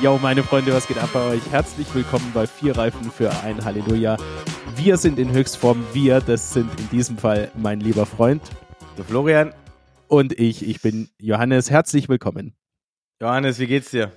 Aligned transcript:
Yo, 0.00 0.16
meine 0.16 0.44
Freunde, 0.44 0.72
was 0.72 0.86
geht 0.86 0.98
ab 0.98 1.10
bei 1.12 1.28
euch? 1.28 1.50
Herzlich 1.50 1.92
willkommen 1.92 2.30
bei 2.32 2.46
Vier 2.46 2.76
Reifen 2.76 3.10
für 3.10 3.30
ein 3.42 3.64
Halleluja. 3.64 4.16
Wir 4.76 4.96
sind 4.96 5.18
in 5.18 5.32
Höchstform. 5.32 5.84
Wir, 5.92 6.20
das 6.20 6.52
sind 6.52 6.70
in 6.78 6.88
diesem 6.90 7.18
Fall 7.18 7.50
mein 7.56 7.80
lieber 7.80 8.06
Freund, 8.06 8.42
der 8.96 9.04
Florian. 9.04 9.52
Und 10.06 10.38
ich, 10.38 10.64
ich 10.64 10.80
bin 10.82 11.08
Johannes. 11.18 11.72
Herzlich 11.72 12.08
willkommen. 12.08 12.54
Johannes, 13.20 13.58
wie 13.58 13.66
geht's 13.66 13.90
dir? 13.90 14.12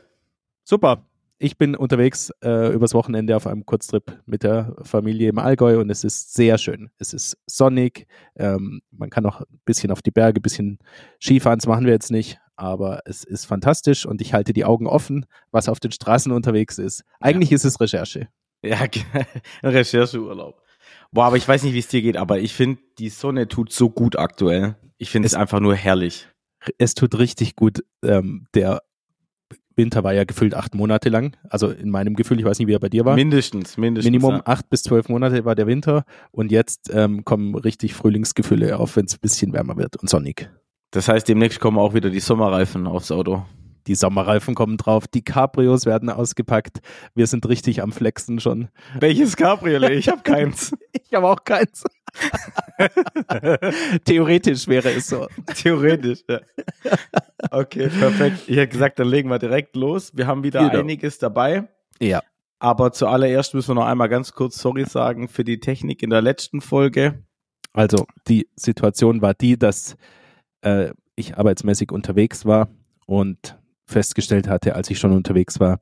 Super. 0.63 1.03
Ich 1.39 1.57
bin 1.57 1.75
unterwegs 1.75 2.31
äh, 2.43 2.71
übers 2.71 2.93
Wochenende 2.93 3.35
auf 3.35 3.47
einem 3.47 3.65
Kurztrip 3.65 4.21
mit 4.27 4.43
der 4.43 4.75
Familie 4.83 5.29
im 5.29 5.39
Allgäu 5.39 5.79
und 5.79 5.89
es 5.89 6.03
ist 6.03 6.35
sehr 6.35 6.59
schön. 6.59 6.91
Es 6.99 7.11
ist 7.11 7.39
sonnig. 7.47 8.05
Ähm, 8.35 8.83
man 8.91 9.09
kann 9.09 9.25
auch 9.25 9.41
ein 9.41 9.59
bisschen 9.65 9.89
auf 9.89 10.03
die 10.03 10.11
Berge, 10.11 10.39
ein 10.39 10.43
bisschen 10.43 10.77
Skifahren. 11.19 11.57
Das 11.57 11.65
machen 11.65 11.85
wir 11.85 11.93
jetzt 11.93 12.11
nicht, 12.11 12.39
aber 12.61 13.01
es 13.05 13.23
ist 13.23 13.45
fantastisch 13.45 14.05
und 14.05 14.21
ich 14.21 14.33
halte 14.33 14.53
die 14.53 14.65
Augen 14.65 14.85
offen, 14.85 15.25
was 15.49 15.67
auf 15.67 15.79
den 15.79 15.91
Straßen 15.91 16.31
unterwegs 16.31 16.77
ist. 16.77 17.03
Eigentlich 17.19 17.49
ja. 17.49 17.55
ist 17.55 17.65
es 17.65 17.79
Recherche. 17.81 18.27
Ja, 18.63 18.85
Rechercheurlaub. 19.63 20.61
Boah, 21.11 21.25
aber 21.25 21.37
ich 21.37 21.47
weiß 21.47 21.63
nicht, 21.63 21.73
wie 21.73 21.79
es 21.79 21.87
dir 21.87 22.03
geht, 22.03 22.17
aber 22.17 22.39
ich 22.39 22.53
finde, 22.53 22.79
die 22.99 23.09
Sonne 23.09 23.47
tut 23.47 23.73
so 23.73 23.89
gut 23.89 24.17
aktuell. 24.17 24.75
Ich 24.97 25.09
finde 25.09 25.25
es 25.25 25.33
einfach 25.33 25.59
nur 25.59 25.75
herrlich. 25.75 26.27
Es 26.77 26.93
tut 26.93 27.17
richtig 27.17 27.55
gut. 27.55 27.83
Ähm, 28.03 28.45
der 28.53 28.83
Winter 29.75 30.03
war 30.03 30.13
ja 30.13 30.25
gefühlt 30.25 30.53
acht 30.53 30.75
Monate 30.75 31.09
lang. 31.09 31.35
Also 31.49 31.69
in 31.69 31.89
meinem 31.89 32.13
Gefühl, 32.13 32.39
ich 32.39 32.45
weiß 32.45 32.59
nicht, 32.59 32.67
wie 32.67 32.75
er 32.75 32.79
bei 32.79 32.89
dir 32.89 33.03
war. 33.03 33.15
Mindestens, 33.15 33.77
mindestens. 33.77 34.11
Minimum 34.11 34.35
ja. 34.35 34.41
acht 34.45 34.69
bis 34.69 34.83
zwölf 34.83 35.09
Monate 35.09 35.43
war 35.43 35.55
der 35.55 35.65
Winter 35.65 36.05
und 36.31 36.51
jetzt 36.51 36.91
ähm, 36.93 37.25
kommen 37.25 37.55
richtig 37.55 37.95
Frühlingsgefühle 37.95 38.77
auf, 38.77 38.95
wenn 38.95 39.05
es 39.05 39.15
ein 39.15 39.21
bisschen 39.21 39.53
wärmer 39.53 39.77
wird 39.77 39.97
und 39.97 40.09
sonnig. 40.09 40.51
Das 40.91 41.07
heißt, 41.07 41.27
demnächst 41.27 41.59
kommen 41.59 41.77
auch 41.77 41.93
wieder 41.93 42.09
die 42.09 42.19
Sommerreifen 42.19 42.85
aufs 42.85 43.11
Auto. 43.11 43.45
Die 43.87 43.95
Sommerreifen 43.95 44.53
kommen 44.53 44.77
drauf, 44.77 45.07
die 45.07 45.23
Cabrios 45.23 45.85
werden 45.85 46.09
ausgepackt. 46.09 46.81
Wir 47.15 47.25
sind 47.25 47.47
richtig 47.47 47.81
am 47.81 47.91
Flexen 47.91 48.39
schon. 48.39 48.69
Welches 48.99 49.35
Cabriolet? 49.35 49.93
Ich 49.93 50.09
habe 50.09 50.21
keins. 50.23 50.75
ich 50.91 51.13
habe 51.13 51.27
auch 51.27 51.43
keins. 51.43 51.83
Theoretisch 54.05 54.67
wäre 54.67 54.91
es 54.91 55.07
so. 55.07 55.27
Theoretisch, 55.55 56.23
ja. 56.29 56.41
Okay, 57.49 57.87
perfekt. 57.87 58.43
Ich 58.47 58.57
hätte 58.57 58.67
gesagt, 58.67 58.99
dann 58.99 59.07
legen 59.07 59.29
wir 59.29 59.39
direkt 59.39 59.75
los. 59.75 60.15
Wir 60.15 60.27
haben 60.27 60.43
wieder 60.43 60.59
genau. 60.69 60.81
einiges 60.81 61.17
dabei. 61.17 61.67
Ja. 61.99 62.21
Aber 62.59 62.91
zuallererst 62.91 63.55
müssen 63.55 63.69
wir 63.69 63.75
noch 63.75 63.87
einmal 63.87 64.09
ganz 64.09 64.33
kurz 64.33 64.59
sorry 64.59 64.85
sagen 64.85 65.27
für 65.27 65.43
die 65.43 65.59
Technik 65.59 66.03
in 66.03 66.11
der 66.11 66.21
letzten 66.21 66.61
Folge. 66.61 67.23
Also 67.73 68.05
die 68.27 68.47
Situation 68.55 69.21
war 69.21 69.33
die, 69.33 69.57
dass 69.57 69.95
äh, 70.61 70.91
ich 71.15 71.37
arbeitsmäßig 71.37 71.91
unterwegs 71.91 72.45
war 72.45 72.69
und 73.05 73.57
festgestellt 73.85 74.47
hatte, 74.47 74.75
als 74.75 74.89
ich 74.89 74.99
schon 74.99 75.11
unterwegs 75.11 75.59
war, 75.59 75.81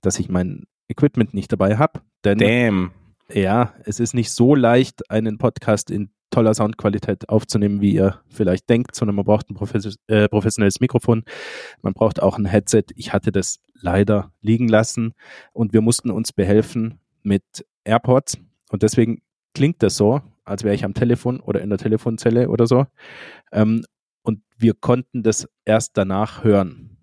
dass 0.00 0.18
ich 0.18 0.28
mein 0.28 0.64
Equipment 0.88 1.34
nicht 1.34 1.52
dabei 1.52 1.76
habe. 1.76 2.00
Damn. 2.22 2.92
Ja, 3.32 3.74
es 3.84 4.00
ist 4.00 4.14
nicht 4.14 4.30
so 4.30 4.54
leicht, 4.54 5.10
einen 5.10 5.36
Podcast 5.38 5.90
in 5.90 6.10
toller 6.30 6.54
Soundqualität 6.54 7.28
aufzunehmen, 7.28 7.80
wie 7.80 7.94
ihr 7.94 8.20
vielleicht 8.28 8.68
denkt, 8.68 8.94
sondern 8.94 9.16
man 9.16 9.24
braucht 9.24 9.50
ein 9.50 9.56
äh, 10.08 10.28
professionelles 10.28 10.80
Mikrofon. 10.80 11.24
Man 11.82 11.94
braucht 11.94 12.22
auch 12.22 12.38
ein 12.38 12.44
Headset. 12.44 12.84
Ich 12.96 13.12
hatte 13.12 13.32
das 13.32 13.60
leider 13.74 14.32
liegen 14.40 14.68
lassen 14.68 15.14
und 15.52 15.72
wir 15.72 15.80
mussten 15.80 16.10
uns 16.10 16.32
behelfen 16.32 17.00
mit 17.22 17.42
AirPods 17.84 18.38
und 18.70 18.82
deswegen 18.82 19.22
klingt 19.54 19.82
das 19.82 19.96
so, 19.96 20.20
als 20.44 20.64
wäre 20.64 20.74
ich 20.74 20.84
am 20.84 20.94
Telefon 20.94 21.40
oder 21.40 21.60
in 21.60 21.70
der 21.70 21.78
Telefonzelle 21.78 22.48
oder 22.48 22.66
so. 22.66 22.86
Ähm, 23.52 23.84
und 24.28 24.42
wir 24.58 24.74
konnten 24.74 25.22
das 25.22 25.48
erst 25.64 25.96
danach 25.96 26.44
hören. 26.44 26.98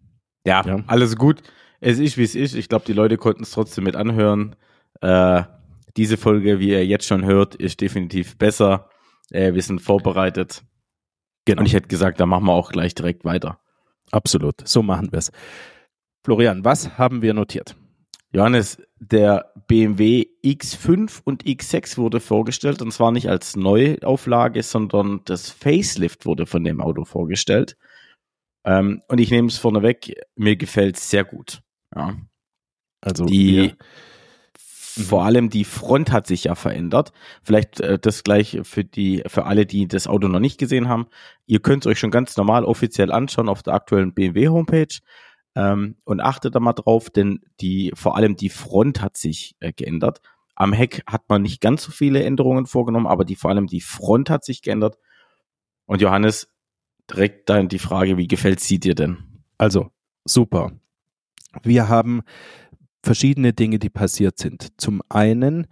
Ja, 0.46 0.64
ja, 0.64 0.84
alles 0.86 1.16
gut. 1.16 1.42
Es 1.80 1.98
ist, 1.98 2.18
wie 2.18 2.24
es 2.24 2.36
ist. 2.36 2.54
Ich 2.54 2.70
glaube, 2.70 2.86
die 2.86 2.94
Leute 2.94 3.18
konnten 3.18 3.42
es 3.42 3.52
trotzdem 3.52 3.84
mit 3.84 3.96
anhören. 3.96 4.56
Äh, 5.02 5.42
diese 5.98 6.18
Folge, 6.18 6.60
wie 6.60 6.70
ihr 6.70 6.86
jetzt 6.86 7.08
schon 7.08 7.26
hört, 7.26 7.56
ist 7.56 7.82
definitiv 7.82 8.38
besser. 8.38 8.90
Äh, 9.32 9.56
wir 9.56 9.64
sind 9.64 9.82
vorbereitet. 9.82 10.64
Genau. 11.46 11.62
Und 11.62 11.66
ich 11.66 11.74
hätte 11.74 11.88
gesagt, 11.88 12.20
da 12.20 12.28
machen 12.28 12.46
wir 12.46 12.54
auch 12.54 12.72
gleich 12.72 12.94
direkt 12.94 13.26
weiter. 13.26 13.60
Absolut. 14.12 14.68
So 14.68 14.84
machen 14.84 15.12
wir 15.12 15.18
es. 15.18 15.32
Florian, 16.24 16.64
was 16.64 17.00
haben 17.00 17.24
wir 17.24 17.34
notiert? 17.34 17.76
Johannes, 18.36 18.82
der 19.00 19.54
BMW 19.68 20.26
X5 20.44 21.22
und 21.24 21.46
X6 21.46 21.98
wurde 21.98 22.20
vorgestellt 22.20 22.82
und 22.82 22.92
zwar 22.92 23.14
nicht 23.14 23.30
als 23.30 23.56
Neuauflage, 23.56 24.62
sondern 24.62 25.22
das 25.24 25.50
Facelift 25.50 26.26
wurde 26.26 26.46
von 26.46 26.66
dem 26.66 26.82
Auto 26.82 27.06
vorgestellt. 27.06 27.78
Ähm, 28.66 29.02
und 29.08 29.20
ich 29.20 29.32
nehme 29.32 29.48
es 29.48 29.58
vorneweg, 29.58 30.22
mir 30.36 30.58
gefällt 30.58 30.98
es 30.98 31.10
sehr 31.10 31.24
gut. 31.24 31.62
Ja. 31.96 32.18
Also 33.00 33.24
die, 33.24 33.74
vor 34.58 35.24
allem 35.24 35.50
die 35.50 35.64
Front 35.64 36.12
hat 36.12 36.28
sich 36.28 36.44
ja 36.44 36.56
verändert. 36.56 37.14
Vielleicht 37.42 37.80
äh, 37.80 37.98
das 37.98 38.24
gleich 38.24 38.60
für 38.64 38.84
die, 38.84 39.24
für 39.28 39.46
alle, 39.46 39.66
die 39.66 39.88
das 39.88 40.08
Auto 40.08 40.28
noch 40.28 40.42
nicht 40.42 40.58
gesehen 40.58 40.90
haben. 40.90 41.08
Ihr 41.46 41.62
könnt 41.62 41.86
es 41.86 41.90
euch 41.90 42.00
schon 42.00 42.12
ganz 42.12 42.36
normal 42.36 42.66
offiziell 42.66 43.14
anschauen 43.14 43.48
auf 43.48 43.64
der 43.64 43.76
aktuellen 43.76 44.14
BMW 44.14 44.50
Homepage. 44.50 45.00
Ähm, 45.56 45.96
und 46.04 46.20
achtet 46.20 46.56
da 46.56 46.60
mal 46.60 46.74
drauf, 46.74 47.10
denn 47.10 47.40
die, 47.62 47.92
vor 47.96 48.18
allem 48.18 48.36
die 48.36 48.50
Front 48.50 49.02
hat 49.02 49.16
sich 49.18 49.56
äh, 49.60 49.72
geändert. 49.72 50.22
Am 50.56 50.74
Heck 50.74 51.04
hat 51.08 51.30
man 51.30 51.42
nicht 51.42 51.62
ganz 51.62 51.84
so 51.84 51.92
viele 51.92 52.24
Änderungen 52.24 52.66
vorgenommen, 52.66 53.08
aber 53.08 53.26
die, 53.26 53.36
vor 53.36 53.52
allem 53.52 53.68
die 53.68 53.82
Front 53.82 54.30
hat 54.30 54.44
sich 54.44 54.62
geändert. 54.62 54.98
Und 55.86 56.02
Johannes, 56.02 56.50
direkt 57.10 57.50
dann 57.50 57.70
die 57.70 57.80
Frage, 57.80 58.18
wie 58.18 58.28
gefällt 58.28 58.60
sie 58.60 58.80
dir 58.80 58.96
denn? 58.96 59.18
Also, 59.58 59.92
super. 60.26 60.72
Wir 61.64 61.88
haben 61.88 62.24
verschiedene 63.04 63.54
Dinge, 63.54 63.80
die 63.80 63.90
passiert 63.90 64.38
sind. 64.38 64.80
Zum 64.80 65.02
einen 65.10 65.68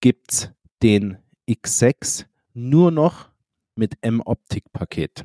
gibt 0.00 0.32
es 0.32 0.50
den 0.82 1.18
X6 1.48 2.26
nur 2.54 2.90
noch 2.90 3.30
mit 3.76 3.96
M-Optik-Paket. 4.02 5.24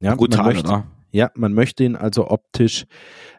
Ja, 0.00 0.14
Gut, 0.14 0.36
man 0.36 0.46
möchte, 0.46 0.68
oder? 0.68 0.86
Ja, 1.16 1.30
man 1.34 1.54
möchte 1.54 1.82
ihn 1.82 1.96
also 1.96 2.30
optisch 2.30 2.84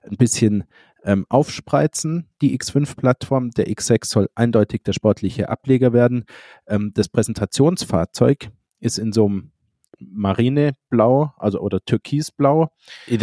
ein 0.04 0.18
bisschen 0.18 0.64
ähm, 1.04 1.26
aufspreizen, 1.30 2.28
die 2.42 2.58
X5-Plattform. 2.58 3.52
Der 3.52 3.68
X6 3.68 4.06
soll 4.06 4.30
eindeutig 4.34 4.82
der 4.84 4.94
sportliche 4.94 5.50
Ableger 5.50 5.94
werden. 5.94 6.26
Ähm, 6.68 6.92
das 6.96 7.08
Präsentationsfahrzeug 7.08 8.50
ist 8.80 8.98
in 8.98 9.14
so 9.14 9.28
einem 9.28 9.52
Marineblau, 10.00 11.34
also 11.38 11.60
oder 11.60 11.84
Türkisblau. 11.86 12.72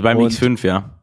Beim 0.02 0.18
und 0.18 0.32
X5, 0.32 0.64
ja. 0.66 1.02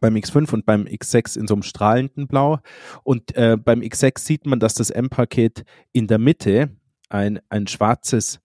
Beim 0.00 0.16
X5 0.16 0.52
und 0.52 0.66
beim 0.66 0.84
X6 0.84 1.38
in 1.38 1.46
so 1.46 1.54
einem 1.54 1.62
strahlenden 1.62 2.26
Blau. 2.26 2.58
Und 3.04 3.34
äh, 3.36 3.56
beim 3.56 3.80
X6 3.80 4.18
sieht 4.18 4.46
man, 4.46 4.60
dass 4.60 4.74
das 4.74 4.90
M-Paket 4.90 5.64
in 5.92 6.08
der 6.08 6.18
Mitte 6.18 6.76
ein, 7.08 7.40
ein 7.48 7.66
schwarzes 7.68 8.40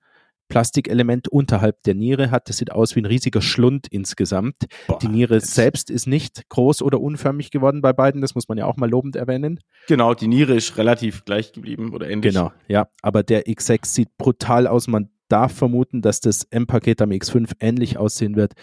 Plastikelement 0.50 1.28
unterhalb 1.28 1.82
der 1.84 1.96
Niere 1.96 2.32
hat. 2.32 2.50
Das 2.50 2.58
sieht 2.58 2.72
aus 2.72 2.96
wie 2.96 3.02
ein 3.02 3.06
riesiger 3.06 3.42
Schlund 3.42 3.88
insgesamt. 3.90 4.56
Boah, 4.88 5.00
die 5.00 5.08
Niere 5.08 5.40
selbst 5.40 5.90
ist 5.90 6.08
nicht 6.08 6.50
groß 6.50 6.82
oder 6.82 7.00
unförmig 7.00 7.52
geworden 7.52 7.82
bei 7.82 7.94
beiden. 7.94 8.22
Das 8.22 8.36
muss 8.36 8.50
man 8.50 8.58
ja 8.58 8.66
auch 8.66 8.76
mal 8.76 8.90
lobend 8.90 9.16
erwähnen. 9.16 9.60
Genau, 9.88 10.14
die 10.14 10.28
Niere 10.28 10.56
ist 10.56 10.78
relativ 10.78 11.24
gleich 11.24 11.54
geblieben 11.54 11.94
oder 11.94 12.10
ähnlich. 12.10 12.34
Genau, 12.34 12.52
ja. 12.68 12.90
Aber 13.02 13.24
der 13.24 13.46
X6 13.46 13.86
sieht 13.86 14.18
brutal 14.18 14.68
aus. 14.68 14.88
Man 14.88 15.10
darf 15.30 15.54
vermuten, 15.54 16.02
dass 16.02 16.20
das 16.20 16.44
M-Paket 16.50 17.02
am 17.02 17.12
X5 17.12 17.52
ähnlich 17.60 17.98
aussehen 17.98 18.36
wird. 18.36 18.54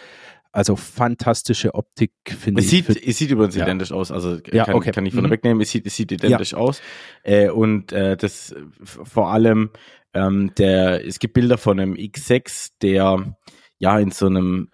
Also 0.51 0.75
fantastische 0.75 1.75
Optik, 1.75 2.11
finde 2.25 2.61
ich. 2.61 2.69
Sieht, 2.69 2.89
es 2.89 3.17
sieht 3.17 3.31
übrigens 3.31 3.55
ja. 3.55 3.63
identisch 3.63 3.91
aus. 3.91 4.11
Also 4.11 4.39
ja, 4.51 4.65
kann, 4.65 4.75
okay. 4.75 4.91
kann 4.91 5.05
ich 5.05 5.13
von 5.13 5.25
mhm. 5.25 5.29
wegnehmen. 5.29 5.61
Es 5.61 5.69
sieht, 5.69 5.85
es 5.85 5.95
sieht 5.95 6.11
identisch 6.11 6.53
ja. 6.53 6.57
aus. 6.57 6.81
Äh, 7.23 7.49
und 7.49 7.91
äh, 7.91 8.17
das 8.17 8.55
vor 8.81 9.29
allem 9.29 9.69
ähm, 10.17 10.53
der, 10.57 11.05
es 11.05 11.19
gibt 11.19 11.35
Bilder 11.35 11.57
von 11.57 11.79
einem 11.79 11.93
X6, 11.93 12.71
der 12.81 13.37
ja 13.77 13.99
in 13.99 14.11
so 14.11 14.25
einem 14.25 14.71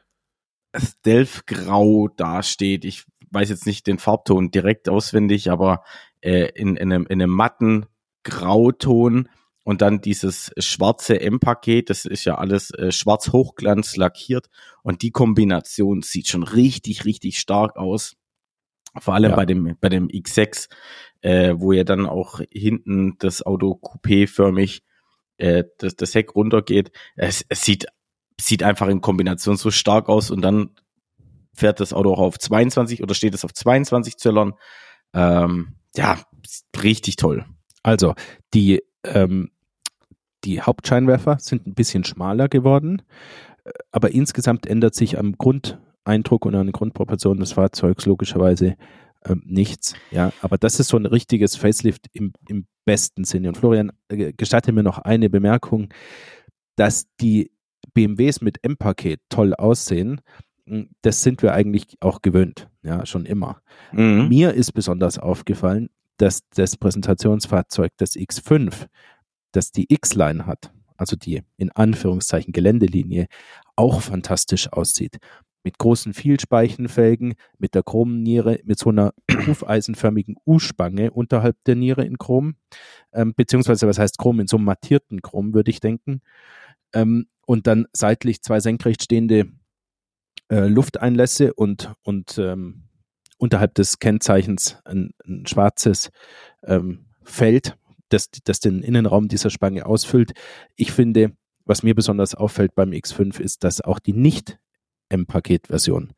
Stealth-Grau 0.75 2.07
dasteht. 2.15 2.85
Ich 2.85 3.03
weiß 3.31 3.49
jetzt 3.49 3.65
nicht 3.65 3.85
den 3.87 3.99
Farbton 3.99 4.51
direkt 4.51 4.87
auswendig, 4.87 5.51
aber 5.51 5.83
äh, 6.21 6.49
in, 6.55 6.77
in, 6.77 6.93
einem, 6.93 7.05
in 7.07 7.21
einem 7.21 7.31
matten 7.31 7.85
Grauton 8.23 9.27
und 9.65 9.81
dann 9.81 10.01
dieses 10.01 10.51
schwarze 10.57 11.19
M-Paket, 11.19 11.89
das 11.89 12.05
ist 12.05 12.25
ja 12.25 12.35
alles 12.35 12.71
äh, 12.71 12.91
schwarz 12.91 13.31
Hochglanz 13.31 13.97
lackiert 13.97 14.49
und 14.81 15.01
die 15.01 15.11
Kombination 15.11 16.01
sieht 16.01 16.27
schon 16.27 16.43
richtig, 16.43 17.05
richtig 17.05 17.37
stark 17.37 17.75
aus. 17.75 18.15
Vor 18.99 19.15
allem 19.15 19.31
ja. 19.31 19.35
bei 19.35 19.45
dem 19.45 19.75
bei 19.81 19.89
dem 19.89 20.07
X6, 20.07 20.69
äh, 21.21 21.55
wo 21.57 21.71
ja 21.71 21.83
dann 21.83 22.05
auch 22.05 22.41
hinten 22.51 23.17
das 23.19 23.41
Auto 23.41 23.79
coupé-förmig 23.81 24.83
äh, 25.37 25.63
das, 25.77 25.95
das 25.95 26.15
Heck 26.15 26.35
runtergeht. 26.35 26.91
Es, 27.15 27.45
es 27.49 27.63
sieht 27.63 27.87
sieht 28.39 28.63
einfach 28.63 28.87
in 28.87 29.01
Kombination 29.01 29.57
so 29.57 29.71
stark 29.71 30.09
aus 30.09 30.31
und 30.31 30.41
dann 30.41 30.71
fährt 31.53 31.79
das 31.79 31.93
Auto 31.93 32.11
auch 32.13 32.19
auf 32.19 32.39
22 32.39 33.03
oder 33.03 33.13
steht 33.13 33.35
es 33.35 33.45
auf 33.45 33.53
22 33.53 34.17
Zöllern. 34.17 34.53
Ähm, 35.13 35.75
ja, 35.95 36.19
richtig 36.81 37.15
toll. 37.15 37.45
Also 37.83 38.15
die 38.53 38.81
ähm, 39.03 39.51
die 40.43 40.61
Hauptscheinwerfer 40.61 41.37
sind 41.39 41.67
ein 41.67 41.73
bisschen 41.73 42.03
schmaler 42.03 42.49
geworden, 42.49 43.01
aber 43.91 44.11
insgesamt 44.11 44.65
ändert 44.65 44.95
sich 44.95 45.17
am 45.17 45.37
Grundeindruck 45.37 46.45
und 46.45 46.55
an 46.55 46.67
den 46.67 46.73
Grundproportionen 46.73 47.39
des 47.39 47.53
Fahrzeugs 47.53 48.05
logischerweise 48.05 48.75
ähm, 49.25 49.41
nichts. 49.45 49.95
Ja, 50.11 50.31
aber 50.41 50.57
das 50.57 50.79
ist 50.79 50.89
so 50.89 50.97
ein 50.97 51.05
richtiges 51.05 51.55
Facelift 51.55 52.07
im, 52.13 52.33
im 52.47 52.65
besten 52.85 53.23
Sinne. 53.23 53.49
Und 53.49 53.57
Florian, 53.57 53.91
äh, 54.09 54.33
gestatte 54.33 54.71
mir 54.71 54.83
noch 54.83 54.99
eine 54.99 55.29
Bemerkung, 55.29 55.89
dass 56.75 57.05
die 57.19 57.51
BMWs 57.93 58.41
mit 58.41 58.63
M-Paket 58.63 59.19
toll 59.29 59.53
aussehen. 59.53 60.21
Hm, 60.65 60.89
das 61.01 61.23
sind 61.23 61.41
wir 61.41 61.53
eigentlich 61.53 61.97
auch 61.99 62.21
gewöhnt, 62.21 62.69
ja, 62.83 63.05
schon 63.05 63.25
immer. 63.25 63.61
Mhm. 63.91 64.27
Mir 64.29 64.53
ist 64.53 64.73
besonders 64.73 65.19
aufgefallen, 65.19 65.89
dass 66.17 66.41
das 66.55 66.77
Präsentationsfahrzeug, 66.77 67.91
das 67.97 68.15
X5, 68.15 68.87
das 69.51 69.71
die 69.71 69.91
X-Line 69.91 70.45
hat, 70.45 70.71
also 70.97 71.15
die 71.15 71.41
in 71.57 71.71
Anführungszeichen 71.71 72.53
Geländelinie, 72.53 73.27
auch 73.75 74.01
fantastisch 74.01 74.71
aussieht 74.71 75.17
mit 75.63 75.77
großen 75.77 76.13
Vielspeichenfelgen, 76.13 77.35
mit 77.57 77.75
der 77.75 77.83
Chromniere, 77.83 78.59
mit 78.63 78.77
so 78.79 78.89
einer 78.89 79.13
hufeisenförmigen 79.47 80.35
U-Spange 80.45 81.11
unterhalb 81.11 81.57
der 81.65 81.75
Niere 81.75 82.05
in 82.05 82.17
Chrom, 82.17 82.55
ähm, 83.13 83.33
beziehungsweise 83.35 83.87
was 83.87 83.99
heißt 83.99 84.17
Chrom, 84.17 84.39
in 84.39 84.47
so 84.47 84.57
einem 84.57 84.65
mattierten 84.65 85.21
Chrom, 85.21 85.53
würde 85.53 85.71
ich 85.71 85.79
denken. 85.79 86.21
Ähm, 86.93 87.27
und 87.45 87.67
dann 87.67 87.87
seitlich 87.93 88.41
zwei 88.41 88.59
senkrecht 88.59 89.03
stehende 89.03 89.51
äh, 90.49 90.67
Lufteinlässe 90.67 91.53
und, 91.53 91.93
und 92.03 92.37
ähm, 92.37 92.83
unterhalb 93.37 93.75
des 93.75 93.99
Kennzeichens 93.99 94.77
ein, 94.85 95.11
ein 95.25 95.45
schwarzes 95.47 96.11
ähm, 96.63 97.05
Feld, 97.23 97.77
das, 98.09 98.29
das 98.43 98.59
den 98.59 98.81
Innenraum 98.83 99.27
dieser 99.27 99.49
Spange 99.49 99.85
ausfüllt. 99.85 100.33
Ich 100.75 100.91
finde, 100.91 101.33
was 101.65 101.83
mir 101.83 101.95
besonders 101.95 102.35
auffällt 102.35 102.75
beim 102.75 102.91
X5 102.91 103.39
ist, 103.39 103.63
dass 103.63 103.81
auch 103.81 103.99
die 103.99 104.13
nicht 104.13 104.59
M-Paket-Version 105.13 106.13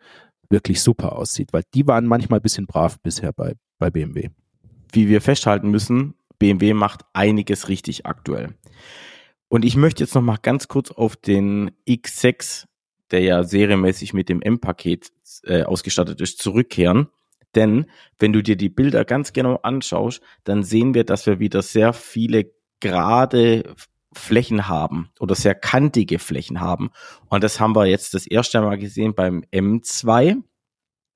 wirklich 0.50 0.82
super 0.82 1.14
aussieht, 1.14 1.54
weil 1.54 1.64
die 1.74 1.88
waren 1.88 2.06
manchmal 2.06 2.40
ein 2.40 2.44
bisschen 2.44 2.68
brav 2.68 3.00
bisher 3.00 3.34
bei, 3.34 3.56
bei 3.80 3.90
BMW. 3.90 4.30
Wie 4.92 5.10
wir 5.10 5.22
festhalten 5.22 5.70
müssen, 5.70 6.16
BMW 6.40 6.74
macht 6.74 7.02
einiges 7.14 7.70
richtig 7.70 8.06
aktuell. 8.06 8.56
Und 9.48 9.66
ich 9.66 9.76
möchte 9.76 10.04
jetzt 10.04 10.16
noch 10.16 10.22
mal 10.22 10.38
ganz 10.42 10.68
kurz 10.68 10.92
auf 10.92 11.16
den 11.16 11.72
X6, 11.88 12.66
der 13.12 13.22
ja 13.22 13.44
serienmäßig 13.44 14.14
mit 14.14 14.30
dem 14.30 14.42
M-Paket 14.42 15.12
äh, 15.44 15.64
ausgestattet 15.64 16.22
ist, 16.22 16.42
zurückkehren. 16.42 17.08
Denn 17.54 17.86
wenn 18.20 18.34
du 18.34 18.44
dir 18.44 18.58
die 18.58 18.70
Bilder 18.70 19.06
ganz 19.06 19.34
genau 19.34 19.58
anschaust, 19.58 20.22
dann 20.44 20.64
sehen 20.64 20.94
wir, 20.94 21.04
dass 21.06 21.26
wir 21.26 21.40
wieder 21.40 21.62
sehr 21.62 21.94
viele 21.94 22.52
gerade 22.80 23.76
Flächen 24.18 24.68
haben 24.68 25.10
oder 25.20 25.36
sehr 25.36 25.56
kantige 25.56 26.20
Flächen 26.20 26.60
haben. 26.60 26.90
Und 27.28 27.44
das 27.44 27.60
haben 27.60 27.76
wir 27.76 27.86
jetzt 27.86 28.14
das 28.14 28.26
erste 28.28 28.62
Mal 28.62 28.78
gesehen 28.78 29.16
beim 29.16 29.44
M2 29.52 30.42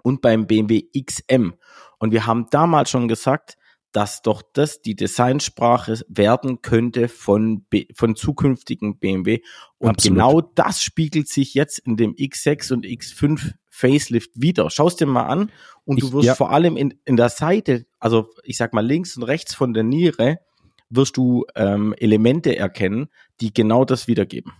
und 0.03 0.21
beim 0.21 0.47
BMW 0.47 0.83
XM. 0.99 1.53
Und 1.97 2.11
wir 2.11 2.25
haben 2.25 2.47
damals 2.49 2.89
schon 2.89 3.07
gesagt, 3.07 3.57
dass 3.91 4.21
doch 4.21 4.43
das 4.53 4.81
die 4.81 4.95
Designsprache 4.95 5.99
werden 6.07 6.61
könnte 6.61 7.07
von, 7.07 7.65
von 7.95 8.15
zukünftigen 8.15 8.99
BMW. 8.99 9.39
Und 9.77 9.89
Absolut. 9.89 10.15
genau 10.15 10.41
das 10.41 10.81
spiegelt 10.81 11.27
sich 11.27 11.53
jetzt 11.55 11.79
in 11.79 11.97
dem 11.97 12.13
X6 12.13 12.73
und 12.73 12.85
X5 12.85 13.53
Facelift 13.69 14.31
wieder. 14.35 14.69
Schau 14.69 14.87
es 14.87 14.95
dir 14.95 15.05
mal 15.05 15.23
an 15.23 15.51
und 15.85 15.97
ich, 15.97 16.03
du 16.03 16.13
wirst 16.13 16.25
ja. 16.25 16.35
vor 16.35 16.51
allem 16.51 16.77
in, 16.77 16.99
in 17.05 17.15
der 17.15 17.29
Seite, 17.29 17.85
also 17.99 18.29
ich 18.43 18.57
sag 18.57 18.73
mal 18.73 18.85
links 18.85 19.15
und 19.17 19.23
rechts 19.23 19.55
von 19.55 19.73
der 19.73 19.83
Niere, 19.83 20.39
wirst 20.89 21.17
du 21.17 21.45
ähm, 21.55 21.93
Elemente 21.97 22.55
erkennen, 22.55 23.07
die 23.41 23.53
genau 23.53 23.85
das 23.85 24.07
wiedergeben. 24.07 24.53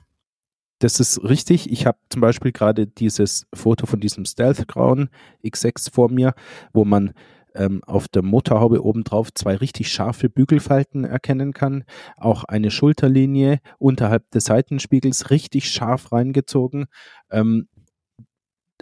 Das 0.80 1.00
ist 1.00 1.24
richtig. 1.24 1.70
Ich 1.72 1.86
habe 1.86 1.98
zum 2.10 2.22
Beispiel 2.22 2.52
gerade 2.52 2.88
dieses 2.88 3.48
Foto 3.54 3.86
von 3.86 4.00
diesem 4.00 4.26
Stealth-grauen 4.26 5.10
X6 5.44 5.92
vor 5.94 6.10
mir, 6.10 6.34
wo 6.72 6.86
man 6.86 7.14
ähm, 7.54 7.84
auf 7.86 8.08
der 8.08 8.22
Motorhaube 8.22 8.84
obendrauf 8.84 9.34
zwei 9.34 9.56
richtig 9.56 9.92
scharfe 9.92 10.30
Bügelfalten 10.30 11.04
erkennen 11.04 11.52
kann. 11.52 11.84
Auch 12.16 12.46
eine 12.46 12.72
Schulterlinie 12.72 13.60
unterhalb 13.78 14.30
des 14.32 14.46
Seitenspiegels 14.46 15.30
richtig 15.32 15.70
scharf 15.70 16.12
reingezogen. 16.14 16.86
Ähm, 17.30 17.68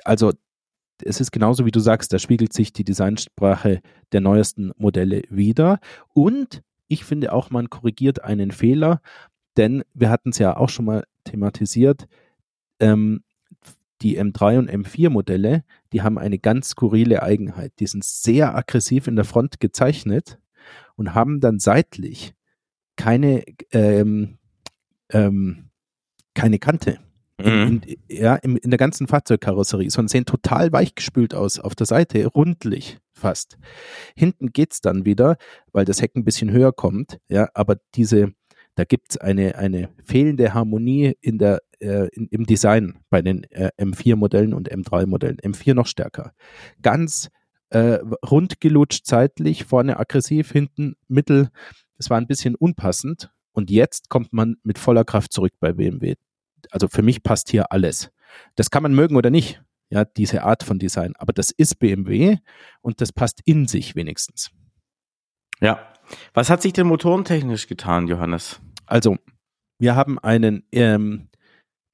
also 0.04 0.34
es 1.04 1.20
ist 1.20 1.32
genauso 1.32 1.66
wie 1.66 1.72
du 1.72 1.80
sagst, 1.80 2.14
da 2.14 2.20
spiegelt 2.20 2.54
sich 2.54 2.74
die 2.74 2.84
Designsprache 2.84 3.82
der 4.12 4.22
neuesten 4.22 4.72
Modelle 4.78 5.24
wieder. 5.30 5.80
Und 6.14 6.62
ich 6.88 7.04
finde 7.04 7.34
auch, 7.34 7.50
man 7.50 7.70
korrigiert 7.70 8.24
einen 8.24 8.52
Fehler, 8.52 9.02
denn 9.58 9.84
wir 9.94 10.10
hatten 10.10 10.30
es 10.30 10.38
ja 10.38 10.56
auch 10.56 10.70
schon 10.70 10.86
mal 10.86 11.04
thematisiert. 11.24 12.08
Ähm, 12.80 13.24
die 14.02 14.20
M3 14.20 14.60
und 14.60 14.70
M4 14.70 15.10
Modelle, 15.10 15.64
die 15.92 16.04
haben 16.04 16.20
eine 16.20 16.38
ganz 16.38 16.70
skurrile 16.70 17.24
Eigenheit. 17.24 17.74
Die 17.80 17.88
sind 17.88 18.04
sehr 18.04 18.56
aggressiv 18.56 19.08
in 19.08 19.16
der 19.16 19.26
Front 19.26 19.60
gezeichnet 19.60 20.40
und 20.96 21.16
haben 21.16 21.40
dann 21.40 21.60
seitlich 21.60 22.36
keine, 22.96 23.44
ähm, 23.72 24.38
ähm, 25.10 25.70
keine 26.36 26.60
Kante. 26.60 27.00
Mhm. 27.40 27.46
In, 27.46 27.82
ja, 28.08 28.36
in, 28.36 28.58
in 28.58 28.70
der 28.70 28.78
ganzen 28.78 29.08
Fahrzeugkarosserie, 29.08 29.90
sondern 29.90 30.10
sehen 30.10 30.26
total 30.26 30.72
weichgespült 30.72 31.34
aus 31.34 31.60
auf 31.60 31.76
der 31.76 31.86
Seite, 31.86 32.26
rundlich 32.28 33.00
fast. 33.18 33.58
Hinten 34.16 34.52
geht's 34.52 34.82
dann 34.82 35.06
wieder, 35.06 35.38
weil 35.72 35.86
das 35.86 36.02
Heck 36.02 36.16
ein 36.16 36.24
bisschen 36.24 36.52
höher 36.52 36.72
kommt, 36.72 37.20
ja, 37.28 37.50
aber 37.54 37.78
diese, 37.96 38.34
da 38.76 38.84
gibt's 38.84 39.18
eine, 39.18 39.58
eine 39.58 39.90
fehlende 40.04 40.54
Harmonie 40.54 41.16
in 41.22 41.38
der, 41.38 41.62
äh, 41.80 42.08
in, 42.14 42.28
im 42.28 42.46
Design 42.46 43.00
bei 43.10 43.22
den 43.22 43.44
äh, 43.52 43.72
M4-Modellen 43.78 44.54
und 44.54 44.72
M3-Modellen. 44.72 45.38
M4 45.38 45.74
noch 45.74 45.88
stärker. 45.88 46.34
Ganz 46.82 47.30
äh, 47.70 48.00
rund 48.30 48.60
gelutscht 48.62 49.06
zeitlich, 49.06 49.66
vorne 49.66 50.00
aggressiv, 50.00 50.52
hinten 50.52 50.96
mittel. 51.08 51.50
Das 51.98 52.10
war 52.10 52.18
ein 52.18 52.28
bisschen 52.28 52.56
unpassend. 52.56 53.32
Und 53.52 53.72
jetzt 53.72 54.10
kommt 54.10 54.34
man 54.34 54.58
mit 54.64 54.78
voller 54.78 55.04
Kraft 55.04 55.34
zurück 55.34 55.54
bei 55.60 55.74
BMW 55.74 56.16
also 56.72 56.88
für 56.88 57.02
mich 57.02 57.24
passt 57.24 57.50
hier 57.50 57.72
alles. 57.72 58.12
Das 58.56 58.70
kann 58.70 58.84
man 58.84 58.94
mögen 58.94 59.16
oder 59.16 59.30
nicht, 59.30 59.62
ja, 59.90 60.06
diese 60.06 60.44
Art 60.44 60.64
von 60.64 60.80
Design. 60.80 61.14
Aber 61.18 61.34
das 61.34 61.52
ist 61.52 61.80
BMW 61.80 62.38
und 62.82 63.02
das 63.02 63.12
passt 63.12 63.42
in 63.46 63.68
sich 63.68 63.96
wenigstens. 63.96 64.52
Ja. 65.62 65.94
Was 66.34 66.50
hat 66.50 66.62
sich 66.62 66.74
denn 66.74 66.88
motorentechnisch 66.88 67.68
getan, 67.68 68.08
Johannes? 68.08 68.62
Also, 68.86 69.18
wir 69.80 69.96
haben 69.96 70.18
einen 70.20 70.64
ähm, 70.72 71.30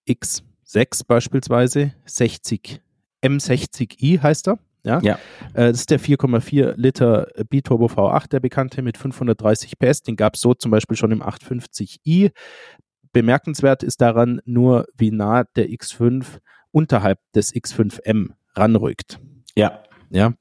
X6 0.07 1.05
beispielsweise, 1.07 1.93
60, 2.05 2.81
M60i 3.23 4.21
heißt 4.21 4.47
er. 4.49 4.59
Ja, 4.85 4.99
ja. 5.01 5.13
Äh, 5.53 5.71
das 5.71 5.81
ist 5.81 5.91
der 5.91 5.99
4,4 5.99 6.73
Liter 6.75 7.27
Biturbo 7.49 7.85
V8, 7.85 8.29
der 8.29 8.39
bekannte 8.41 8.81
mit 8.81 8.97
530 8.97 9.79
PS. 9.79 10.01
Den 10.01 10.17
gab 10.17 10.35
es 10.35 10.41
so 10.41 10.53
zum 10.53 10.71
Beispiel 10.71 10.97
schon 10.97 11.11
im 11.11 11.23
850i. 11.23 12.31
Bemerkenswert 13.13 13.83
ist 13.83 14.01
daran 14.01 14.41
nur, 14.45 14.85
wie 14.97 15.11
nah 15.11 15.45
der 15.55 15.69
X5 15.69 16.39
unterhalb 16.73 17.19
des 17.33 17.53
X5M 17.53 18.31
ranrückt. 18.55 19.19
Ja. 19.55 19.83
Ja. 20.09 20.33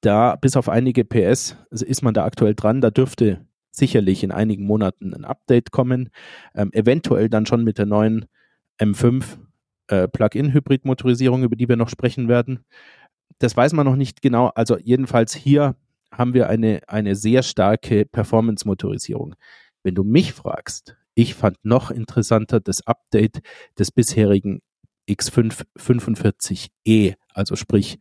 Da, 0.00 0.36
bis 0.36 0.56
auf 0.56 0.68
einige 0.68 1.04
PS, 1.04 1.56
ist 1.70 2.02
man 2.02 2.14
da 2.14 2.24
aktuell 2.24 2.54
dran. 2.54 2.80
Da 2.80 2.90
dürfte 2.90 3.46
sicherlich 3.70 4.22
in 4.22 4.32
einigen 4.32 4.64
Monaten 4.64 5.14
ein 5.14 5.24
Update 5.24 5.70
kommen. 5.70 6.10
Ähm, 6.54 6.70
eventuell 6.72 7.28
dann 7.28 7.46
schon 7.46 7.64
mit 7.64 7.78
der 7.78 7.86
neuen 7.86 8.26
M5 8.80 9.24
äh, 9.88 10.08
Plug-in-Hybrid-Motorisierung, 10.08 11.42
über 11.42 11.56
die 11.56 11.68
wir 11.68 11.76
noch 11.76 11.88
sprechen 11.88 12.28
werden. 12.28 12.64
Das 13.38 13.56
weiß 13.56 13.72
man 13.72 13.86
noch 13.86 13.96
nicht 13.96 14.22
genau. 14.22 14.48
Also 14.54 14.78
jedenfalls 14.78 15.34
hier 15.34 15.76
haben 16.10 16.34
wir 16.34 16.48
eine, 16.48 16.80
eine 16.88 17.14
sehr 17.16 17.42
starke 17.42 18.04
Performance-Motorisierung. 18.06 19.34
Wenn 19.82 19.94
du 19.94 20.04
mich 20.04 20.32
fragst, 20.32 20.96
ich 21.14 21.34
fand 21.34 21.56
noch 21.64 21.90
interessanter 21.90 22.60
das 22.60 22.86
Update 22.86 23.40
des 23.78 23.90
bisherigen 23.90 24.60
X5 25.08 25.64
45e, 25.78 27.14
also 27.32 27.56
sprich 27.56 27.98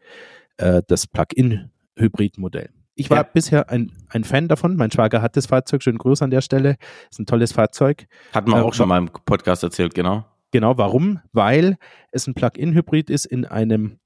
äh, 0.57 0.81
das 0.87 1.07
Plug-in-Hybrid-Modell. 1.07 2.69
Ich 2.95 3.09
war 3.09 3.17
ja. 3.17 3.23
bisher 3.23 3.69
ein, 3.69 3.91
ein 4.09 4.23
Fan 4.23 4.47
davon. 4.47 4.77
Mein 4.77 4.89
Schwager 4.89 5.21
hat 5.21 5.35
das 5.35 5.47
Fahrzeug. 5.47 5.83
Schönen 5.83 5.97
Gruß 5.97 6.21
an 6.21 6.31
der 6.31 6.41
Stelle. 6.41 6.77
Ist 7.11 7.19
ein 7.19 7.25
tolles 7.25 7.51
Fahrzeug. 7.51 8.07
Hatten 8.33 8.49
wir 8.51 8.57
äh, 8.57 8.61
auch 8.61 8.73
schon 8.73 8.87
mal 8.87 8.97
im 8.97 9.09
Podcast 9.09 9.63
erzählt, 9.63 9.93
genau. 9.93 10.25
Genau, 10.51 10.77
warum? 10.77 11.19
Weil 11.33 11.77
es 12.11 12.27
ein 12.27 12.33
Plug-in-Hybrid 12.33 13.09
ist 13.09 13.25
in 13.25 13.43
einem 13.43 13.99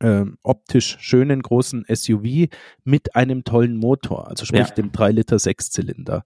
äh, 0.00 0.24
optisch 0.42 0.98
schönen 1.00 1.40
großen 1.40 1.86
SUV 1.88 2.48
mit 2.84 3.16
einem 3.16 3.44
tollen 3.44 3.76
Motor, 3.76 4.28
also 4.28 4.44
sprich 4.44 4.68
ja. 4.68 4.74
dem 4.74 4.92
3 4.92 5.12
Liter 5.12 5.38
Sechszylinder. 5.38 6.24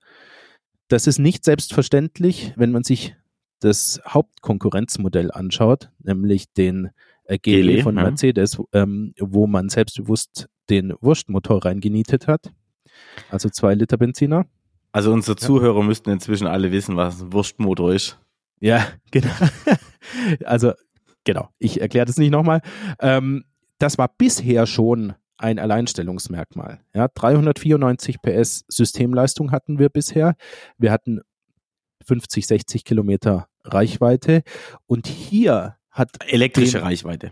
Das 0.89 1.07
ist 1.07 1.19
nicht 1.19 1.45
selbstverständlich, 1.45 2.53
wenn 2.57 2.73
man 2.73 2.83
sich 2.83 3.15
das 3.61 4.01
Hauptkonkurrenzmodell 4.07 5.31
anschaut, 5.31 5.91
nämlich 6.03 6.53
den 6.53 6.91
äh, 7.25 7.39
GLE 7.39 7.83
von 7.83 7.95
Mercedes, 7.95 8.61
ähm, 8.73 9.15
wo 9.19 9.47
man 9.47 9.69
selbstbewusst 9.69 10.49
den 10.71 10.95
Wurstmotor 11.01 11.65
reingenietet 11.65 12.27
hat. 12.27 12.53
Also 13.31 13.49
zwei 13.49 13.75
Liter 13.75 13.97
Benziner. 13.97 14.47
Also 14.93 15.13
unsere 15.13 15.37
Zuhörer 15.37 15.81
ja. 15.81 15.87
müssten 15.87 16.11
inzwischen 16.11 16.47
alle 16.47 16.73
wissen, 16.73 16.97
was 16.97 17.21
ein 17.21 17.33
Wurstmotor 17.33 17.93
ist. 17.93 18.19
Ja, 18.61 18.87
genau. 19.11 19.33
also 20.45 20.73
genau, 21.25 21.51
ich 21.59 21.81
erkläre 21.81 22.07
das 22.07 22.17
nicht 22.17 22.31
nochmal. 22.31 22.63
Ähm, 23.01 23.45
das 23.79 23.99
war 23.99 24.09
bisher 24.17 24.67
schon 24.67 25.15
ein 25.39 25.59
Alleinstellungsmerkmal. 25.59 26.81
Ja, 26.95 27.09
394 27.09 28.23
PS 28.23 28.65
Systemleistung 28.69 29.53
hatten 29.53 29.79
wir 29.79 29.91
bisher. 29.91 30.35
Wir 30.79 30.93
hatten 30.93 31.21
50, 32.07 32.47
60 32.47 32.85
Kilometer 32.85 33.49
Reichweite 33.65 34.43
und 34.87 35.07
hier 35.07 35.77
hat 35.91 36.11
elektrische 36.27 36.83
Reichweite. 36.83 37.31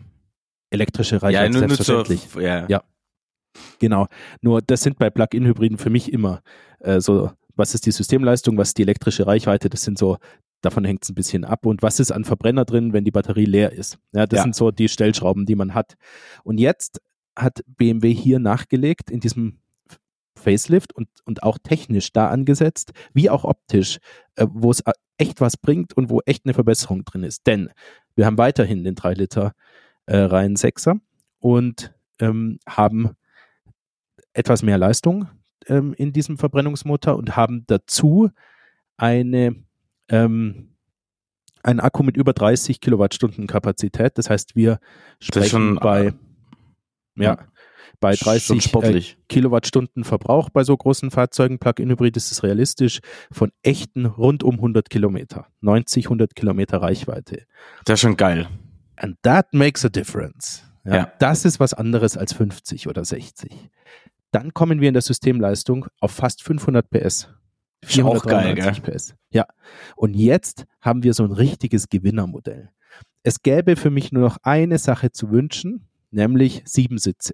Elektrische 0.70 1.22
Reichweite, 1.22 1.44
ja, 1.44 1.48
nur, 1.48 1.58
selbstverständlich. 1.60 2.22
Nur 2.22 2.30
zur, 2.30 2.42
ja. 2.42 2.66
ja. 2.68 2.82
Genau. 3.78 4.08
Nur 4.40 4.62
das 4.62 4.82
sind 4.82 4.98
bei 4.98 5.10
Plug-in-Hybriden 5.10 5.78
für 5.78 5.90
mich 5.90 6.12
immer 6.12 6.42
äh, 6.80 7.00
so, 7.00 7.30
was 7.54 7.74
ist 7.74 7.86
die 7.86 7.92
Systemleistung, 7.92 8.58
was 8.58 8.68
ist 8.68 8.78
die 8.78 8.82
elektrische 8.82 9.26
Reichweite, 9.26 9.68
das 9.68 9.82
sind 9.82 9.96
so, 9.96 10.18
davon 10.60 10.84
hängt 10.84 11.04
es 11.04 11.10
ein 11.10 11.14
bisschen 11.14 11.44
ab. 11.44 11.66
Und 11.66 11.82
was 11.82 12.00
ist 12.00 12.10
an 12.10 12.24
Verbrenner 12.24 12.64
drin, 12.64 12.92
wenn 12.92 13.04
die 13.04 13.10
Batterie 13.10 13.44
leer 13.44 13.72
ist? 13.72 13.98
Ja, 14.12 14.26
das 14.26 14.38
ja. 14.38 14.42
sind 14.42 14.56
so 14.56 14.70
die 14.70 14.88
Stellschrauben, 14.88 15.46
die 15.46 15.54
man 15.54 15.74
hat. 15.74 15.94
Und 16.42 16.58
jetzt 16.58 17.00
hat 17.36 17.60
BMW 17.66 18.12
hier 18.12 18.38
nachgelegt 18.38 19.10
in 19.10 19.20
diesem 19.20 19.58
Facelift 20.44 20.94
und, 20.94 21.08
und 21.24 21.42
auch 21.42 21.58
technisch 21.62 22.12
da 22.12 22.28
angesetzt, 22.28 22.92
wie 23.12 23.30
auch 23.30 23.44
optisch, 23.44 23.98
äh, 24.36 24.46
wo 24.50 24.70
es 24.70 24.82
echt 25.18 25.40
was 25.40 25.56
bringt 25.56 25.96
und 25.96 26.10
wo 26.10 26.20
echt 26.26 26.44
eine 26.44 26.54
Verbesserung 26.54 27.04
drin 27.04 27.24
ist. 27.24 27.46
Denn 27.46 27.70
wir 28.14 28.26
haben 28.26 28.38
weiterhin 28.38 28.84
den 28.84 28.94
3 28.94 29.14
Liter 29.14 29.52
äh, 30.06 30.16
Reihen 30.16 30.56
6er 30.56 31.00
und 31.40 31.92
ähm, 32.20 32.58
haben 32.68 33.10
etwas 34.32 34.62
mehr 34.62 34.78
Leistung 34.78 35.28
ähm, 35.66 35.94
in 35.94 36.12
diesem 36.12 36.38
Verbrennungsmotor 36.38 37.16
und 37.16 37.36
haben 37.36 37.64
dazu 37.66 38.30
eine 38.96 39.56
ähm, 40.08 40.70
einen 41.62 41.80
Akku 41.80 42.02
mit 42.02 42.16
über 42.16 42.34
30 42.34 42.80
Kilowattstunden 42.80 43.46
Kapazität. 43.46 44.18
Das 44.18 44.28
heißt, 44.28 44.54
wir 44.54 44.78
sprechen 45.18 45.76
bei 45.76 46.12
ja, 47.16 47.38
bei 48.04 48.14
30 48.16 48.74
äh, 48.74 49.02
Kilowattstunden 49.30 50.04
Verbrauch 50.04 50.50
bei 50.50 50.62
so 50.62 50.76
großen 50.76 51.10
Fahrzeugen, 51.10 51.58
Plug-in-Hybrid 51.58 52.18
ist 52.18 52.32
es 52.32 52.42
realistisch, 52.42 53.00
von 53.32 53.50
echten 53.62 54.04
rund 54.04 54.42
um 54.42 54.56
100 54.56 54.90
Kilometer, 54.90 55.46
90, 55.62 56.04
100 56.04 56.36
Kilometer 56.36 56.82
Reichweite. 56.82 57.46
Das 57.86 57.94
ist 57.94 58.00
schon 58.02 58.18
geil. 58.18 58.46
And 58.96 59.16
that 59.22 59.54
makes 59.54 59.86
a 59.86 59.88
difference. 59.88 60.64
Ja, 60.84 60.94
ja. 60.94 61.12
Das 61.18 61.46
ist 61.46 61.60
was 61.60 61.72
anderes 61.72 62.18
als 62.18 62.34
50 62.34 62.88
oder 62.88 63.06
60. 63.06 63.70
Dann 64.32 64.52
kommen 64.52 64.82
wir 64.82 64.88
in 64.88 64.94
der 64.94 65.02
Systemleistung 65.02 65.86
auf 65.98 66.10
fast 66.10 66.42
500 66.42 66.90
PS. 66.90 67.30
493 67.84 68.82
PS. 68.82 69.14
Ja. 69.30 69.46
Und 69.96 70.12
jetzt 70.12 70.66
haben 70.82 71.04
wir 71.04 71.14
so 71.14 71.24
ein 71.24 71.32
richtiges 71.32 71.88
Gewinnermodell. 71.88 72.68
Es 73.22 73.40
gäbe 73.40 73.76
für 73.76 73.88
mich 73.88 74.12
nur 74.12 74.24
noch 74.24 74.36
eine 74.42 74.76
Sache 74.76 75.10
zu 75.10 75.30
wünschen, 75.30 75.88
nämlich 76.10 76.60
sieben 76.66 76.98
Sitze. 76.98 77.32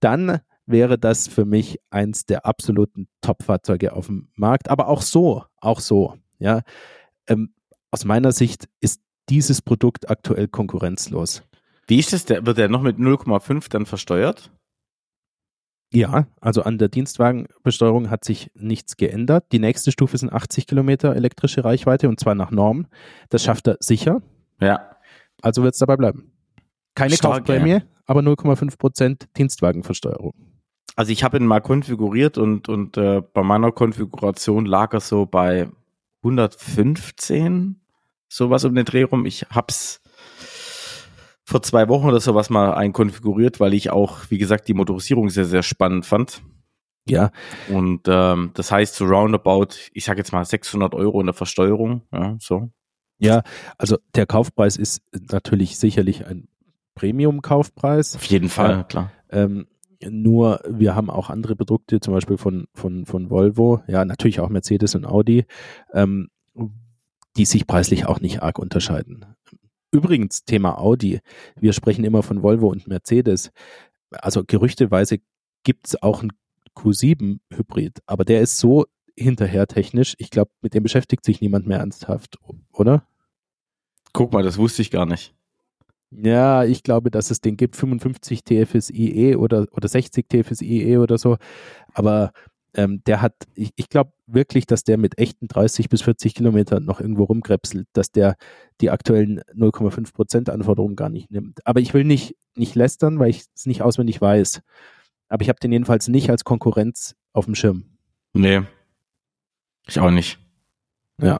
Dann 0.00 0.40
wäre 0.66 0.98
das 0.98 1.28
für 1.28 1.44
mich 1.44 1.80
eins 1.90 2.26
der 2.26 2.46
absoluten 2.46 3.08
Top-Fahrzeuge 3.22 3.92
auf 3.92 4.06
dem 4.06 4.28
Markt. 4.34 4.70
Aber 4.70 4.88
auch 4.88 5.02
so, 5.02 5.44
auch 5.56 5.80
so, 5.80 6.14
ja. 6.38 6.62
Ähm, 7.26 7.54
aus 7.90 8.04
meiner 8.04 8.32
Sicht 8.32 8.68
ist 8.80 9.00
dieses 9.28 9.62
Produkt 9.62 10.10
aktuell 10.10 10.48
konkurrenzlos. 10.48 11.42
Wie 11.86 11.98
ist 11.98 12.12
das? 12.12 12.26
Der, 12.26 12.44
wird 12.44 12.58
der 12.58 12.68
noch 12.68 12.82
mit 12.82 12.98
0,5 12.98 13.70
dann 13.70 13.86
versteuert? 13.86 14.50
Ja, 15.90 16.26
also 16.42 16.62
an 16.62 16.76
der 16.76 16.88
Dienstwagenbesteuerung 16.88 18.10
hat 18.10 18.24
sich 18.24 18.50
nichts 18.54 18.98
geändert. 18.98 19.46
Die 19.52 19.58
nächste 19.58 19.90
Stufe 19.90 20.18
sind 20.18 20.30
80 20.30 20.66
Kilometer 20.66 21.16
elektrische 21.16 21.64
Reichweite 21.64 22.10
und 22.10 22.20
zwar 22.20 22.34
nach 22.34 22.50
Norm. 22.50 22.86
Das 23.30 23.42
schafft 23.42 23.68
er 23.68 23.78
sicher. 23.80 24.20
Ja. 24.60 24.96
Also 25.40 25.62
wird 25.62 25.74
es 25.74 25.78
dabei 25.78 25.96
bleiben. 25.96 26.32
Keine 26.94 27.14
Stark, 27.14 27.46
Kaufprämie, 27.46 27.70
ja. 27.70 27.80
aber 28.06 28.20
0,5 28.20 28.78
Prozent 28.78 29.28
Dienstwagenversteuerung. 29.36 30.34
Also 30.96 31.12
ich 31.12 31.22
habe 31.22 31.36
ihn 31.36 31.46
mal 31.46 31.60
konfiguriert 31.60 32.38
und, 32.38 32.68
und 32.68 32.96
äh, 32.96 33.22
bei 33.32 33.42
meiner 33.42 33.70
Konfiguration 33.70 34.66
lag 34.66 34.92
er 34.92 35.00
so 35.00 35.26
bei 35.26 35.68
115, 36.24 37.80
sowas 38.28 38.64
um 38.64 38.74
den 38.74 38.84
Dreh 38.84 39.04
rum. 39.04 39.24
Ich 39.24 39.46
hab's 39.50 40.00
vor 41.44 41.62
zwei 41.62 41.88
Wochen 41.88 42.08
oder 42.08 42.20
sowas 42.20 42.50
mal 42.50 42.74
einkonfiguriert, 42.74 43.60
weil 43.60 43.74
ich 43.74 43.90
auch, 43.90 44.18
wie 44.28 44.38
gesagt, 44.38 44.68
die 44.68 44.74
Motorisierung 44.74 45.30
sehr, 45.30 45.44
sehr 45.44 45.62
spannend 45.62 46.04
fand. 46.04 46.42
Ja. 47.08 47.30
Und 47.68 48.02
ähm, 48.06 48.50
das 48.54 48.70
heißt 48.70 48.94
so 48.96 49.06
roundabout, 49.06 49.68
ich 49.92 50.04
sage 50.04 50.18
jetzt 50.18 50.32
mal 50.32 50.44
600 50.44 50.94
Euro 50.94 51.20
in 51.20 51.26
der 51.26 51.34
Versteuerung, 51.34 52.02
ja, 52.12 52.36
so. 52.38 52.70
Ja, 53.18 53.42
also 53.78 53.98
der 54.14 54.26
Kaufpreis 54.26 54.76
ist 54.76 55.02
natürlich 55.30 55.78
sicherlich 55.78 56.26
ein 56.26 56.48
Premium-Kaufpreis. 56.98 58.16
Auf 58.16 58.24
jeden 58.24 58.48
Fall, 58.48 58.80
äh, 58.80 58.84
klar. 58.84 59.12
Ähm, 59.30 59.66
nur 60.02 60.60
wir 60.68 60.94
haben 60.94 61.10
auch 61.10 61.30
andere 61.30 61.56
Produkte, 61.56 62.00
zum 62.00 62.14
Beispiel 62.14 62.38
von, 62.38 62.66
von, 62.74 63.06
von 63.06 63.30
Volvo, 63.30 63.82
ja, 63.86 64.04
natürlich 64.04 64.40
auch 64.40 64.48
Mercedes 64.48 64.94
und 64.94 65.06
Audi, 65.06 65.44
ähm, 65.92 66.28
die 67.36 67.44
sich 67.44 67.66
preislich 67.66 68.06
auch 68.06 68.20
nicht 68.20 68.42
arg 68.42 68.58
unterscheiden. 68.58 69.24
Übrigens, 69.90 70.44
Thema 70.44 70.78
Audi. 70.78 71.20
Wir 71.56 71.72
sprechen 71.72 72.04
immer 72.04 72.22
von 72.22 72.42
Volvo 72.42 72.68
und 72.68 72.88
Mercedes. 72.88 73.50
Also 74.10 74.44
gerüchteweise 74.44 75.18
gibt 75.62 75.88
es 75.88 76.02
auch 76.02 76.20
einen 76.20 76.32
Q7-Hybrid, 76.76 78.00
aber 78.06 78.24
der 78.24 78.40
ist 78.40 78.58
so 78.58 78.86
hinterher 79.16 79.66
technisch. 79.66 80.14
Ich 80.18 80.30
glaube, 80.30 80.50
mit 80.62 80.74
dem 80.74 80.82
beschäftigt 80.82 81.24
sich 81.24 81.40
niemand 81.40 81.66
mehr 81.66 81.78
ernsthaft, 81.78 82.38
oder? 82.72 83.06
Guck 84.12 84.32
mal, 84.32 84.42
das 84.42 84.58
wusste 84.58 84.82
ich 84.82 84.90
gar 84.90 85.06
nicht. 85.06 85.34
Ja, 86.10 86.64
ich 86.64 86.82
glaube, 86.82 87.10
dass 87.10 87.30
es 87.30 87.40
den 87.40 87.56
gibt, 87.56 87.76
55 87.76 88.42
TFSIe 88.42 89.36
oder, 89.36 89.66
oder 89.72 89.88
60 89.88 90.26
TFSIe 90.28 90.98
oder 90.98 91.18
so. 91.18 91.36
Aber 91.92 92.32
ähm, 92.74 93.02
der 93.06 93.20
hat, 93.20 93.34
ich, 93.54 93.72
ich 93.76 93.88
glaube 93.88 94.12
wirklich, 94.26 94.66
dass 94.66 94.84
der 94.84 94.98
mit 94.98 95.18
echten 95.18 95.48
30 95.48 95.88
bis 95.88 96.02
40 96.02 96.34
Kilometern 96.34 96.84
noch 96.84 97.00
irgendwo 97.00 97.24
rumkrepselt, 97.24 97.88
dass 97.92 98.10
der 98.10 98.36
die 98.80 98.90
aktuellen 98.90 99.40
0,5 99.54 100.12
Prozent 100.12 100.50
Anforderungen 100.50 100.96
gar 100.96 101.08
nicht 101.08 101.30
nimmt. 101.30 101.66
Aber 101.66 101.80
ich 101.80 101.92
will 101.92 102.04
nicht, 102.04 102.36
nicht 102.54 102.74
lästern, 102.74 103.18
weil 103.18 103.30
ich 103.30 103.44
es 103.54 103.66
nicht 103.66 103.82
auswendig 103.82 104.20
weiß. 104.20 104.62
Aber 105.28 105.42
ich 105.42 105.48
habe 105.48 105.60
den 105.60 105.72
jedenfalls 105.72 106.08
nicht 106.08 106.30
als 106.30 106.44
Konkurrenz 106.44 107.16
auf 107.32 107.44
dem 107.44 107.54
Schirm. 107.54 107.84
Nee. 108.32 108.62
Ich 109.86 110.00
auch 110.00 110.10
nicht. 110.10 110.38
Ja. 111.20 111.38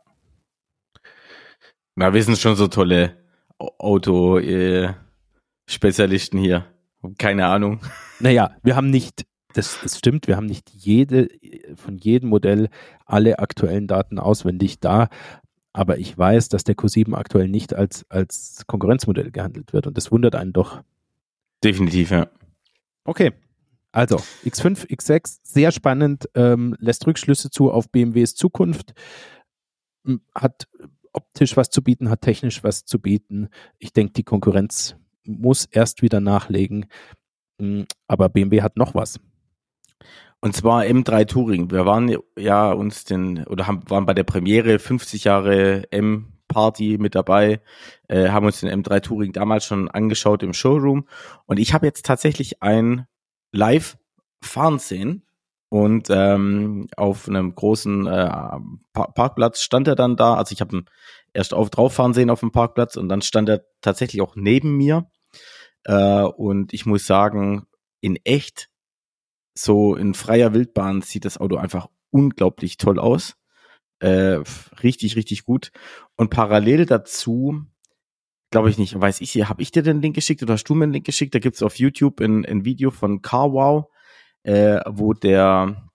Na, 1.94 2.12
wir 2.12 2.22
sind 2.22 2.38
schon 2.38 2.56
so 2.56 2.68
tolle 2.68 3.16
Auto-Spezialisten 3.58 6.38
äh, 6.38 6.42
hier. 6.42 6.64
Keine 7.18 7.46
Ahnung. 7.46 7.80
Naja, 8.20 8.56
wir 8.64 8.74
haben 8.74 8.90
nicht, 8.90 9.26
das, 9.54 9.78
das 9.80 9.96
stimmt, 9.96 10.26
wir 10.26 10.34
haben 10.34 10.46
nicht 10.46 10.70
jede, 10.70 11.28
von 11.76 11.98
jedem 11.98 12.30
Modell 12.30 12.68
alle 13.06 13.38
aktuellen 13.38 13.86
Daten 13.86 14.18
auswendig 14.18 14.80
da, 14.80 15.08
aber 15.72 15.98
ich 15.98 16.18
weiß, 16.18 16.48
dass 16.48 16.64
der 16.64 16.74
Q7 16.74 17.14
aktuell 17.14 17.46
nicht 17.46 17.74
als, 17.74 18.04
als 18.08 18.64
Konkurrenzmodell 18.66 19.30
gehandelt 19.30 19.72
wird 19.72 19.86
und 19.86 19.96
das 19.96 20.10
wundert 20.10 20.34
einen 20.34 20.52
doch. 20.52 20.82
Definitiv, 21.62 22.10
ja. 22.10 22.26
Okay. 23.04 23.30
Also, 23.92 24.16
X5, 24.44 24.88
X6, 24.88 25.38
sehr 25.44 25.70
spannend, 25.70 26.28
ähm, 26.34 26.74
lässt 26.80 27.06
Rückschlüsse 27.06 27.50
zu 27.50 27.70
auf 27.70 27.88
BMWs 27.88 28.34
Zukunft, 28.34 28.94
hat 30.34 30.66
optisch 31.12 31.56
was 31.56 31.70
zu 31.70 31.82
bieten, 31.82 32.10
hat 32.10 32.22
technisch 32.22 32.64
was 32.64 32.84
zu 32.84 32.98
bieten. 32.98 33.48
Ich 33.78 33.92
denke, 33.92 34.12
die 34.14 34.24
Konkurrenz 34.24 34.96
muss 35.24 35.66
erst 35.66 36.02
wieder 36.02 36.20
nachlegen. 36.20 36.86
Hm, 37.60 37.86
aber 38.06 38.28
BMW 38.28 38.62
hat 38.62 38.76
noch 38.76 38.94
was. 38.94 39.20
Und 40.40 40.54
zwar 40.54 40.82
M3 40.82 41.26
Touring. 41.26 41.70
Wir 41.70 41.84
waren 41.84 42.16
ja 42.38 42.70
uns 42.70 43.04
den, 43.04 43.44
oder 43.46 43.66
haben, 43.66 43.82
waren 43.88 44.06
bei 44.06 44.14
der 44.14 44.24
Premiere 44.24 44.78
50 44.78 45.24
Jahre 45.24 45.90
M 45.90 46.32
Party 46.48 46.96
mit 46.98 47.14
dabei, 47.14 47.60
äh, 48.08 48.30
haben 48.30 48.46
uns 48.46 48.60
den 48.60 48.70
M3 48.70 49.00
Touring 49.00 49.32
damals 49.32 49.64
schon 49.66 49.88
angeschaut 49.88 50.42
im 50.42 50.54
Showroom. 50.54 51.06
Und 51.46 51.58
ich 51.58 51.74
habe 51.74 51.86
jetzt 51.86 52.06
tatsächlich 52.06 52.62
ein 52.62 53.06
Live 53.52 53.98
fahren 54.42 54.78
sehen. 54.78 55.22
Und 55.70 56.08
ähm, 56.10 56.88
auf 56.96 57.28
einem 57.28 57.54
großen 57.54 58.06
äh, 58.06 58.30
Parkplatz 58.92 59.60
stand 59.60 59.87
er 59.87 59.96
dann 59.96 60.16
da. 60.16 60.34
Also 60.34 60.52
ich 60.52 60.60
habe 60.60 60.78
ihn 60.78 60.84
erst 61.34 61.52
auf 61.52 61.68
drauffahren 61.68 62.14
sehen 62.14 62.30
auf 62.30 62.40
dem 62.40 62.52
Parkplatz 62.52 62.96
und 62.96 63.08
dann 63.08 63.20
stand 63.20 63.48
er 63.48 63.64
tatsächlich 63.82 64.22
auch 64.22 64.34
neben 64.34 64.76
mir. 64.76 65.10
Äh, 65.84 66.22
und 66.22 66.72
ich 66.72 66.87
muss 66.87 67.06
sagen, 67.06 67.66
in 68.00 68.16
echt, 68.25 68.70
so 69.54 69.94
in 69.94 70.14
freier 70.14 70.54
Wildbahn 70.54 71.02
sieht 71.02 71.25
das 71.25 71.38
Auto 71.38 71.56
einfach 71.56 71.88
unglaublich 72.10 72.78
toll 72.78 72.98
aus. 72.98 73.37
Äh, 74.00 74.40
richtig, 74.82 75.16
richtig 75.16 75.44
gut. 75.44 75.70
Und 76.16 76.30
parallel 76.30 76.87
dazu, 76.87 77.62
glaube 78.50 78.70
ich 78.70 78.78
nicht, 78.78 78.98
weiß 78.98 79.20
ich, 79.20 79.34
habe 79.48 79.60
ich 79.60 79.70
dir 79.70 79.82
den 79.82 80.00
Link 80.00 80.14
geschickt 80.14 80.42
oder 80.42 80.54
hast 80.54 80.64
du 80.64 80.75
mir 80.75 80.87
den 80.87 80.92
Link 80.92 81.06
geschickt? 81.06 81.34
Da 81.34 81.40
gibt's 81.40 81.62
auf 81.62 81.78
YouTube 81.78 82.20
ein, 82.20 82.46
ein 82.46 82.64
Video 82.64 82.90
von 82.90 83.20
CarWow 83.20 83.87
äh, 84.42 84.80
wo 84.87 85.12
der 85.12 85.90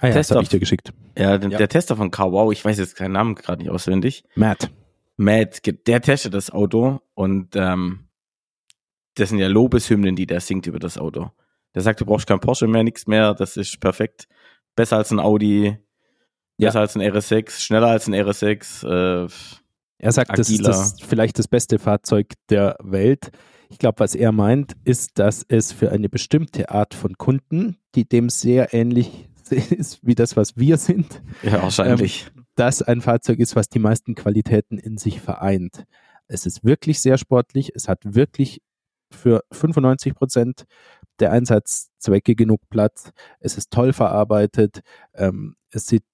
ah 0.00 0.06
ja, 0.06 0.12
Tester, 0.12 0.36
das 0.36 0.44
ich 0.44 0.48
dir 0.48 0.60
geschickt. 0.60 0.92
Ja, 1.16 1.38
den, 1.38 1.50
ja. 1.50 1.58
der 1.58 1.68
Tester 1.68 1.96
von 1.96 2.10
CarWow, 2.10 2.52
ich 2.52 2.64
weiß 2.64 2.78
jetzt 2.78 2.96
keinen 2.96 3.12
Namen 3.12 3.34
gerade 3.34 3.62
nicht 3.62 3.70
auswendig. 3.70 4.24
Matt. 4.34 4.70
Matt, 5.16 5.60
der 5.86 6.00
testet 6.00 6.34
das 6.34 6.50
Auto 6.50 7.00
und 7.14 7.54
ähm, 7.54 8.08
das 9.14 9.28
sind 9.28 9.38
ja 9.38 9.48
Lobeshymnen, 9.48 10.16
die 10.16 10.26
der 10.26 10.40
singt 10.40 10.66
über 10.66 10.78
das 10.78 10.98
Auto. 10.98 11.30
Der 11.74 11.82
sagt, 11.82 12.00
du 12.00 12.06
brauchst 12.06 12.26
kein 12.26 12.40
Porsche 12.40 12.66
mehr, 12.66 12.82
nichts 12.82 13.06
mehr, 13.06 13.34
das 13.34 13.56
ist 13.56 13.80
perfekt. 13.80 14.26
Besser 14.74 14.96
als 14.96 15.10
ein 15.10 15.20
Audi, 15.20 15.76
besser 16.56 16.78
ja. 16.78 16.80
als 16.80 16.96
ein 16.96 17.02
RS6, 17.02 17.60
schneller 17.60 17.88
als 17.88 18.06
ein 18.06 18.14
RS6. 18.14 18.86
Äh, 18.86 19.28
er 19.98 20.12
sagt, 20.12 20.30
agiler. 20.30 20.36
das 20.36 20.50
ist 20.50 20.66
das, 20.66 20.96
vielleicht 21.06 21.38
das 21.38 21.48
beste 21.48 21.78
Fahrzeug 21.78 22.32
der 22.48 22.76
Welt. 22.80 23.30
Ich 23.70 23.78
glaube, 23.78 24.00
was 24.00 24.14
er 24.14 24.32
meint, 24.32 24.76
ist, 24.84 25.18
dass 25.18 25.44
es 25.48 25.72
für 25.72 25.92
eine 25.92 26.08
bestimmte 26.08 26.70
Art 26.70 26.92
von 26.92 27.16
Kunden, 27.16 27.78
die 27.94 28.04
dem 28.06 28.28
sehr 28.28 28.74
ähnlich 28.74 29.28
ist 29.50 30.04
wie 30.04 30.14
das, 30.14 30.36
was 30.36 30.56
wir 30.56 30.76
sind, 30.76 31.22
ja, 31.42 31.62
wahrscheinlich. 31.62 32.26
Ähm, 32.36 32.44
das 32.56 32.82
ein 32.82 33.00
Fahrzeug 33.00 33.38
ist, 33.38 33.56
was 33.56 33.68
die 33.68 33.78
meisten 33.78 34.14
Qualitäten 34.14 34.76
in 34.76 34.98
sich 34.98 35.20
vereint. 35.20 35.84
Es 36.26 36.46
ist 36.46 36.62
wirklich 36.62 37.00
sehr 37.00 37.16
sportlich, 37.16 37.72
es 37.74 37.88
hat 37.88 38.00
wirklich 38.02 38.60
für 39.10 39.42
95 39.50 40.14
Prozent 40.14 40.64
der 41.20 41.32
Einsatzzwecke 41.32 42.34
genug 42.34 42.60
Platz, 42.70 43.12
es 43.40 43.56
ist 43.56 43.70
toll 43.70 43.92
verarbeitet, 43.92 44.80
ähm, 45.14 45.56
es 45.70 45.86
sieht 45.86 46.04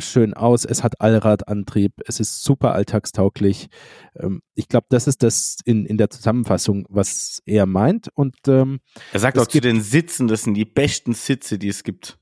schön 0.00 0.34
aus, 0.34 0.64
es 0.64 0.82
hat 0.82 1.00
Allradantrieb, 1.00 1.92
es 2.06 2.20
ist 2.20 2.42
super 2.42 2.72
alltagstauglich. 2.72 3.68
Ähm, 4.16 4.42
ich 4.54 4.68
glaube, 4.68 4.86
das 4.90 5.06
ist 5.06 5.22
das 5.22 5.58
in, 5.64 5.86
in 5.86 5.98
der 5.98 6.10
Zusammenfassung, 6.10 6.86
was 6.88 7.42
er 7.46 7.66
meint. 7.66 8.08
Und 8.14 8.36
ähm, 8.46 8.80
er 9.12 9.20
sagt 9.20 9.38
auch 9.38 9.46
zu 9.46 9.60
den 9.60 9.80
Sitzen, 9.80 10.28
das 10.28 10.42
sind 10.42 10.54
die 10.54 10.64
besten 10.64 11.14
Sitze, 11.14 11.58
die 11.58 11.68
es 11.68 11.82
gibt. 11.82 12.18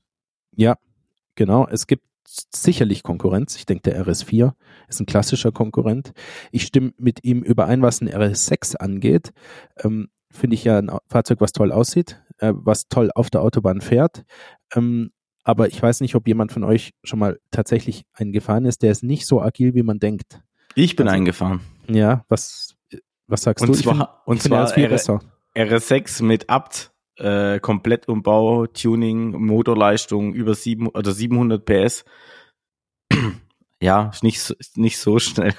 Ja, 0.55 0.77
genau. 1.35 1.67
Es 1.67 1.87
gibt 1.87 2.03
sicherlich 2.53 3.03
Konkurrenz. 3.03 3.55
Ich 3.55 3.65
denke, 3.65 3.83
der 3.83 4.05
RS4 4.05 4.53
ist 4.87 4.99
ein 4.99 5.05
klassischer 5.05 5.51
Konkurrent. 5.51 6.13
Ich 6.51 6.63
stimme 6.63 6.93
mit 6.97 7.23
ihm 7.23 7.41
überein, 7.41 7.81
was 7.81 8.01
ein 8.01 8.09
RS6 8.09 8.77
angeht. 8.77 9.31
Ähm, 9.77 10.09
Finde 10.29 10.55
ich 10.55 10.65
ja 10.65 10.77
ein 10.77 10.91
Fahrzeug, 11.07 11.39
was 11.39 11.53
toll 11.53 11.71
aussieht, 11.71 12.21
äh, 12.39 12.51
was 12.53 12.89
toll 12.89 13.11
auf 13.15 13.29
der 13.29 13.41
Autobahn 13.41 13.81
fährt. 13.81 14.25
Ähm, 14.75 15.11
aber 15.47 15.69
ich 15.69 15.81
weiß 15.81 16.01
nicht, 16.01 16.13
ob 16.15 16.27
jemand 16.27 16.51
von 16.51 16.65
euch 16.65 16.93
schon 17.05 17.19
mal 17.19 17.39
tatsächlich 17.51 18.03
einen 18.11 18.33
gefahren 18.33 18.65
ist, 18.65 18.81
der 18.83 18.91
ist 18.91 19.01
nicht 19.01 19.25
so 19.25 19.41
agil, 19.41 19.75
wie 19.75 19.81
man 19.81 19.97
denkt. 19.97 20.41
Ich 20.75 20.97
bin 20.97 21.07
also, 21.07 21.15
eingefahren. 21.15 21.61
Ja, 21.87 22.25
was, 22.27 22.75
was 23.27 23.43
sagst 23.43 23.63
und 23.63 23.69
du? 23.69 23.73
Zwar, 23.73 23.93
find, 23.93 24.09
und 24.25 24.41
zwar 24.41 24.77
R 24.77 24.99
RS6 25.55 26.21
mit 26.21 26.49
Abt, 26.49 26.91
äh, 27.15 27.61
Komplettumbau, 27.61 28.67
Tuning, 28.67 29.41
Motorleistung 29.41 30.33
über 30.33 30.53
sieben 30.53 30.89
oder 30.89 31.13
700 31.13 31.63
PS. 31.63 32.03
ja, 33.81 34.09
ist 34.09 34.23
nicht, 34.23 34.41
so, 34.41 34.53
nicht 34.75 34.97
so 34.97 35.17
schnell. 35.19 35.53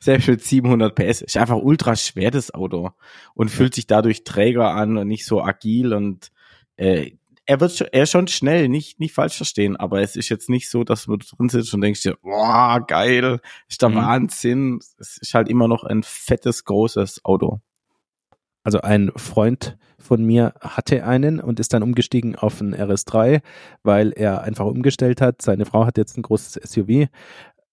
Selbst 0.00 0.28
mit 0.28 0.44
700 0.44 0.94
PS 0.94 1.22
ist 1.22 1.36
einfach 1.36 1.56
ultra 1.56 1.96
schwer 1.96 2.30
das 2.30 2.54
Auto 2.54 2.90
und 3.34 3.50
fühlt 3.50 3.74
sich 3.74 3.88
dadurch 3.88 4.22
träger 4.22 4.70
an 4.70 4.98
und 4.98 5.08
nicht 5.08 5.26
so 5.26 5.42
agil 5.42 5.94
und 5.94 6.30
äh, 6.76 7.10
er 7.50 7.58
wird 7.58 7.72
schon, 7.72 7.88
er 7.90 8.06
schon 8.06 8.28
schnell, 8.28 8.68
nicht, 8.68 9.00
nicht 9.00 9.12
falsch 9.12 9.36
verstehen, 9.36 9.74
aber 9.74 10.00
es 10.02 10.14
ist 10.14 10.28
jetzt 10.28 10.48
nicht 10.48 10.70
so, 10.70 10.84
dass 10.84 11.06
du 11.06 11.16
drin 11.16 11.48
sitzt 11.48 11.74
und 11.74 11.80
denkst 11.80 12.04
dir, 12.04 12.16
boah, 12.22 12.78
geil, 12.86 13.40
ist 13.68 13.82
der 13.82 13.88
mhm. 13.88 13.96
Wahnsinn. 13.96 14.78
Es 14.98 15.18
ist 15.18 15.34
halt 15.34 15.48
immer 15.48 15.66
noch 15.66 15.82
ein 15.82 16.04
fettes, 16.04 16.64
großes 16.64 17.24
Auto. 17.24 17.58
Also 18.62 18.82
ein 18.82 19.10
Freund 19.16 19.76
von 19.98 20.24
mir 20.24 20.54
hatte 20.60 21.04
einen 21.04 21.40
und 21.40 21.58
ist 21.58 21.72
dann 21.72 21.82
umgestiegen 21.82 22.36
auf 22.36 22.60
einen 22.60 22.72
RS3, 22.72 23.42
weil 23.82 24.12
er 24.12 24.42
einfach 24.42 24.66
umgestellt 24.66 25.20
hat. 25.20 25.42
Seine 25.42 25.66
Frau 25.66 25.84
hat 25.84 25.98
jetzt 25.98 26.16
ein 26.16 26.22
großes 26.22 26.60
SUV 26.62 27.08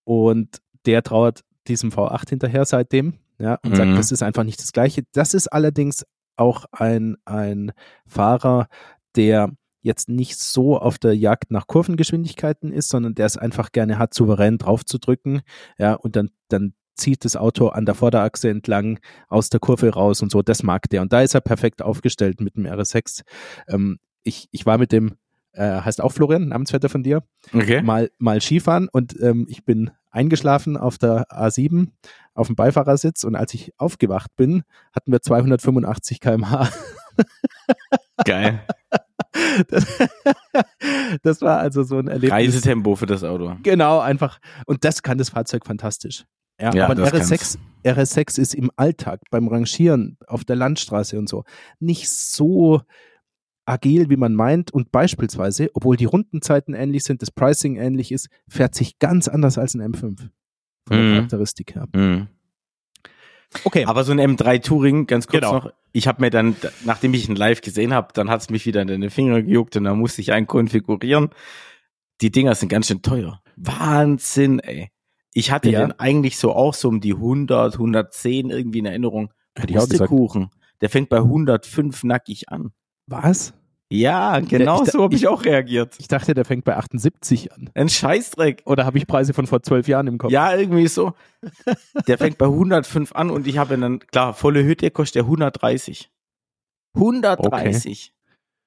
und 0.05 0.60
der 0.88 1.03
trauert 1.03 1.43
diesem 1.67 1.91
V8 1.91 2.29
hinterher 2.29 2.65
seitdem, 2.65 3.19
ja, 3.38 3.60
und 3.63 3.74
mhm. 3.74 3.75
sagt, 3.75 3.98
das 4.00 4.12
ist 4.12 4.24
einfach 4.24 4.43
nicht 4.43 4.60
das 4.60 4.72
Gleiche. 4.72 5.03
Das 5.13 5.36
ist 5.36 5.50
allerdings 5.50 6.03
auch 6.36 6.65
ein, 6.72 7.17
ein 7.25 7.74
Fahrer, 8.07 8.70
der 9.16 9.51
jetzt 9.81 10.09
nicht 10.09 10.40
so 10.40 10.77
auf 10.77 10.98
der 10.98 11.16
Jagd 11.16 11.51
nach 11.51 11.68
Kurvengeschwindigkeiten 11.68 12.72
ist, 12.72 12.90
sondern 12.90 13.16
der 13.16 13.25
es 13.25 13.37
einfach 13.37 13.72
gerne 13.72 13.98
hat, 13.98 14.13
souverän 14.13 14.57
drauf 14.57 14.85
zu 14.85 14.98
drücken, 14.98 15.42
ja, 15.77 15.94
und 15.94 16.16
dann, 16.16 16.31
dann 16.50 16.74
zieht 16.96 17.25
das 17.25 17.35
Auto 17.35 17.68
an 17.68 17.85
der 17.85 17.96
Vorderachse 17.96 18.50
entlang 18.50 19.00
aus 19.27 19.50
der 19.50 19.59
Kurve 19.59 19.90
raus 19.90 20.22
und 20.22 20.31
so, 20.31 20.42
das 20.42 20.63
mag 20.63 20.90
der. 20.90 21.01
Und 21.01 21.13
da 21.13 21.22
ist 21.22 21.35
er 21.35 21.42
perfekt 21.42 21.81
aufgestellt 21.81 22.42
mit 22.42 22.55
dem 22.55 22.66
RS6. 22.66 23.22
Ähm, 23.68 24.00
ich, 24.24 24.50
ich 24.51 24.66
war 24.66 24.77
mit 24.77 24.92
dem, 24.92 25.16
äh, 25.53 25.81
heißt 25.81 26.01
auch 26.01 26.11
Florian, 26.11 26.50
Namensvetter 26.50 26.90
von 26.90 27.03
dir, 27.03 27.24
okay. 27.53 27.81
mal, 27.81 28.09
mal 28.18 28.42
Skifahren 28.42 28.90
und 28.92 29.16
ähm, 29.22 29.46
ich 29.48 29.63
bin 29.63 29.92
eingeschlafen 30.09 30.77
auf 30.77 30.98
der 30.98 31.27
A7 31.29 31.90
auf 32.33 32.48
dem 32.48 32.55
Beifahrersitz 32.55 33.24
und 33.24 33.35
als 33.35 33.53
ich 33.53 33.74
aufgewacht 33.77 34.35
bin, 34.35 34.63
hatten 34.94 35.11
wir 35.11 35.22
285 35.22 36.20
km/h. 36.20 36.70
Geil. 38.25 38.61
Das, 39.68 39.86
das, 41.24 41.42
war 41.42 41.60
also 41.60 41.84
so 41.84 41.98
ein 41.98 42.08
Erlebnis. 42.08 42.32
Reisetempo 42.32 42.96
für 42.96 43.06
das 43.06 43.24
Auto. 43.24 43.56
Genau, 43.64 44.00
einfach. 44.00 44.40
Und 44.66 44.84
das 44.84 45.04
kann 45.04 45.18
das 45.18 45.30
Fahrzeug 45.30 45.66
fantastisch. 45.66 46.26
Ja, 46.60 46.74
ja 46.74 46.90
aber 46.90 47.04
RS6, 47.04 47.58
RS6 47.84 48.40
ist 48.40 48.56
im 48.56 48.72
Alltag, 48.76 49.22
beim 49.30 49.48
Rangieren, 49.48 50.18
auf 50.28 50.44
der 50.44 50.56
Landstraße 50.56 51.18
und 51.18 51.30
so, 51.30 51.44
nicht 51.80 52.10
so 52.10 52.82
agil, 53.66 54.10
wie 54.10 54.18
man 54.18 54.34
meint. 54.34 54.72
Und 54.72 54.92
beispielsweise, 54.92 55.70
obwohl 55.74 55.98
die 55.98 56.06
Rundenzeiten 56.06 56.74
ähnlich 56.74 57.04
sind, 57.04 57.22
das 57.22 57.32
Pricing 57.32 57.76
ähnlich 57.76 58.12
ist, 58.12 58.30
fährt 58.48 58.74
sich 58.74 58.98
ganz 59.00 59.28
anders 59.28 59.58
als 59.58 59.76
ein 59.76 59.82
M5. 59.82 60.30
Von 60.88 60.98
der 60.98 61.00
mm. 61.00 61.16
Charakteristik 61.16 61.76
her. 61.76 61.88
Mm. 61.94 62.28
Okay. 63.64 63.86
Aber 63.86 64.03
so 64.03 64.12
ein 64.12 64.20
M3 64.20 64.62
Touring, 64.62 65.07
ganz 65.07 65.27
kurz 65.27 65.42
genau. 65.42 65.53
noch, 65.53 65.72
ich 65.94 66.07
habe 66.07 66.22
mir 66.22 66.29
dann, 66.29 66.55
nachdem 66.86 67.14
ich 67.14 67.27
ihn 67.27 67.36
live 67.36 67.62
gesehen 67.62 67.94
habe, 67.94 68.10
dann 68.14 68.29
hat 68.29 68.42
es 68.42 68.50
mich 68.50 68.66
wieder 68.66 68.81
in 68.81 68.88
den 68.88 69.10
Finger 69.10 69.42
gejuckt 69.42 69.75
und 69.77 69.86
dann 69.86 69.98
musste 69.98 70.22
ich 70.22 70.31
einen 70.31 70.48
konfigurieren. 70.48 71.29
Die 72.22 72.31
Dinger 72.31 72.55
sind 72.55 72.70
ganz 72.70 72.88
schön 72.88 73.01
teuer. 73.01 73.42
Wahnsinn, 73.55 74.60
ey. 74.60 74.90
Ich 75.33 75.51
hatte 75.51 75.70
ja. 75.70 75.79
den 75.79 76.00
eigentlich 76.00 76.38
so 76.38 76.53
auch 76.53 76.74
so 76.74 76.88
um 76.88 77.00
die 77.00 77.14
100, 77.14 77.74
110 77.74 78.50
irgendwie 78.50 78.79
in 78.79 78.86
Erinnerung. 78.86 79.31
Pustekuchen. 79.53 80.50
Der 80.81 80.90
fängt 80.90 81.10
bei 81.10 81.18
105 81.18 82.03
nackig 82.03 82.50
an. 82.50 82.72
Was? 83.07 83.53
Ja, 83.90 84.40
genau 84.40 84.84
der, 84.84 84.92
so 84.92 85.04
habe 85.04 85.16
ich, 85.16 85.22
ich, 85.22 85.28
auch 85.28 85.46
reagiert. 85.46 85.96
Ich 86.00 86.10
dachte, 86.10 86.34
der 86.34 86.44
fängt 86.44 86.66
bei 86.66 86.76
78 86.76 87.54
an. 87.54 87.70
Ein 87.74 87.88
Scheißdreck. 87.88 88.64
Oder 88.66 88.86
habe 88.86 88.98
ich 88.98 89.08
Preise 89.08 89.34
von 89.34 89.48
vor 89.48 89.64
zwölf 89.64 89.88
Jahren 89.88 90.08
im 90.08 90.18
Kopf? 90.18 90.32
Ja, 90.32 90.54
irgendwie 90.56 90.88
so. 90.88 91.14
der 92.08 92.18
fängt 92.18 92.38
bei 92.38 92.48
105 92.48 93.14
an 93.14 93.30
und 93.30 93.48
ich 93.48 93.58
habe 93.58 93.78
dann, 93.78 94.00
klar, 94.00 94.34
volle 94.34 94.64
Hütte 94.64 94.92
kostet 94.92 95.16
der 95.16 95.24
130. 95.24 96.12
130. 96.96 97.42
Okay. 97.54 98.12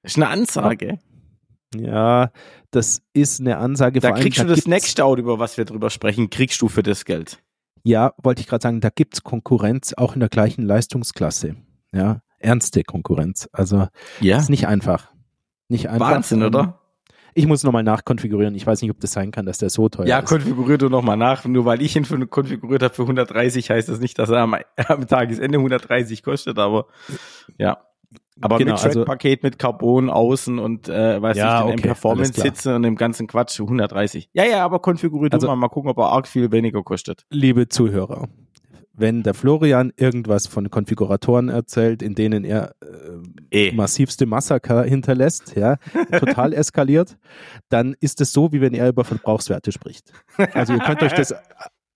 Das 0.01 0.13
ist 0.13 0.17
eine 0.17 0.29
Ansage. 0.29 0.99
Ja, 1.75 2.31
das 2.71 3.03
ist 3.13 3.39
eine 3.39 3.57
Ansage. 3.57 3.99
Da 3.99 4.11
kriegst 4.11 4.39
allem, 4.39 4.49
du 4.49 4.55
das 4.55 4.65
nächste 4.65 5.05
Auto, 5.05 5.21
über 5.21 5.39
was 5.39 5.57
wir 5.57 5.65
drüber 5.65 5.89
sprechen, 5.89 6.29
kriegst 6.29 6.61
du 6.61 6.67
für 6.67 6.83
das 6.83 7.05
Geld. 7.05 7.41
Ja, 7.83 8.13
wollte 8.21 8.41
ich 8.41 8.47
gerade 8.47 8.63
sagen, 8.63 8.81
da 8.81 8.89
gibt's 8.89 9.23
Konkurrenz 9.23 9.93
auch 9.93 10.13
in 10.13 10.19
der 10.19 10.29
gleichen 10.29 10.63
Leistungsklasse. 10.63 11.55
Ja, 11.93 12.21
ernste 12.43 12.83
Konkurrenz. 12.83 13.49
Also 13.51 13.87
ja. 14.19 14.37
ist 14.37 14.49
nicht 14.49 14.67
einfach. 14.67 15.11
Nicht 15.67 15.89
einfach. 15.89 16.11
Wahnsinn, 16.11 16.43
oder? 16.43 16.79
Ich 17.33 17.47
muss 17.47 17.63
nochmal 17.63 17.83
nachkonfigurieren. 17.83 18.55
Ich 18.55 18.67
weiß 18.67 18.81
nicht, 18.81 18.91
ob 18.91 18.99
das 18.99 19.13
sein 19.13 19.31
kann, 19.31 19.45
dass 19.45 19.57
der 19.57 19.69
so 19.69 19.87
teuer 19.87 20.05
ja, 20.05 20.19
ist. 20.19 20.29
Ja, 20.29 20.37
konfigurier 20.37 20.77
du 20.77 20.89
nochmal 20.89 21.17
nach. 21.17 21.45
Nur 21.45 21.65
weil 21.65 21.81
ich 21.81 21.95
ihn 21.95 22.03
für, 22.03 22.25
konfiguriert 22.27 22.83
habe 22.83 22.93
für 22.93 23.03
130, 23.03 23.69
heißt 23.69 23.87
das 23.87 23.99
nicht, 23.99 24.19
dass 24.19 24.29
er 24.29 24.39
am, 24.39 24.55
am 24.87 25.07
Tagesende 25.07 25.57
130 25.57 26.23
kostet, 26.23 26.59
aber 26.59 26.87
ja. 27.57 27.77
Aber 28.41 28.57
genau, 28.57 28.73
mit 28.73 28.81
Track-Paket, 28.81 29.39
also, 29.39 29.47
mit 29.47 29.59
Carbon 29.59 30.09
außen 30.09 30.57
und 30.57 30.89
äh, 30.89 31.21
weiß 31.21 31.37
ja, 31.37 31.59
ich, 31.59 31.65
den 31.65 31.79
okay, 31.79 31.87
Performance 31.89 32.41
sitzen 32.41 32.73
und 32.73 32.83
dem 32.83 32.95
ganzen 32.95 33.27
Quatsch 33.27 33.59
130. 33.59 34.29
Ja, 34.33 34.45
ja, 34.45 34.65
aber 34.65 34.79
konfiguriert 34.79 35.33
also, 35.33 35.47
mal, 35.47 35.55
mal 35.55 35.69
gucken, 35.69 35.91
ob 35.91 35.97
er 35.99 36.11
arg 36.11 36.27
viel 36.27 36.51
weniger 36.51 36.81
kostet. 36.81 37.25
Liebe 37.29 37.67
Zuhörer, 37.67 38.29
wenn 39.01 39.23
der 39.23 39.33
Florian 39.33 39.91
irgendwas 39.97 40.47
von 40.47 40.69
Konfiguratoren 40.69 41.49
erzählt, 41.49 42.01
in 42.01 42.15
denen 42.15 42.45
er 42.45 42.75
äh, 43.51 43.67
e. 43.67 43.71
massivste 43.73 44.25
Massaker 44.25 44.83
hinterlässt, 44.83 45.55
ja, 45.55 45.77
total 46.17 46.53
eskaliert, 46.53 47.17
dann 47.69 47.95
ist 47.99 48.21
es 48.21 48.31
so, 48.31 48.53
wie 48.53 48.61
wenn 48.61 48.73
er 48.73 48.87
über 48.87 49.03
Verbrauchswerte 49.03 49.71
spricht. 49.71 50.13
Also 50.53 50.73
ihr 50.73 50.79
könnt 50.79 51.03
euch 51.03 51.13
das, 51.13 51.35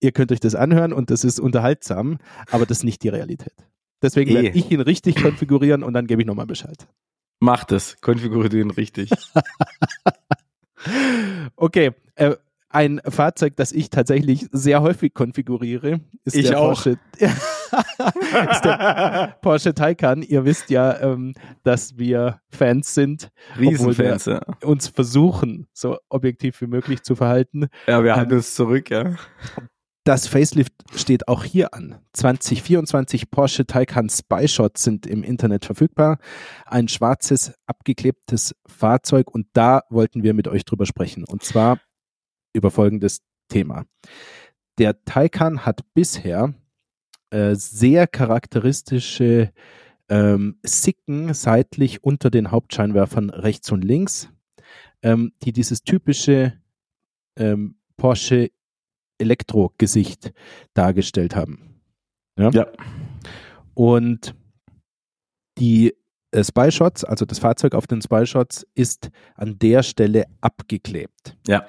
ihr 0.02 0.12
könnt 0.12 0.32
euch 0.32 0.40
das 0.40 0.56
anhören 0.56 0.92
und 0.92 1.10
das 1.10 1.24
ist 1.24 1.40
unterhaltsam, 1.40 2.18
aber 2.52 2.66
das 2.66 2.80
ist 2.80 2.84
nicht 2.84 3.04
die 3.04 3.10
Realität. 3.10 3.56
Deswegen 4.02 4.32
e. 4.32 4.34
werde 4.36 4.50
ich 4.50 4.70
ihn 4.70 4.82
richtig 4.82 5.16
konfigurieren 5.16 5.84
und 5.84 5.94
dann 5.94 6.08
gebe 6.08 6.22
ich 6.22 6.28
nochmal 6.28 6.48
Bescheid. 6.48 6.88
Macht 7.40 7.72
es, 7.72 8.02
konfiguriert 8.02 8.54
ihn 8.54 8.72
richtig. 8.72 9.12
okay, 11.56 11.92
äh, 12.16 12.36
ein 12.76 13.00
Fahrzeug, 13.08 13.56
das 13.56 13.72
ich 13.72 13.90
tatsächlich 13.90 14.48
sehr 14.52 14.82
häufig 14.82 15.14
konfiguriere, 15.14 16.02
ist 16.26 16.36
ich 16.36 16.48
der 16.48 16.60
auch. 16.60 16.74
Porsche. 16.74 17.00
ist 17.20 18.66
der 18.66 19.38
Porsche 19.42 19.74
Taycan. 19.74 20.22
Ihr 20.22 20.44
wisst 20.44 20.70
ja, 20.70 21.00
ähm, 21.00 21.34
dass 21.64 21.98
wir 21.98 22.42
Fans 22.50 22.94
sind, 22.94 23.32
Riesenfans, 23.58 24.26
ja. 24.26 24.42
uns 24.62 24.90
versuchen, 24.90 25.68
so 25.72 25.98
objektiv 26.10 26.60
wie 26.60 26.68
möglich 26.68 27.02
zu 27.04 27.16
verhalten. 27.16 27.68
Ja, 27.88 28.04
wir 28.04 28.18
halten 28.18 28.32
ähm, 28.32 28.38
uns 28.38 28.56
zurück, 28.56 28.90
ja. 28.90 29.16
Das 30.04 30.28
Facelift 30.28 30.74
steht 30.96 31.30
auch 31.30 31.46
hier 31.46 31.74
an. 31.74 31.96
2024 32.12 33.32
Porsche 33.32 33.66
Taycan 33.66 34.10
Spy 34.10 34.50
Shot 34.50 34.78
sind 34.78 35.08
im 35.08 35.24
Internet 35.24 35.64
verfügbar. 35.64 36.20
Ein 36.66 36.90
schwarzes, 36.90 37.54
abgeklebtes 37.68 38.54
Fahrzeug 38.68 39.34
und 39.34 39.48
da 39.54 39.84
wollten 39.90 40.24
wir 40.24 40.34
mit 40.34 40.50
euch 40.50 40.66
drüber 40.66 40.86
sprechen. 40.86 41.24
Und 41.24 41.42
zwar 41.42 41.80
über 42.56 42.72
folgendes 42.72 43.22
Thema. 43.50 43.86
Der 44.78 45.04
Taycan 45.06 45.66
hat 45.66 45.82
bisher 45.94 46.54
äh, 47.30 47.56
sehr 47.56 48.08
charakteristische 48.08 49.52
ähm, 50.10 50.58
Sicken 50.64 51.34
seitlich 51.34 52.04
unter 52.04 52.30
den 52.30 52.52
Hauptscheinwerfern 52.52 53.30
rechts 53.30 53.72
und 53.72 53.84
links, 53.84 54.30
ähm, 55.02 55.34
die 55.44 55.52
dieses 55.52 55.84
typische 55.84 56.54
ähm, 57.38 57.78
Porsche 57.98 58.52
Elektro-Gesicht 59.18 60.34
dargestellt 60.74 61.36
haben. 61.36 61.82
Ja. 62.38 62.50
ja. 62.52 62.68
Und 63.74 64.36
die 65.58 65.96
äh, 66.32 66.44
Spy 66.44 66.72
Shots, 66.72 67.04
also 67.04 67.26
das 67.26 67.40
Fahrzeug 67.40 67.76
auf 67.76 67.88
den 67.88 68.02
Spy 68.02 68.26
Shots, 68.26 68.68
ist 68.76 69.10
an 69.36 69.58
der 69.58 69.84
Stelle 69.84 70.26
abgeklebt. 70.42 71.38
Ja. 71.48 71.66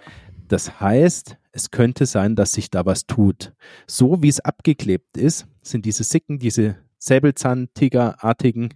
Das 0.48 0.80
heißt, 0.80 1.38
es 1.52 1.70
könnte 1.70 2.06
sein, 2.06 2.36
dass 2.36 2.52
sich 2.52 2.70
da 2.70 2.86
was 2.86 3.06
tut. 3.06 3.52
So 3.86 4.22
wie 4.22 4.28
es 4.28 4.40
abgeklebt 4.40 5.16
ist, 5.16 5.46
sind 5.62 5.84
diese 5.84 6.04
Sicken, 6.04 6.38
diese 6.38 6.76
Säbelzahn-Tiger-artigen 6.98 8.74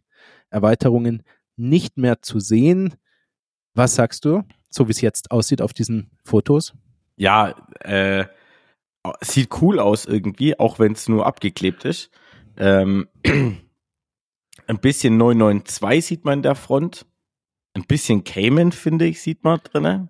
Erweiterungen 0.50 1.22
nicht 1.56 1.96
mehr 1.96 2.22
zu 2.22 2.40
sehen. 2.40 2.94
Was 3.74 3.94
sagst 3.94 4.24
du, 4.24 4.42
so 4.68 4.88
wie 4.88 4.92
es 4.92 5.00
jetzt 5.00 5.30
aussieht 5.30 5.62
auf 5.62 5.72
diesen 5.72 6.10
Fotos? 6.24 6.74
Ja, 7.16 7.54
äh, 7.80 8.26
sieht 9.20 9.50
cool 9.60 9.78
aus 9.78 10.06
irgendwie, 10.06 10.58
auch 10.58 10.78
wenn 10.78 10.92
es 10.92 11.08
nur 11.08 11.26
abgeklebt 11.26 11.84
ist. 11.84 12.10
Ähm, 12.56 13.08
ein 13.24 14.78
bisschen 14.80 15.16
992 15.16 16.04
sieht 16.04 16.24
man 16.24 16.38
in 16.38 16.42
der 16.42 16.54
Front. 16.54 17.06
Ein 17.74 17.84
bisschen 17.84 18.24
Cayman, 18.24 18.72
finde 18.72 19.06
ich, 19.06 19.22
sieht 19.22 19.44
man 19.44 19.60
drin. 19.62 20.08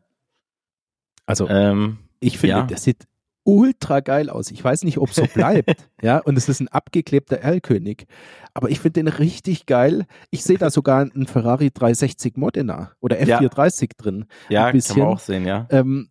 Also, 1.31 1.49
ähm, 1.49 1.99
ich 2.21 2.39
finde, 2.39 2.57
ja. 2.57 2.67
das 2.67 2.85
sieht 2.85 3.07
ultra 3.45 4.01
geil 4.01 4.29
aus. 4.29 4.51
Ich 4.51 4.63
weiß 4.63 4.85
nicht, 4.85 4.99
ob 4.99 5.11
es 5.11 5.17
so 5.17 5.25
bleibt. 5.35 5.89
ja, 6.03 6.19
und 6.19 6.37
es 6.37 6.49
ist 6.49 6.61
ein 6.61 6.69
abgeklebter 6.69 7.39
Erlkönig. 7.39 8.07
Aber 8.55 8.69
ich 8.69 8.81
finde 8.81 9.03
den 9.03 9.09
richtig 9.09 9.67
geil. 9.67 10.07
Ich 10.31 10.45
sehe 10.45 10.59
da 10.59 10.71
sogar 10.71 11.01
einen 11.01 11.27
Ferrari 11.27 11.71
360 11.71 12.37
Modena 12.37 12.93
oder 13.01 13.17
F430 13.17 13.83
ja. 13.83 13.89
drin. 13.97 14.25
Ja, 14.49 14.71
bisschen, 14.71 14.97
kann 14.97 15.05
man 15.05 15.15
auch 15.15 15.21
sehen, 15.21 15.47
ja. 15.47 15.67
Ähm, 15.71 16.11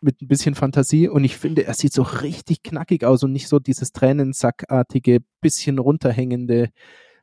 mit 0.00 0.20
ein 0.20 0.28
bisschen 0.28 0.56
Fantasie 0.56 1.08
und 1.08 1.22
ich 1.22 1.36
finde, 1.36 1.64
er 1.64 1.74
sieht 1.74 1.92
so 1.92 2.02
richtig 2.02 2.64
knackig 2.64 3.04
aus 3.04 3.22
und 3.22 3.32
nicht 3.32 3.46
so 3.46 3.60
dieses 3.60 3.92
Tränensackartige, 3.92 5.20
bisschen 5.40 5.78
runterhängende, 5.78 6.70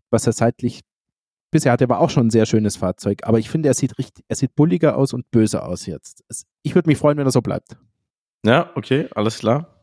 was 0.10 0.26
er 0.26 0.32
seitlich 0.32 0.82
bisher 1.52 1.72
hatte, 1.72 1.90
war 1.90 2.00
auch 2.00 2.10
schon 2.10 2.28
ein 2.28 2.32
sehr 2.32 2.46
schönes 2.46 2.78
Fahrzeug, 2.78 3.20
aber 3.24 3.40
ich 3.40 3.50
finde, 3.50 3.70
er 3.70 3.74
sieht 3.74 3.98
richtig, 3.98 4.26
er 4.28 4.36
sieht 4.36 4.56
bulliger 4.56 4.98
aus 4.98 5.14
und 5.14 5.30
böser 5.32 5.66
aus 5.66 5.86
jetzt. 5.86 6.24
Ich 6.64 6.76
würde 6.76 6.90
mich 6.90 6.98
freuen, 6.98 7.18
wenn 7.18 7.28
er 7.28 7.32
so 7.32 7.42
bleibt. 7.42 7.78
Ja, 8.46 8.72
okay, 8.76 9.08
alles 9.16 9.40
klar. 9.40 9.76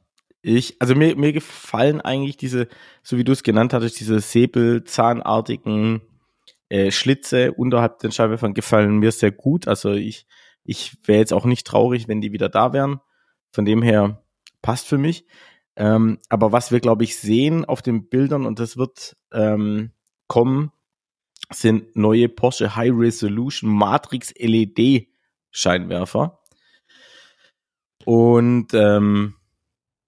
Ich, 0.42 0.76
also 0.80 0.94
mir, 0.94 1.16
mir 1.16 1.32
gefallen 1.32 2.00
eigentlich 2.00 2.36
diese, 2.36 2.68
so 3.02 3.18
wie 3.18 3.24
du 3.24 3.32
es 3.32 3.42
genannt 3.42 3.72
hattest, 3.72 3.98
diese 3.98 4.20
säbelzahnartigen 4.20 6.02
äh, 6.68 6.90
Schlitze 6.90 7.52
unterhalb 7.52 7.98
den 7.98 8.12
Scheinwerfern 8.12 8.54
gefallen 8.54 8.98
mir 8.98 9.12
sehr 9.12 9.32
gut. 9.32 9.66
Also 9.68 9.92
ich, 9.92 10.26
ich 10.64 10.96
wäre 11.04 11.18
jetzt 11.18 11.32
auch 11.32 11.44
nicht 11.44 11.66
traurig, 11.66 12.08
wenn 12.08 12.20
die 12.20 12.32
wieder 12.32 12.48
da 12.48 12.72
wären. 12.72 13.00
Von 13.52 13.64
dem 13.64 13.82
her 13.82 14.22
passt 14.62 14.86
für 14.86 14.98
mich. 14.98 15.26
Ähm, 15.76 16.18
aber 16.28 16.52
was 16.52 16.72
wir, 16.72 16.80
glaube 16.80 17.04
ich, 17.04 17.18
sehen 17.18 17.64
auf 17.64 17.82
den 17.82 18.08
Bildern, 18.08 18.46
und 18.46 18.58
das 18.58 18.76
wird 18.76 19.16
ähm, 19.32 19.92
kommen, 20.26 20.72
sind 21.50 21.94
neue 21.96 22.28
Porsche 22.28 22.76
High 22.76 22.92
Resolution 22.94 23.70
Matrix 23.70 24.32
LED 24.38 25.08
Scheinwerfer. 25.50 26.40
Und 28.04 28.74
ähm, 28.74 29.34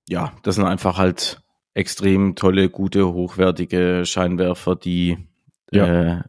ja, 0.08 0.32
das 0.42 0.56
sind 0.56 0.64
einfach 0.64 0.98
halt 0.98 1.42
extrem 1.74 2.34
tolle, 2.34 2.70
gute, 2.70 3.12
hochwertige 3.12 4.04
Scheinwerfer, 4.04 4.76
die 4.76 5.28
ja. 5.70 6.18
äh, 6.18 6.22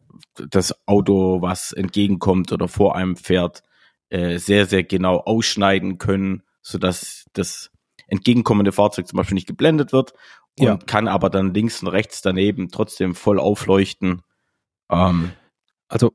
das 0.50 0.86
Auto, 0.86 1.42
was 1.42 1.72
entgegenkommt 1.72 2.52
oder 2.52 2.68
vor 2.68 2.96
einem 2.96 3.16
fährt, 3.16 3.62
äh, 4.10 4.38
sehr, 4.38 4.66
sehr 4.66 4.84
genau 4.84 5.18
ausschneiden 5.18 5.98
können, 5.98 6.42
sodass 6.62 7.26
das 7.32 7.70
entgegenkommende 8.06 8.72
Fahrzeug 8.72 9.06
zum 9.06 9.16
Beispiel 9.16 9.34
nicht 9.34 9.46
geblendet 9.46 9.92
wird 9.92 10.14
und 10.58 10.66
ja. 10.66 10.76
kann 10.76 11.08
aber 11.08 11.30
dann 11.30 11.54
links 11.54 11.82
und 11.82 11.88
rechts 11.88 12.22
daneben 12.22 12.70
trotzdem 12.70 13.14
voll 13.14 13.38
aufleuchten. 13.38 14.22
Ähm, 14.90 15.32
also 15.88 16.12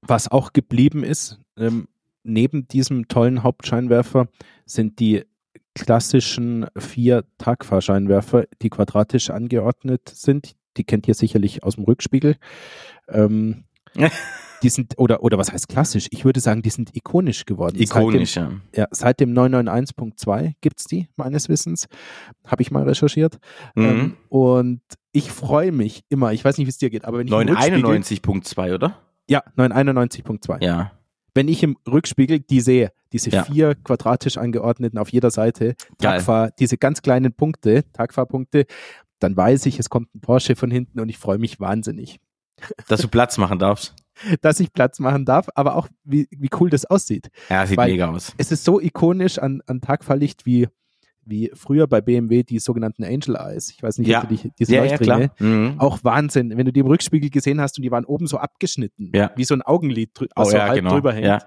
was 0.00 0.30
auch 0.30 0.52
geblieben 0.52 1.04
ist, 1.04 1.40
ähm, 1.56 1.88
neben 2.24 2.68
diesem 2.68 3.08
tollen 3.08 3.42
Hauptscheinwerfer 3.42 4.28
sind 4.64 5.00
die 5.00 5.24
klassischen 5.74 6.66
vier 6.76 7.24
Tagfahrscheinwerfer, 7.38 8.44
die 8.60 8.70
quadratisch 8.70 9.30
angeordnet 9.30 10.08
sind. 10.08 10.54
Die 10.76 10.84
kennt 10.84 11.08
ihr 11.08 11.14
sicherlich 11.14 11.62
aus 11.62 11.76
dem 11.76 11.84
Rückspiegel. 11.84 12.36
Ähm, 13.08 13.64
die 14.62 14.68
sind, 14.68 14.94
oder, 14.98 15.22
oder 15.22 15.38
was 15.38 15.52
heißt 15.52 15.68
klassisch? 15.68 16.06
Ich 16.10 16.24
würde 16.24 16.40
sagen, 16.40 16.62
die 16.62 16.70
sind 16.70 16.94
ikonisch 16.94 17.44
geworden. 17.44 17.76
Ikonisch, 17.78 18.34
seit 18.34 18.44
dem, 18.44 18.62
ja. 18.74 18.82
ja. 18.82 18.88
Seit 18.90 19.20
dem 19.20 19.32
991.2 19.34 20.54
gibt 20.60 20.80
es 20.80 20.84
die, 20.86 21.08
meines 21.16 21.48
Wissens. 21.48 21.88
Habe 22.46 22.62
ich 22.62 22.70
mal 22.70 22.84
recherchiert. 22.84 23.38
Mhm. 23.74 23.84
Ähm, 23.84 24.16
und 24.28 24.82
ich 25.12 25.30
freue 25.30 25.72
mich 25.72 26.04
immer, 26.08 26.32
ich 26.32 26.44
weiß 26.44 26.58
nicht, 26.58 26.66
wie 26.66 26.70
es 26.70 26.78
dir 26.78 26.90
geht, 26.90 27.04
aber 27.04 27.18
wenn 27.18 27.26
ich 27.26 27.32
991.2, 27.32 28.74
oder? 28.74 28.98
Ja, 29.28 29.42
991.2. 29.56 30.62
Ja. 30.64 30.92
Wenn 31.34 31.48
ich 31.48 31.62
im 31.62 31.76
Rückspiegel 31.88 32.40
die 32.40 32.60
sehe, 32.60 32.92
diese 33.12 33.30
ja. 33.30 33.44
vier 33.44 33.74
quadratisch 33.74 34.36
angeordneten 34.36 34.98
auf 34.98 35.10
jeder 35.10 35.30
Seite, 35.30 35.74
Tagfahr, 35.98 36.50
diese 36.58 36.76
ganz 36.76 37.02
kleinen 37.02 37.32
Punkte, 37.32 37.84
Tagfahrpunkte, 37.92 38.66
dann 39.18 39.36
weiß 39.36 39.66
ich, 39.66 39.78
es 39.78 39.88
kommt 39.88 40.14
ein 40.14 40.20
Porsche 40.20 40.56
von 40.56 40.70
hinten 40.70 41.00
und 41.00 41.08
ich 41.08 41.18
freue 41.18 41.38
mich 41.38 41.60
wahnsinnig. 41.60 42.20
Dass 42.88 43.00
du 43.00 43.08
Platz 43.08 43.38
machen 43.38 43.58
darfst. 43.58 43.94
dass 44.40 44.60
ich 44.60 44.72
Platz 44.72 44.98
machen 44.98 45.24
darf, 45.24 45.48
aber 45.54 45.76
auch 45.76 45.88
wie, 46.04 46.28
wie 46.30 46.50
cool 46.60 46.70
das 46.70 46.84
aussieht. 46.84 47.28
Ja, 47.48 47.66
sieht 47.66 47.76
Weil 47.76 47.90
mega 47.90 48.10
aus. 48.10 48.32
Es 48.38 48.52
ist 48.52 48.64
so 48.64 48.80
ikonisch 48.80 49.38
an, 49.38 49.62
an 49.66 49.80
Tagfahrlicht 49.80 50.46
wie, 50.46 50.68
wie 51.24 51.50
früher 51.54 51.86
bei 51.86 52.00
BMW 52.00 52.42
die 52.42 52.58
sogenannten 52.58 53.04
Angel 53.04 53.36
Eyes. 53.36 53.70
Ich 53.70 53.82
weiß 53.82 53.98
nicht, 53.98 54.08
ja. 54.08 54.22
ob 54.22 54.28
du 54.28 54.36
die, 54.36 54.52
diese 54.58 54.74
ja, 54.74 54.84
Leuchtringe. 54.84 55.30
Ja, 55.38 55.46
mhm. 55.46 55.74
Auch 55.78 56.02
Wahnsinn, 56.02 56.56
wenn 56.56 56.66
du 56.66 56.72
die 56.72 56.80
im 56.80 56.86
Rückspiegel 56.86 57.30
gesehen 57.30 57.60
hast 57.60 57.78
und 57.78 57.82
die 57.82 57.90
waren 57.90 58.04
oben 58.04 58.26
so 58.26 58.38
abgeschnitten, 58.38 59.12
ja. 59.14 59.30
wie 59.36 59.44
so 59.44 59.54
ein 59.54 59.62
Augenlid, 59.62 60.10
was 60.34 60.48
oh, 60.48 60.50
so 60.50 60.58
halb 60.58 60.74
genau. 60.76 60.90
drüber 60.90 61.12
hängt. 61.12 61.42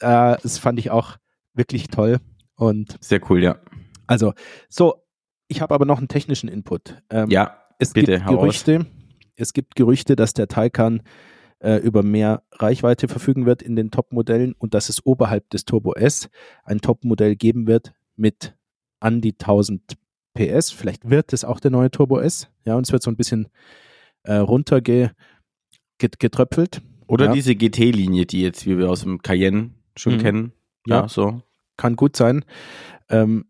Äh, 0.00 0.36
das 0.42 0.58
fand 0.58 0.78
ich 0.78 0.90
auch 0.90 1.16
wirklich 1.54 1.88
toll. 1.88 2.18
Und 2.56 2.96
Sehr 3.00 3.20
cool, 3.30 3.42
ja. 3.42 3.56
Also, 4.06 4.34
so, 4.68 5.06
ich 5.48 5.60
habe 5.62 5.74
aber 5.74 5.86
noch 5.86 5.98
einen 5.98 6.08
technischen 6.08 6.48
Input. 6.48 7.00
Ähm, 7.10 7.30
ja, 7.30 7.56
es 7.78 7.92
bitte, 7.92 8.16
gibt 8.16 8.26
Gerüchte, 8.26 8.86
es 9.40 9.52
gibt 9.52 9.74
Gerüchte, 9.74 10.16
dass 10.16 10.34
der 10.34 10.48
Taycan 10.48 11.02
äh, 11.60 11.76
über 11.76 12.02
mehr 12.02 12.42
Reichweite 12.52 13.08
verfügen 13.08 13.46
wird 13.46 13.62
in 13.62 13.76
den 13.76 13.90
Top-Modellen 13.90 14.54
und 14.58 14.74
dass 14.74 14.88
es 14.88 15.04
oberhalb 15.04 15.48
des 15.50 15.64
Turbo 15.64 15.94
S 15.94 16.28
ein 16.64 16.80
Top-Modell 16.80 17.36
geben 17.36 17.66
wird 17.66 17.92
mit 18.16 18.54
an 19.00 19.20
die 19.20 19.32
1000 19.32 19.96
PS. 20.34 20.70
Vielleicht 20.70 21.08
wird 21.08 21.32
es 21.32 21.44
auch 21.44 21.60
der 21.60 21.70
neue 21.70 21.90
Turbo 21.90 22.18
S. 22.18 22.48
Ja, 22.64 22.76
und 22.76 22.86
es 22.86 22.92
wird 22.92 23.02
so 23.02 23.10
ein 23.10 23.16
bisschen 23.16 23.48
äh, 24.22 24.34
runtergetröpfelt. 24.34 26.82
Oder 27.06 27.26
ja. 27.26 27.32
diese 27.32 27.56
GT-Linie, 27.56 28.26
die 28.26 28.42
jetzt, 28.42 28.66
wie 28.66 28.78
wir 28.78 28.88
aus 28.88 29.02
dem 29.02 29.20
Cayenne 29.22 29.70
schon 29.96 30.14
mhm. 30.14 30.18
kennen. 30.18 30.52
Ja, 30.86 31.02
ja, 31.02 31.08
so. 31.08 31.42
Kann 31.76 31.96
gut 31.96 32.16
sein. 32.16 32.44
Ähm, 33.08 33.46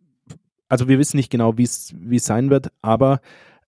also 0.68 0.88
wir 0.88 0.98
wissen 0.98 1.16
nicht 1.16 1.30
genau, 1.30 1.58
wie 1.58 1.64
es 1.64 1.92
sein 2.24 2.48
wird, 2.48 2.72
aber 2.80 3.20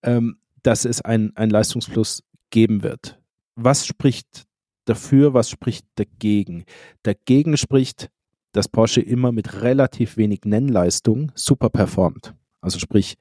ähm, 0.03 0.37
dass 0.63 0.85
es 0.85 1.01
ein, 1.01 1.33
ein 1.37 1.51
Leistungsplus 1.51 2.23
geben 2.51 2.83
wird 2.83 3.23
was 3.57 3.87
spricht 3.87 4.45
dafür, 4.85 5.35
was 5.35 5.51
spricht 5.51 5.87
dagegen? 5.97 6.65
Dagegen 7.03 7.57
spricht, 7.57 8.11
dass 8.53 8.69
Porsche 8.69 9.01
immer 9.01 9.33
mit 9.33 9.63
relativ 9.63 10.17
wenig 10.17 10.41
Nennleistung 10.45 11.33
super 11.35 11.71
performt. 11.71 12.35
Also 12.61 12.79
sprich 12.79 13.17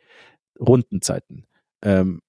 Rundenzeiten, 0.60 1.46
ähm, 1.82 2.22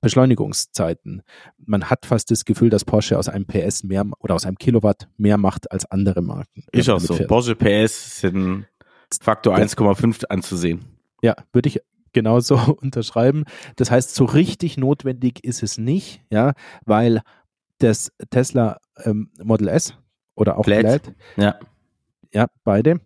Beschleunigungszeiten. 0.00 1.22
Man 1.58 1.90
hat 1.90 2.06
fast 2.06 2.30
das 2.30 2.44
Gefühl, 2.44 2.70
dass 2.70 2.84
Porsche 2.84 3.18
aus 3.18 3.28
einem 3.28 3.46
PS 3.46 3.82
mehr 3.82 4.04
oder 4.20 4.34
aus 4.34 4.46
einem 4.46 4.58
Kilowatt 4.58 5.08
mehr 5.16 5.38
macht 5.38 5.70
als 5.70 5.84
andere 5.90 6.22
Marken. 6.22 6.64
Ist 6.72 6.88
auch 6.88 7.00
so. 7.00 7.14
Porsche 7.26 7.56
PS 7.56 8.20
sind 8.20 8.66
Faktor 9.20 9.56
1,5 9.56 10.26
anzusehen. 10.26 10.84
Ja, 11.22 11.34
würde 11.52 11.68
ich 11.68 11.80
genauso 12.16 12.56
unterschreiben. 12.80 13.44
Das 13.76 13.90
heißt, 13.90 14.14
so 14.14 14.24
richtig 14.24 14.78
notwendig 14.78 15.44
ist 15.44 15.62
es 15.62 15.76
nicht, 15.76 16.22
ja, 16.30 16.54
weil 16.86 17.20
das 17.78 18.10
Tesla 18.30 18.80
ähm, 19.04 19.30
Model 19.44 19.68
S 19.68 19.98
oder 20.34 20.56
auch 20.56 20.64
Plaid, 20.64 21.14
ja. 21.36 21.58
ja, 22.32 22.46
beide, 22.64 23.00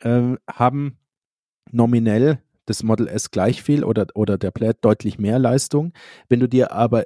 äh, 0.00 0.34
haben 0.50 0.98
nominell 1.70 2.42
das 2.66 2.82
Model 2.82 3.06
S 3.06 3.30
gleich 3.30 3.62
viel 3.62 3.84
oder, 3.84 4.08
oder 4.14 4.36
der 4.36 4.50
Plaid 4.50 4.78
deutlich 4.80 5.16
mehr 5.20 5.38
Leistung. 5.38 5.92
Wenn 6.28 6.40
du 6.40 6.48
dir 6.48 6.72
aber 6.72 7.04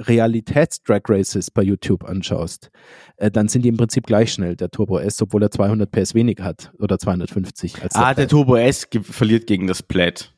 Realitäts-Drag 0.00 1.00
Races 1.08 1.50
bei 1.50 1.62
YouTube 1.62 2.04
anschaust, 2.04 2.70
äh, 3.16 3.28
dann 3.28 3.48
sind 3.48 3.62
die 3.62 3.70
im 3.70 3.76
Prinzip 3.76 4.06
gleich 4.06 4.32
schnell, 4.32 4.54
der 4.54 4.70
Turbo 4.70 4.98
S, 4.98 5.20
obwohl 5.20 5.42
er 5.42 5.50
200 5.50 5.90
PS 5.90 6.14
weniger 6.14 6.44
hat 6.44 6.70
oder 6.78 6.96
250. 6.96 7.82
Als 7.82 7.96
ah, 7.96 8.14
der, 8.14 8.26
der 8.26 8.28
Turbo 8.28 8.54
S 8.54 8.86
verliert 9.02 9.48
gegen 9.48 9.66
das 9.66 9.82
Plaid 9.82 10.35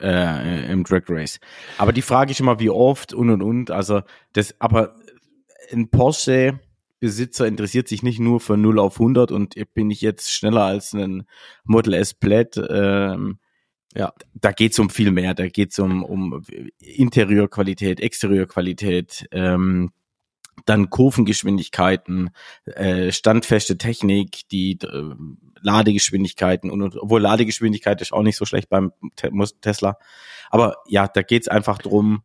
äh, 0.00 0.70
im 0.70 0.84
Drag 0.84 1.02
Race. 1.08 1.38
Aber 1.78 1.92
die 1.92 2.02
Frage 2.02 2.32
ist 2.32 2.40
immer, 2.40 2.60
wie 2.60 2.70
oft 2.70 3.12
und 3.12 3.30
und 3.30 3.42
und. 3.42 3.70
Also 3.70 4.02
das, 4.32 4.54
aber 4.60 4.96
ein 5.72 5.90
Porsche 5.90 6.60
Besitzer 7.00 7.46
interessiert 7.46 7.86
sich 7.86 8.02
nicht 8.02 8.18
nur 8.18 8.40
für 8.40 8.56
0 8.56 8.78
auf 8.78 8.98
100 8.98 9.30
und 9.30 9.56
bin 9.74 9.90
ich 9.90 10.00
jetzt 10.00 10.32
schneller 10.32 10.62
als 10.62 10.94
ein 10.94 11.24
Model 11.64 11.92
S 11.92 12.14
Plaid. 12.14 12.58
Ähm, 12.70 13.38
ja, 13.94 14.14
da 14.32 14.52
geht's 14.52 14.78
um 14.78 14.88
viel 14.88 15.10
mehr. 15.10 15.34
Da 15.34 15.46
geht's 15.48 15.78
um, 15.78 16.02
um 16.02 16.42
Interieurqualität, 16.78 18.00
Exterieurqualität, 18.00 19.28
ähm, 19.32 19.90
dann 20.66 20.90
Kurvengeschwindigkeiten, 20.90 22.30
äh, 22.66 23.12
standfeste 23.12 23.78
Technik, 23.78 24.48
die 24.50 24.78
äh, 24.82 25.14
Ladegeschwindigkeiten 25.60 26.70
und 26.70 26.96
obwohl 26.96 27.20
Ladegeschwindigkeit 27.20 28.00
ist 28.00 28.12
auch 28.12 28.22
nicht 28.22 28.36
so 28.36 28.44
schlecht 28.44 28.68
beim 28.68 28.92
Tesla. 29.60 29.98
Aber 30.50 30.76
ja, 30.86 31.08
da 31.08 31.22
geht's 31.22 31.48
einfach 31.48 31.78
drum, 31.78 32.22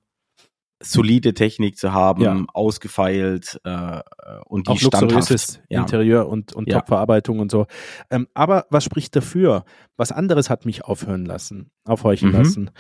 solide 0.81 1.33
Technik 1.33 1.77
zu 1.77 1.93
haben, 1.93 2.21
ja. 2.21 2.45
ausgefeilt 2.53 3.59
äh, 3.65 4.01
und 4.45 4.67
die 4.67 4.71
auch 4.71 4.81
luxuriöses 4.81 5.61
ja. 5.69 5.81
Interieur 5.81 6.27
und, 6.27 6.53
und 6.53 6.69
ja. 6.69 6.79
Top-Verarbeitung 6.79 7.39
und 7.39 7.51
so. 7.51 7.67
Ähm, 8.09 8.27
aber 8.33 8.65
was 8.69 8.85
spricht 8.85 9.15
dafür? 9.15 9.65
Was 9.97 10.11
anderes 10.11 10.49
hat 10.49 10.65
mich 10.65 10.85
aufhören 10.85 11.25
lassen, 11.25 11.71
aufhorchen 11.83 12.29
mhm. 12.29 12.35
lassen. 12.35 12.71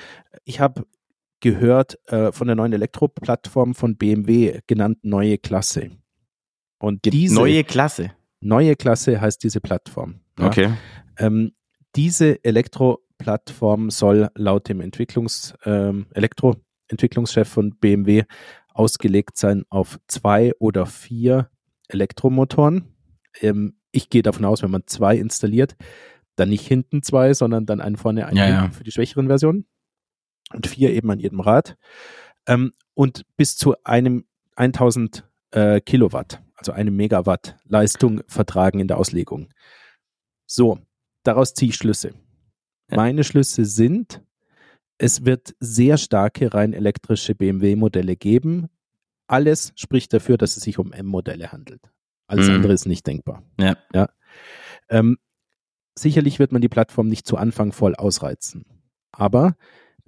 Ich 0.45 0.61
habe 0.61 0.85
gehört 1.39 1.97
äh, 2.07 2.31
von 2.31 2.47
der 2.47 2.55
neuen 2.55 2.73
Elektroplattform 2.73 3.75
von 3.75 3.97
BMW, 3.97 4.59
genannt 4.67 4.99
Neue 5.03 5.37
Klasse. 5.37 5.91
Und 6.79 7.05
diese 7.05 7.35
neue 7.35 7.63
Klasse. 7.63 8.11
Neue 8.41 8.75
Klasse 8.75 9.19
heißt 9.19 9.43
diese 9.43 9.59
Plattform. 9.59 10.21
Ja. 10.37 10.47
Okay. 10.47 10.69
Ähm, 11.17 11.51
diese 11.95 12.43
Elektroplattform 12.43 13.89
soll 13.89 14.29
laut 14.35 14.69
dem 14.69 14.79
Entwicklungs 14.79 15.55
ähm, 15.65 16.07
Elektroentwicklungschef 16.13 17.47
von 17.47 17.77
BMW 17.77 18.23
ausgelegt 18.73 19.37
sein 19.37 19.63
auf 19.69 19.99
zwei 20.07 20.53
oder 20.59 20.85
vier 20.85 21.49
Elektromotoren. 21.89 22.95
Ähm, 23.41 23.75
ich 23.91 24.09
gehe 24.09 24.21
davon 24.21 24.45
aus, 24.45 24.61
wenn 24.63 24.71
man 24.71 24.83
zwei 24.85 25.17
installiert, 25.17 25.75
dann 26.35 26.49
nicht 26.49 26.65
hinten 26.65 27.03
zwei, 27.03 27.33
sondern 27.33 27.65
dann 27.65 27.81
einen 27.81 27.97
vorne, 27.97 28.27
einen 28.27 28.37
ja, 28.37 28.47
ja. 28.47 28.69
für 28.69 28.83
die 28.83 28.91
schwächeren 28.91 29.27
Versionen 29.27 29.65
und 30.53 30.67
vier 30.67 30.91
eben 30.91 31.09
an 31.11 31.19
jedem 31.19 31.39
Rad 31.39 31.77
ähm, 32.47 32.71
und 32.93 33.25
bis 33.37 33.57
zu 33.57 33.75
einem 33.83 34.25
1000 34.55 35.27
äh, 35.51 35.81
Kilowatt, 35.81 36.41
also 36.55 36.71
eine 36.71 36.91
Megawatt 36.91 37.57
Leistung 37.65 38.21
vertragen 38.27 38.79
in 38.79 38.87
der 38.87 38.97
Auslegung. 38.97 39.49
So, 40.45 40.79
daraus 41.23 41.53
ziehe 41.53 41.69
ich 41.69 41.75
Schlüsse. 41.75 42.13
Ja. 42.89 42.97
Meine 42.97 43.23
Schlüsse 43.23 43.65
sind, 43.65 44.21
es 44.97 45.25
wird 45.25 45.55
sehr 45.59 45.97
starke 45.97 46.53
rein 46.53 46.73
elektrische 46.73 47.35
BMW-Modelle 47.35 48.15
geben. 48.15 48.67
Alles 49.27 49.71
spricht 49.75 50.11
dafür, 50.13 50.37
dass 50.37 50.57
es 50.57 50.63
sich 50.63 50.79
um 50.79 50.91
M-Modelle 50.91 51.51
handelt. 51.51 51.81
Alles 52.27 52.47
mhm. 52.47 52.55
andere 52.55 52.73
ist 52.73 52.85
nicht 52.85 53.07
denkbar. 53.07 53.43
Ja. 53.59 53.77
ja. 53.93 54.09
Ähm, 54.89 55.17
sicherlich 55.97 56.39
wird 56.39 56.51
man 56.51 56.61
die 56.61 56.69
Plattform 56.69 57.07
nicht 57.07 57.25
zu 57.25 57.37
Anfang 57.37 57.71
voll 57.71 57.95
ausreizen. 57.95 58.65
Aber 59.11 59.55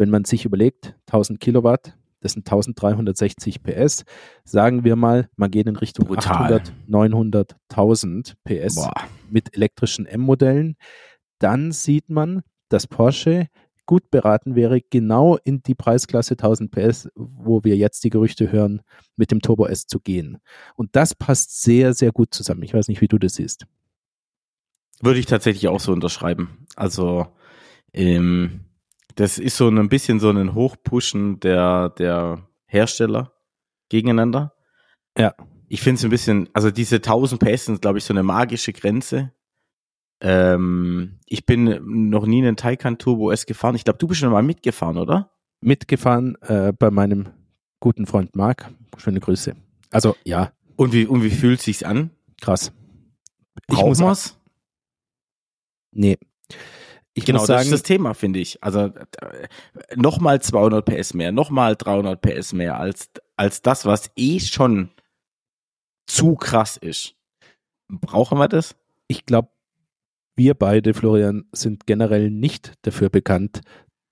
wenn 0.01 0.09
man 0.09 0.25
sich 0.25 0.45
überlegt, 0.45 0.95
1000 1.05 1.39
Kilowatt, 1.39 1.95
das 2.21 2.33
sind 2.33 2.47
1360 2.47 3.61
PS. 3.61 4.03
Sagen 4.43 4.83
wir 4.83 4.95
mal, 4.95 5.29
man 5.35 5.51
geht 5.51 5.67
in 5.67 5.75
Richtung 5.75 6.07
Brutal. 6.07 6.53
800, 6.53 6.73
900, 6.87 7.55
1000 7.69 8.33
PS 8.43 8.75
Boah. 8.75 8.93
mit 9.29 9.55
elektrischen 9.55 10.07
M-Modellen. 10.07 10.75
Dann 11.37 11.71
sieht 11.71 12.09
man, 12.09 12.41
dass 12.69 12.87
Porsche 12.87 13.47
gut 13.85 14.09
beraten 14.09 14.55
wäre, 14.55 14.81
genau 14.81 15.37
in 15.43 15.61
die 15.61 15.75
Preisklasse 15.75 16.33
1000 16.33 16.71
PS, 16.71 17.09
wo 17.13 17.63
wir 17.63 17.77
jetzt 17.77 18.03
die 18.03 18.09
Gerüchte 18.09 18.51
hören, 18.51 18.81
mit 19.17 19.29
dem 19.29 19.41
Turbo 19.41 19.67
S 19.67 19.85
zu 19.85 19.99
gehen. 19.99 20.39
Und 20.75 20.95
das 20.95 21.13
passt 21.13 21.61
sehr, 21.61 21.93
sehr 21.93 22.11
gut 22.11 22.33
zusammen. 22.33 22.63
Ich 22.63 22.73
weiß 22.73 22.87
nicht, 22.87 23.01
wie 23.01 23.07
du 23.07 23.19
das 23.19 23.35
siehst. 23.35 23.67
Würde 24.99 25.19
ich 25.19 25.27
tatsächlich 25.27 25.67
auch 25.67 25.79
so 25.79 25.91
unterschreiben. 25.91 26.65
Also, 26.75 27.27
ähm, 27.93 28.61
das 29.15 29.37
ist 29.37 29.57
so 29.57 29.67
ein 29.67 29.89
bisschen 29.89 30.19
so 30.19 30.29
ein 30.29 30.53
Hochpushen 30.53 31.39
der, 31.39 31.89
der 31.89 32.47
Hersteller 32.65 33.33
gegeneinander. 33.89 34.53
Ja. 35.17 35.33
Ich 35.67 35.81
finde 35.81 35.99
es 35.99 36.03
ein 36.03 36.09
bisschen, 36.09 36.49
also 36.53 36.69
diese 36.69 36.97
1000 36.97 37.41
PS 37.41 37.65
sind, 37.65 37.81
glaube 37.81 37.97
ich, 37.97 38.03
so 38.03 38.13
eine 38.13 38.23
magische 38.23 38.73
Grenze. 38.73 39.31
Ähm, 40.19 41.19
ich 41.25 41.45
bin 41.45 42.09
noch 42.09 42.25
nie 42.25 42.39
einen 42.39 42.57
Taycan 42.57 42.97
Turbo 42.97 43.31
S 43.31 43.45
gefahren. 43.45 43.75
Ich 43.75 43.83
glaube, 43.83 43.97
du 43.97 44.07
bist 44.07 44.19
schon 44.19 44.31
mal 44.31 44.43
mitgefahren, 44.43 44.97
oder? 44.97 45.31
Mitgefahren 45.61 46.35
äh, 46.41 46.73
bei 46.77 46.91
meinem 46.91 47.29
guten 47.79 48.05
Freund 48.05 48.35
Marc. 48.35 48.69
Schöne 48.97 49.19
Grüße. 49.19 49.55
Also, 49.91 50.15
ja. 50.23 50.51
Und 50.75 50.93
wie, 50.93 51.05
und 51.05 51.23
wie 51.23 51.29
fühlt 51.29 51.61
sich's 51.61 51.83
an? 51.83 52.11
Krass. 52.41 52.71
Braucht 53.67 53.99
man's? 53.99 54.37
Nee. 55.91 56.17
Ich 57.13 57.25
genau, 57.25 57.39
muss 57.39 57.47
sagen, 57.47 57.59
das 57.59 57.65
ist 57.67 57.73
das 57.73 57.83
Thema, 57.83 58.13
finde 58.13 58.39
ich. 58.39 58.63
Also 58.63 58.79
äh, 58.79 59.47
nochmal 59.95 60.41
200 60.41 60.85
PS 60.85 61.13
mehr, 61.13 61.31
nochmal 61.31 61.75
300 61.75 62.21
PS 62.21 62.53
mehr 62.53 62.79
als, 62.79 63.09
als 63.35 63.61
das, 63.61 63.85
was 63.85 64.11
eh 64.15 64.39
schon 64.39 64.89
zu 66.07 66.35
krass 66.35 66.77
ist. 66.77 67.15
Brauchen 67.89 68.37
wir 68.37 68.47
das? 68.47 68.75
Ich 69.07 69.25
glaube, 69.25 69.49
wir 70.35 70.53
beide, 70.53 70.93
Florian, 70.93 71.45
sind 71.51 71.85
generell 71.85 72.29
nicht 72.29 72.73
dafür 72.83 73.09
bekannt, 73.09 73.61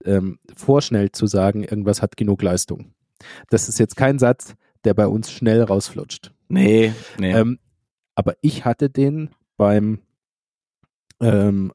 ähm, 0.03 0.39
vorschnell 0.55 1.11
zu 1.11 1.27
sagen, 1.27 1.63
irgendwas 1.63 2.01
hat 2.01 2.17
genug 2.17 2.41
Leistung. 2.41 2.93
Das 3.49 3.69
ist 3.69 3.79
jetzt 3.79 3.95
kein 3.95 4.19
Satz, 4.19 4.55
der 4.83 4.93
bei 4.93 5.07
uns 5.07 5.31
schnell 5.31 5.63
rausflutscht. 5.63 6.31
Nee, 6.49 6.93
nee. 7.17 7.33
Ähm, 7.33 7.59
aber 8.15 8.35
ich 8.41 8.65
hatte 8.65 8.89
den 8.89 9.29
beim 9.57 9.99
ähm, 11.21 11.71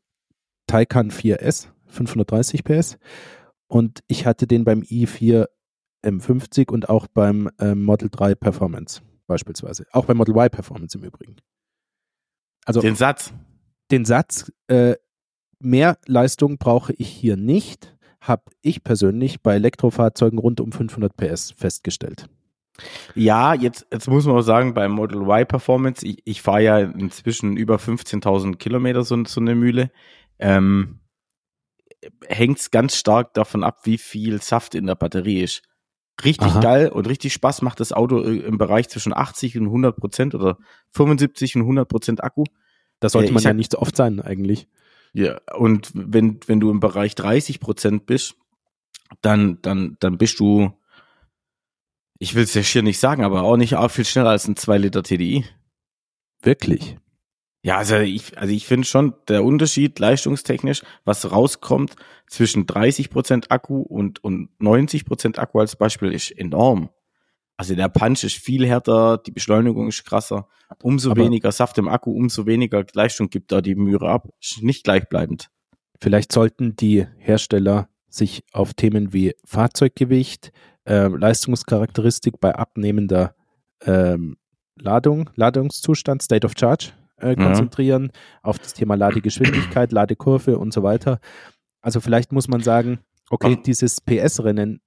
Taycan 0.74 1.12
4S, 1.12 1.68
530 1.86 2.64
PS. 2.64 2.98
Und 3.68 4.02
ich 4.08 4.26
hatte 4.26 4.48
den 4.48 4.64
beim 4.64 4.80
i4 4.80 5.46
M50 6.04 6.68
und 6.68 6.88
auch 6.88 7.06
beim 7.06 7.48
ähm, 7.60 7.84
Model 7.84 8.08
3 8.10 8.34
Performance 8.34 9.00
beispielsweise. 9.28 9.86
Auch 9.92 10.06
beim 10.06 10.16
Model 10.16 10.34
Y 10.34 10.50
Performance 10.50 10.98
im 10.98 11.04
Übrigen. 11.04 11.36
Also 12.64 12.80
den 12.80 12.96
Satz. 12.96 13.32
Den 13.92 14.04
Satz, 14.04 14.50
äh, 14.66 14.96
mehr 15.60 15.96
Leistung 16.06 16.58
brauche 16.58 16.92
ich 16.94 17.08
hier 17.08 17.36
nicht, 17.36 17.96
habe 18.20 18.42
ich 18.60 18.82
persönlich 18.82 19.42
bei 19.42 19.54
Elektrofahrzeugen 19.54 20.40
rund 20.40 20.60
um 20.60 20.72
500 20.72 21.16
PS 21.16 21.52
festgestellt. 21.52 22.28
Ja, 23.14 23.54
jetzt, 23.54 23.86
jetzt 23.92 24.08
muss 24.08 24.26
man 24.26 24.36
auch 24.36 24.42
sagen, 24.42 24.74
beim 24.74 24.90
Model 24.90 25.22
Y 25.22 25.46
Performance, 25.46 26.04
ich, 26.04 26.22
ich 26.24 26.42
fahre 26.42 26.62
ja 26.64 26.78
inzwischen 26.80 27.56
über 27.56 27.76
15.000 27.76 28.56
Kilometer 28.56 29.04
so, 29.04 29.24
so 29.24 29.40
eine 29.40 29.54
Mühle 29.54 29.92
ähm, 30.44 31.00
hängt 32.26 32.58
es 32.58 32.70
ganz 32.70 32.96
stark 32.96 33.32
davon 33.32 33.64
ab, 33.64 33.80
wie 33.84 33.96
viel 33.96 34.42
Saft 34.42 34.74
in 34.74 34.86
der 34.86 34.94
Batterie 34.94 35.40
ist. 35.40 35.62
Richtig 36.22 36.48
Aha. 36.48 36.60
geil 36.60 36.88
und 36.90 37.08
richtig 37.08 37.32
Spaß 37.32 37.62
macht 37.62 37.80
das 37.80 37.92
Auto 37.92 38.22
äh, 38.22 38.36
im 38.36 38.58
Bereich 38.58 38.88
zwischen 38.88 39.16
80 39.16 39.58
und 39.58 39.64
100 39.64 39.96
Prozent 39.96 40.34
oder 40.34 40.58
75 40.92 41.56
und 41.56 41.62
100 41.62 41.88
Prozent 41.88 42.22
Akku. 42.22 42.44
Das 43.00 43.12
sollte 43.12 43.30
äh, 43.30 43.32
man 43.32 43.42
ja 43.42 43.54
nicht 43.54 43.72
so 43.72 43.78
oft 43.78 43.96
sein 43.96 44.20
eigentlich. 44.20 44.68
Ja, 45.12 45.40
und 45.56 45.90
wenn, 45.94 46.40
wenn 46.46 46.60
du 46.60 46.70
im 46.70 46.80
Bereich 46.80 47.14
30 47.14 47.58
Prozent 47.58 48.06
bist, 48.06 48.34
dann, 49.22 49.60
dann, 49.62 49.96
dann 49.98 50.18
bist 50.18 50.38
du, 50.40 50.72
ich 52.18 52.34
will 52.34 52.44
es 52.44 52.54
ja 52.54 52.62
hier 52.62 52.82
nicht 52.82 52.98
sagen, 52.98 53.24
aber 53.24 53.42
auch 53.42 53.56
nicht 53.56 53.76
auch 53.76 53.90
viel 53.90 54.04
schneller 54.04 54.30
als 54.30 54.46
ein 54.46 54.56
2 54.56 54.78
Liter 54.78 55.02
TDI. 55.02 55.44
Wirklich? 56.42 56.98
Ja, 57.64 57.78
also 57.78 57.96
ich, 57.96 58.36
also 58.36 58.52
ich 58.52 58.66
finde 58.66 58.86
schon 58.86 59.14
der 59.26 59.42
Unterschied 59.42 59.98
leistungstechnisch, 59.98 60.82
was 61.06 61.32
rauskommt 61.32 61.96
zwischen 62.26 62.66
30% 62.66 63.46
Akku 63.48 63.80
und, 63.80 64.22
und 64.22 64.50
90% 64.60 65.38
Akku 65.38 65.60
als 65.60 65.74
Beispiel, 65.74 66.12
ist 66.12 66.30
enorm. 66.30 66.90
Also 67.56 67.74
der 67.74 67.88
Punch 67.88 68.22
ist 68.22 68.36
viel 68.36 68.66
härter, 68.66 69.16
die 69.16 69.30
Beschleunigung 69.30 69.88
ist 69.88 70.04
krasser. 70.04 70.46
Umso 70.82 71.12
Aber 71.12 71.24
weniger 71.24 71.52
Saft 71.52 71.78
im 71.78 71.88
Akku, 71.88 72.12
umso 72.12 72.44
weniger 72.44 72.84
Leistung 72.92 73.30
gibt 73.30 73.50
da 73.50 73.62
die 73.62 73.76
Mühre 73.76 74.10
ab. 74.10 74.28
Ist 74.42 74.62
nicht 74.62 74.84
gleichbleibend. 74.84 75.48
Vielleicht 76.02 76.32
sollten 76.32 76.76
die 76.76 77.06
Hersteller 77.16 77.88
sich 78.10 78.44
auf 78.52 78.74
Themen 78.74 79.14
wie 79.14 79.36
Fahrzeuggewicht, 79.46 80.52
äh, 80.84 81.06
Leistungscharakteristik 81.06 82.40
bei 82.40 82.54
abnehmender 82.54 83.34
ähm, 83.86 84.36
Ladung, 84.76 85.30
Ladungszustand, 85.34 86.20
State 86.20 86.46
of 86.46 86.52
Charge 86.58 86.92
äh, 87.16 87.36
konzentrieren, 87.36 88.10
ja. 88.12 88.20
auf 88.42 88.58
das 88.58 88.74
Thema 88.74 88.94
Ladegeschwindigkeit, 88.96 89.92
Ladekurve 89.92 90.58
und 90.58 90.72
so 90.72 90.82
weiter. 90.82 91.20
Also 91.80 92.00
vielleicht 92.00 92.32
muss 92.32 92.48
man 92.48 92.60
sagen, 92.60 93.00
okay, 93.30 93.56
dieses 93.64 94.00
PS-Rennen. 94.00 94.80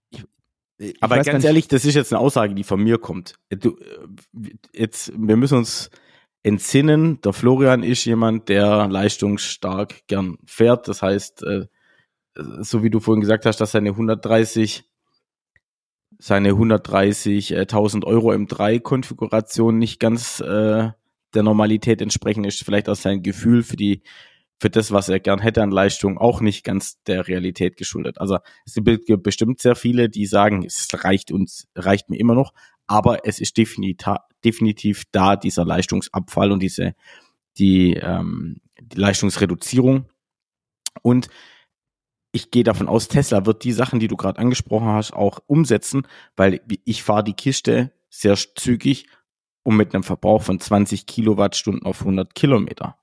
Aber 1.01 1.15
ganz 1.15 1.27
nicht- 1.27 1.45
ehrlich, 1.45 1.67
das 1.67 1.85
ist 1.85 1.95
jetzt 1.95 2.13
eine 2.13 2.19
Aussage, 2.19 2.53
die 2.53 2.63
von 2.63 2.81
mir 2.81 2.97
kommt. 2.97 3.35
Du, 3.49 3.77
äh, 3.77 4.51
jetzt, 4.73 5.11
wir 5.15 5.37
müssen 5.37 5.57
uns 5.57 5.89
entsinnen, 6.43 7.19
der 7.21 7.33
Florian 7.33 7.83
ist 7.83 8.05
jemand, 8.05 8.49
der 8.49 8.87
leistungsstark 8.87 10.07
gern 10.07 10.37
fährt. 10.45 10.87
Das 10.87 11.01
heißt, 11.01 11.43
äh, 11.43 11.65
so 12.35 12.83
wie 12.83 12.89
du 12.89 12.99
vorhin 12.99 13.21
gesagt 13.21 13.45
hast, 13.45 13.59
dass 13.59 13.71
seine 13.71 13.89
130 13.89 14.83
seine 16.19 16.53
130.000 16.53 18.03
Euro 18.03 18.31
M3-Konfiguration 18.31 19.77
nicht 19.77 19.99
ganz 19.99 20.39
äh, 20.39 20.89
der 21.33 21.43
Normalität 21.43 22.01
entsprechen 22.01 22.43
ist, 22.43 22.63
vielleicht 22.63 22.89
auch 22.89 22.95
sein 22.95 23.21
Gefühl 23.21 23.63
für 23.63 23.75
die 23.75 24.01
für 24.59 24.69
das, 24.69 24.91
was 24.91 25.07
er 25.07 25.19
gern 25.19 25.39
hätte 25.39 25.61
an 25.61 25.71
Leistung, 25.71 26.17
auch 26.17 26.41
nicht 26.41 26.63
ganz 26.63 27.01
der 27.03 27.27
Realität 27.27 27.77
geschuldet. 27.77 28.19
Also 28.19 28.39
es 28.65 28.73
gibt 28.73 29.21
bestimmt 29.21 29.61
sehr 29.61 29.75
viele, 29.75 30.09
die 30.09 30.25
sagen, 30.25 30.65
es 30.65 30.87
reicht 30.93 31.31
uns, 31.31 31.67
reicht 31.75 32.09
mir 32.09 32.17
immer 32.17 32.33
noch, 32.33 32.53
aber 32.87 33.27
es 33.27 33.39
ist 33.39 33.57
definitiv, 33.57 35.03
da 35.11 35.35
dieser 35.35 35.65
Leistungsabfall 35.65 36.51
und 36.51 36.61
diese 36.61 36.95
die, 37.57 37.93
ähm, 37.93 38.61
die 38.79 38.97
Leistungsreduzierung. 38.97 40.05
Und 41.01 41.27
ich 42.31 42.51
gehe 42.51 42.63
davon 42.63 42.87
aus, 42.87 43.07
Tesla 43.07 43.45
wird 43.45 43.63
die 43.63 43.71
Sachen, 43.71 43.99
die 43.99 44.07
du 44.07 44.15
gerade 44.15 44.39
angesprochen 44.39 44.87
hast, 44.87 45.13
auch 45.13 45.39
umsetzen, 45.47 46.07
weil 46.35 46.61
ich 46.85 47.03
fahre 47.03 47.23
die 47.23 47.33
Kiste 47.33 47.91
sehr 48.09 48.35
zügig 48.35 49.07
und 49.67 49.75
mit 49.75 49.93
einem 49.93 50.03
Verbrauch 50.03 50.43
von 50.43 50.61
20 50.61 51.07
Kilowattstunden 51.07 51.85
auf 51.85 51.99
100 51.99 52.33
Kilometer. 52.35 52.95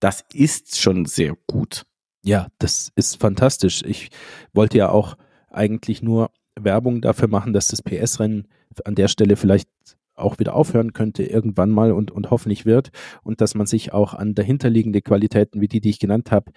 Das 0.00 0.22
ist 0.34 0.78
schon 0.78 1.06
sehr 1.06 1.34
gut. 1.46 1.86
Ja, 2.22 2.48
das 2.58 2.92
ist 2.94 3.18
fantastisch. 3.18 3.82
Ich 3.82 4.10
wollte 4.52 4.76
ja 4.76 4.90
auch 4.90 5.16
eigentlich 5.48 6.02
nur 6.02 6.30
Werbung 6.60 7.00
dafür 7.00 7.28
machen, 7.28 7.54
dass 7.54 7.68
das 7.68 7.80
PS-Rennen 7.80 8.48
an 8.84 8.96
der 8.96 9.08
Stelle 9.08 9.34
vielleicht 9.36 9.70
auch 10.14 10.38
wieder 10.38 10.54
aufhören 10.54 10.92
könnte 10.92 11.22
irgendwann 11.22 11.70
mal 11.70 11.92
und, 11.92 12.10
und 12.10 12.30
hoffentlich 12.30 12.66
wird 12.66 12.90
und 13.22 13.40
dass 13.40 13.54
man 13.54 13.66
sich 13.66 13.94
auch 13.94 14.12
an 14.12 14.34
dahinterliegende 14.34 15.00
Qualitäten 15.00 15.62
wie 15.62 15.68
die, 15.68 15.80
die 15.80 15.88
ich 15.88 16.00
genannt 16.00 16.32
habe, 16.32 16.52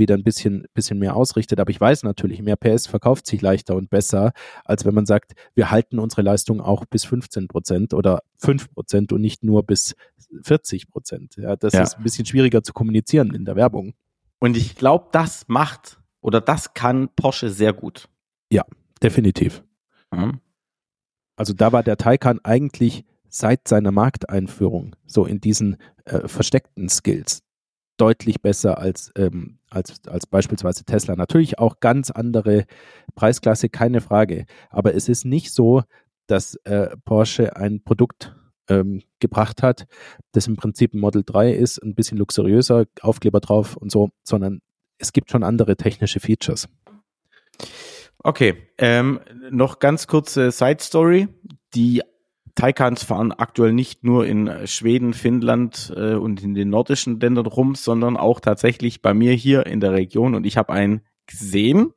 wieder 0.00 0.16
ein 0.16 0.24
bisschen, 0.24 0.66
bisschen 0.74 0.98
mehr 0.98 1.14
ausrichtet. 1.14 1.60
Aber 1.60 1.70
ich 1.70 1.80
weiß 1.80 2.02
natürlich, 2.02 2.42
mehr 2.42 2.56
PS 2.56 2.88
verkauft 2.88 3.28
sich 3.28 3.40
leichter 3.40 3.76
und 3.76 3.88
besser, 3.90 4.32
als 4.64 4.84
wenn 4.84 4.94
man 4.94 5.06
sagt, 5.06 5.34
wir 5.54 5.70
halten 5.70 6.00
unsere 6.00 6.22
Leistung 6.22 6.60
auch 6.60 6.84
bis 6.86 7.04
15 7.04 7.46
Prozent 7.46 7.94
oder 7.94 8.18
5 8.38 8.72
Prozent 8.74 9.12
und 9.12 9.20
nicht 9.20 9.44
nur 9.44 9.62
bis 9.62 9.94
40 10.42 10.90
Prozent. 10.90 11.36
Ja, 11.36 11.54
das 11.54 11.74
Ja. 11.74 11.82
ist 11.84 11.96
ein 11.98 12.02
bisschen 12.02 12.26
schwieriger 12.26 12.64
zu 12.64 12.72
kommunizieren 12.72 13.32
in 13.32 13.44
der 13.44 13.54
Werbung. 13.54 13.94
Und 14.40 14.56
ich 14.56 14.74
glaube, 14.74 15.06
das 15.12 15.44
macht 15.46 16.00
oder 16.20 16.40
das 16.40 16.74
kann 16.74 17.08
Porsche 17.14 17.50
sehr 17.50 17.72
gut. 17.72 18.08
Definitiv. 19.02 19.62
Ja. 20.12 20.32
Also 21.36 21.54
da 21.54 21.72
war 21.72 21.82
der 21.82 21.96
Taycan 21.96 22.38
eigentlich 22.44 23.06
seit 23.30 23.66
seiner 23.66 23.92
Markteinführung 23.92 24.94
so 25.06 25.24
in 25.24 25.40
diesen 25.40 25.78
äh, 26.04 26.28
versteckten 26.28 26.90
Skills 26.90 27.42
deutlich 28.00 28.40
besser 28.40 28.78
als, 28.78 29.12
ähm, 29.16 29.58
als, 29.68 30.00
als 30.06 30.26
beispielsweise 30.26 30.84
Tesla. 30.84 31.16
Natürlich 31.16 31.58
auch 31.58 31.80
ganz 31.80 32.10
andere 32.10 32.64
Preisklasse, 33.14 33.68
keine 33.68 34.00
Frage. 34.00 34.46
Aber 34.70 34.94
es 34.94 35.08
ist 35.08 35.24
nicht 35.24 35.52
so, 35.52 35.82
dass 36.26 36.54
äh, 36.64 36.96
Porsche 37.04 37.56
ein 37.56 37.82
Produkt 37.82 38.34
ähm, 38.68 39.02
gebracht 39.18 39.62
hat, 39.62 39.86
das 40.32 40.46
im 40.46 40.56
Prinzip 40.56 40.94
ein 40.94 41.00
Model 41.00 41.22
3 41.24 41.52
ist, 41.52 41.78
ein 41.78 41.94
bisschen 41.94 42.18
luxuriöser, 42.18 42.86
Aufkleber 43.02 43.40
drauf 43.40 43.76
und 43.76 43.90
so, 43.90 44.10
sondern 44.22 44.60
es 44.98 45.12
gibt 45.12 45.30
schon 45.30 45.42
andere 45.42 45.76
technische 45.76 46.20
Features. 46.20 46.68
Okay, 48.22 48.68
ähm, 48.78 49.20
noch 49.50 49.78
ganz 49.78 50.06
kurze 50.06 50.50
Side 50.50 50.80
Story. 50.80 51.28
Die 51.74 52.02
Taycans 52.54 53.04
fahren 53.04 53.32
aktuell 53.32 53.72
nicht 53.72 54.04
nur 54.04 54.26
in 54.26 54.46
äh, 54.48 54.66
Schweden, 54.66 55.14
Finnland 55.14 55.92
äh, 55.96 56.14
und 56.14 56.42
in 56.42 56.54
den 56.54 56.70
nordischen 56.70 57.20
Ländern 57.20 57.46
rum, 57.46 57.74
sondern 57.74 58.16
auch 58.16 58.40
tatsächlich 58.40 59.02
bei 59.02 59.14
mir 59.14 59.32
hier 59.32 59.66
in 59.66 59.80
der 59.80 59.92
Region. 59.92 60.34
Und 60.34 60.46
ich 60.46 60.56
habe 60.56 60.72
einen 60.72 61.02
gesehen. 61.26 61.92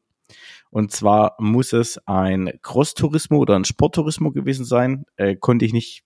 Und 0.70 0.92
zwar 0.92 1.36
muss 1.40 1.72
es 1.74 2.00
ein 2.08 2.52
Cross-Tourismo 2.62 3.38
oder 3.38 3.56
ein 3.56 3.66
Sporttourismo 3.66 4.32
gewesen 4.32 4.66
sein. 4.66 5.06
Äh, 5.18 5.36
konnte 5.36 5.66
ich 5.66 5.74
nicht 5.74 6.04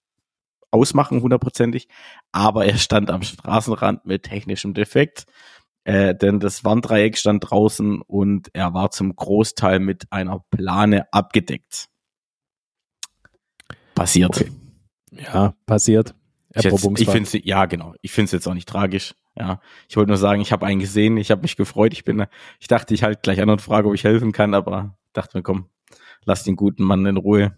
ausmachen, 0.72 1.22
hundertprozentig. 1.22 1.88
Aber 2.32 2.66
er 2.66 2.78
stand 2.78 3.10
am 3.10 3.22
Straßenrand 3.22 4.06
mit 4.06 4.24
technischem 4.24 4.74
Defekt. 4.74 5.26
Äh, 5.86 6.16
denn 6.16 6.42
das 6.42 6.66
Warndreieck 6.66 7.18
stand 7.18 7.50
draußen 7.50 8.02
und 8.02 8.50
er 8.54 8.74
war 8.74 8.92
zum 8.92 9.16
Großteil 9.16 9.80
mit 9.80 10.12
einer 10.12 10.44
Plane 10.52 11.06
abgedeckt. 11.14 11.88
Passiert. 13.98 14.30
Okay. 14.36 14.52
Ja, 15.12 15.54
passiert. 15.66 16.14
Ich, 16.56 16.64
jetzt- 16.64 17.00
ich 17.00 17.10
finde 17.10 17.30
ja 17.48 17.66
genau. 17.66 17.94
Ich 18.02 18.12
finde 18.12 18.26
es 18.26 18.32
jetzt 18.32 18.48
auch 18.48 18.54
nicht 18.54 18.68
tragisch. 18.70 19.16
Ja, 19.36 19.60
ich 19.88 19.96
wollte 19.98 20.10
nur 20.10 20.18
sagen, 20.18 20.42
ich 20.42 20.52
habe 20.52 20.66
einen 20.66 20.80
gesehen, 20.80 21.18
ich 21.18 21.30
habe 21.30 21.42
mich 21.44 21.56
gefreut. 21.58 21.94
Ich 21.94 22.04
bin, 22.04 22.26
ich 22.60 22.68
dachte, 22.68 22.94
ich 22.94 23.04
halt 23.04 23.22
gleich 23.22 23.40
an 23.42 23.50
und 23.50 23.62
frage, 23.62 23.88
ob 23.88 23.94
ich 23.94 24.04
helfen 24.04 24.32
kann, 24.32 24.56
aber 24.56 24.98
dachte 25.14 25.38
mir, 25.38 25.44
komm, 25.44 25.66
lass 26.26 26.44
den 26.44 26.56
guten 26.56 26.84
Mann 26.84 27.06
in 27.06 27.18
Ruhe. 27.18 27.56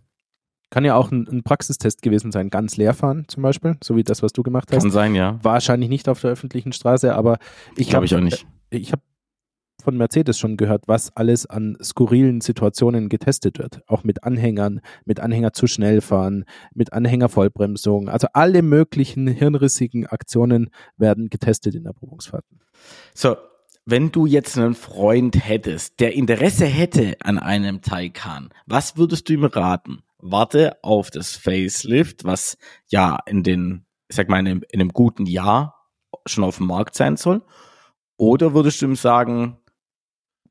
Kann 0.71 0.83
ja 0.85 0.95
auch 0.95 1.11
ein, 1.11 1.27
ein 1.27 1.43
Praxistest 1.43 2.01
gewesen 2.01 2.31
sein, 2.31 2.49
ganz 2.49 2.75
leer 2.77 2.93
fahren 2.93 3.25
zum 3.27 3.43
Beispiel, 3.43 3.77
so 3.83 3.95
wie 3.95 4.03
das, 4.03 4.21
was 4.21 4.33
du 4.33 4.43
gemacht 4.43 4.69
hast. 4.71 4.81
Kann 4.83 4.91
sein, 4.91 5.15
ja. 5.15 5.39
Wahrscheinlich 5.41 5.89
nicht 5.89 6.09
auf 6.09 6.19
der 6.21 6.31
öffentlichen 6.31 6.73
Straße, 6.73 7.15
aber 7.15 7.39
ich 7.77 7.89
Glaube 7.89 8.05
ich 8.05 8.13
auch 8.15 8.19
nicht. 8.19 8.45
Ich 8.69 8.91
habe 8.91 9.01
von 9.81 9.97
Mercedes 9.97 10.37
schon 10.37 10.57
gehört, 10.57 10.87
was 10.87 11.15
alles 11.15 11.45
an 11.45 11.77
skurrilen 11.81 12.41
Situationen 12.41 13.09
getestet 13.09 13.59
wird. 13.59 13.81
Auch 13.87 14.03
mit 14.03 14.23
Anhängern, 14.23 14.81
mit 15.05 15.19
Anhänger 15.19 15.53
zu 15.53 15.67
schnell 15.67 16.01
fahren, 16.01 16.45
mit 16.73 16.93
Anhängervollbremsung. 16.93 18.09
Also 18.09 18.27
alle 18.33 18.61
möglichen 18.61 19.27
hirnrissigen 19.27 20.05
Aktionen 20.05 20.69
werden 20.97 21.29
getestet 21.29 21.75
in 21.75 21.85
Erprobungsfahrten. 21.85 22.59
So, 23.13 23.37
wenn 23.85 24.11
du 24.11 24.25
jetzt 24.25 24.57
einen 24.57 24.75
Freund 24.75 25.47
hättest, 25.47 25.99
der 25.99 26.13
Interesse 26.13 26.65
hätte 26.65 27.15
an 27.23 27.39
einem 27.39 27.81
Taycan, 27.81 28.49
was 28.67 28.97
würdest 28.97 29.29
du 29.29 29.33
ihm 29.33 29.45
raten? 29.45 30.03
Warte 30.19 30.77
auf 30.83 31.09
das 31.09 31.35
Facelift, 31.35 32.25
was 32.25 32.57
ja 32.87 33.17
in 33.25 33.41
den, 33.41 33.85
ich 34.07 34.15
sag 34.15 34.29
mal, 34.29 34.39
in 34.39 34.47
einem, 34.47 34.63
in 34.69 34.81
einem 34.81 34.89
guten 34.89 35.25
Jahr 35.25 35.87
schon 36.25 36.43
auf 36.43 36.57
dem 36.57 36.67
Markt 36.67 36.95
sein 36.95 37.17
soll. 37.17 37.41
Oder 38.17 38.53
würdest 38.53 38.81
du 38.81 38.85
ihm 38.85 38.95
sagen, 38.95 39.57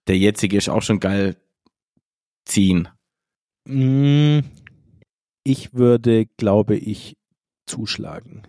der 0.08 0.18
jetzige 0.18 0.56
ist 0.56 0.68
auch 0.68 0.82
schon 0.82 1.00
geil, 1.00 1.36
ziehen? 2.44 2.88
Mm, 3.66 4.40
Ich 5.44 5.72
würde, 5.74 6.26
glaube 6.36 6.76
ich, 6.76 7.16
zuschlagen. 7.66 8.42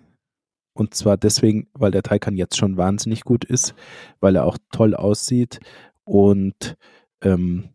Und 0.73 0.93
zwar 0.95 1.17
deswegen, 1.17 1.67
weil 1.73 1.91
der 1.91 2.03
Taycan 2.03 2.37
jetzt 2.37 2.57
schon 2.57 2.77
wahnsinnig 2.77 3.23
gut 3.23 3.43
ist, 3.45 3.75
weil 4.19 4.35
er 4.35 4.45
auch 4.45 4.57
toll 4.71 4.95
aussieht 4.95 5.59
und 6.05 6.77
ähm, 7.21 7.69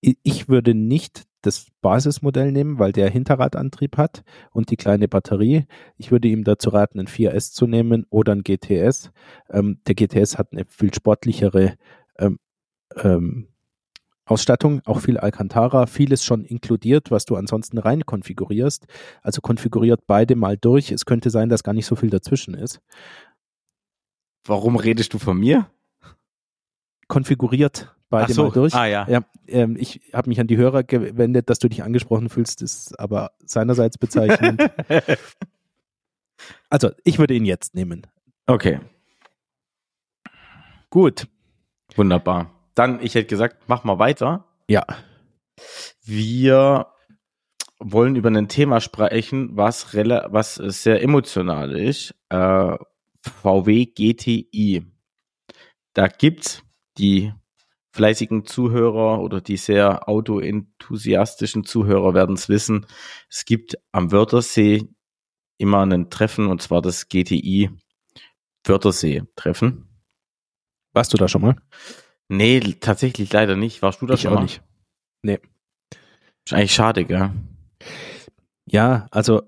ich 0.00 0.48
würde 0.48 0.74
nicht 0.74 1.24
das 1.42 1.66
Basismodell 1.82 2.52
nehmen, 2.52 2.78
weil 2.78 2.92
der 2.92 3.10
Hinterradantrieb 3.10 3.96
hat 3.98 4.22
und 4.50 4.70
die 4.70 4.76
kleine 4.76 5.08
Batterie. 5.08 5.66
Ich 5.96 6.10
würde 6.10 6.28
ihm 6.28 6.44
dazu 6.44 6.70
raten, 6.70 6.98
ein 7.00 7.06
4S 7.06 7.52
zu 7.52 7.66
nehmen 7.66 8.06
oder 8.10 8.32
ein 8.34 8.42
GTS. 8.42 9.10
Ähm, 9.50 9.80
der 9.86 9.94
GTS 9.94 10.38
hat 10.38 10.52
eine 10.52 10.64
viel 10.66 10.92
sportlichere 10.94 11.76
ähm, 12.18 12.38
ähm, 12.96 13.48
Ausstattung, 14.26 14.80
auch 14.86 15.00
viel 15.00 15.18
Alcantara, 15.18 15.86
vieles 15.86 16.24
schon 16.24 16.44
inkludiert, 16.44 17.10
was 17.10 17.26
du 17.26 17.36
ansonsten 17.36 17.78
rein 17.78 18.06
konfigurierst. 18.06 18.86
Also 19.22 19.42
konfiguriert 19.42 20.06
beide 20.06 20.34
mal 20.34 20.56
durch. 20.56 20.90
Es 20.90 21.04
könnte 21.04 21.28
sein, 21.28 21.50
dass 21.50 21.62
gar 21.62 21.74
nicht 21.74 21.86
so 21.86 21.94
viel 21.94 22.08
dazwischen 22.08 22.54
ist. 22.54 22.80
Warum 24.46 24.76
redest 24.76 25.12
du 25.12 25.18
von 25.18 25.38
mir? 25.38 25.70
Konfiguriert 27.06 27.94
beide 28.08 28.32
so. 28.32 28.44
mal 28.44 28.52
durch. 28.52 28.74
Ah 28.74 28.86
ja. 28.86 29.06
Ja, 29.08 29.20
ähm, 29.46 29.76
ich 29.78 30.00
habe 30.14 30.30
mich 30.30 30.40
an 30.40 30.46
die 30.46 30.56
Hörer 30.56 30.84
gewendet, 30.84 31.50
dass 31.50 31.58
du 31.58 31.68
dich 31.68 31.82
angesprochen 31.82 32.30
fühlst, 32.30 32.62
ist 32.62 32.98
aber 32.98 33.32
seinerseits 33.44 33.98
bezeichnend. 33.98 34.70
also, 36.70 36.92
ich 37.04 37.18
würde 37.18 37.34
ihn 37.34 37.44
jetzt 37.44 37.74
nehmen. 37.74 38.06
okay, 38.46 38.80
Gut. 40.94 41.26
Wunderbar. 41.96 42.50
Dann, 42.74 43.00
ich 43.02 43.14
hätte 43.14 43.26
gesagt, 43.26 43.64
mach 43.66 43.84
mal 43.84 43.98
weiter. 43.98 44.44
Ja. 44.68 44.84
Wir 46.02 46.86
wollen 47.78 48.16
über 48.16 48.30
ein 48.30 48.48
Thema 48.48 48.80
sprechen, 48.80 49.56
was, 49.56 49.94
was 49.94 50.54
sehr 50.54 51.02
emotional 51.02 51.78
ist. 51.78 52.14
Äh, 52.30 52.76
VW 53.20 53.86
GTI. 53.86 54.84
Da 55.92 56.08
gibt's 56.08 56.62
die 56.98 57.32
fleißigen 57.92 58.44
Zuhörer 58.44 59.20
oder 59.20 59.40
die 59.40 59.56
sehr 59.56 60.08
autoenthusiastischen 60.08 61.64
Zuhörer 61.64 62.12
werden 62.12 62.34
es 62.34 62.48
wissen. 62.48 62.86
Es 63.30 63.44
gibt 63.44 63.78
am 63.92 64.10
Wörthersee 64.10 64.88
immer 65.58 65.86
ein 65.86 66.10
Treffen 66.10 66.48
und 66.48 66.60
zwar 66.60 66.82
das 66.82 67.08
GTI 67.08 67.70
Wörthersee 68.64 69.22
Treffen. 69.36 69.93
Warst 70.94 71.12
du 71.12 71.16
da 71.16 71.28
schon 71.28 71.42
mal? 71.42 71.56
Nee, 72.28 72.60
tatsächlich 72.80 73.32
leider 73.32 73.56
nicht. 73.56 73.82
Warst 73.82 74.00
du 74.00 74.06
da 74.06 74.14
ich 74.14 74.22
schon 74.22 74.32
auch 74.32 74.36
mal? 74.36 74.42
nicht. 74.42 74.62
Nee. 75.22 75.38
Ist 76.46 76.54
eigentlich 76.54 76.74
schade, 76.74 77.04
gell? 77.04 77.30
Ja, 78.66 79.06
also 79.10 79.42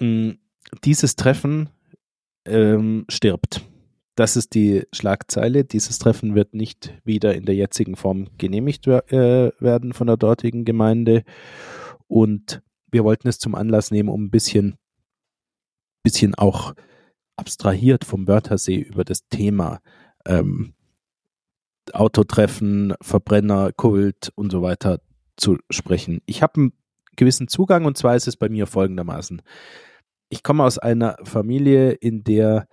mh, 0.00 0.34
dieses 0.84 1.16
Treffen 1.16 1.68
ähm, 2.46 3.04
stirbt. 3.08 3.62
Das 4.14 4.36
ist 4.36 4.54
die 4.54 4.84
Schlagzeile. 4.92 5.64
Dieses 5.64 5.98
Treffen 5.98 6.34
wird 6.34 6.54
nicht 6.54 6.94
wieder 7.04 7.34
in 7.34 7.44
der 7.44 7.54
jetzigen 7.54 7.96
Form 7.96 8.28
genehmigt 8.38 8.86
wer 8.86 9.12
äh, 9.12 9.52
werden 9.58 9.92
von 9.92 10.06
der 10.06 10.16
dortigen 10.16 10.64
Gemeinde. 10.64 11.22
Und 12.06 12.62
wir 12.90 13.04
wollten 13.04 13.28
es 13.28 13.38
zum 13.38 13.54
Anlass 13.54 13.90
nehmen, 13.90 14.08
um 14.08 14.24
ein 14.24 14.30
bisschen, 14.30 14.78
bisschen 16.02 16.34
auch 16.34 16.74
abstrahiert 17.36 18.04
vom 18.04 18.26
Wörthersee 18.26 18.78
über 18.78 19.04
das 19.04 19.28
Thema 19.28 19.80
ähm, 20.26 20.72
Autotreffen, 21.94 22.94
Verbrenner, 23.00 23.72
Kult 23.72 24.32
und 24.34 24.50
so 24.50 24.62
weiter 24.62 25.00
zu 25.36 25.58
sprechen. 25.70 26.20
Ich 26.26 26.42
habe 26.42 26.54
einen 26.56 26.72
gewissen 27.16 27.48
Zugang 27.48 27.84
und 27.84 27.96
zwar 27.96 28.16
ist 28.16 28.28
es 28.28 28.36
bei 28.36 28.48
mir 28.48 28.66
folgendermaßen. 28.66 29.42
Ich 30.28 30.42
komme 30.42 30.64
aus 30.64 30.78
einer 30.78 31.16
Familie, 31.22 31.92
in 31.92 32.24
der 32.24 32.66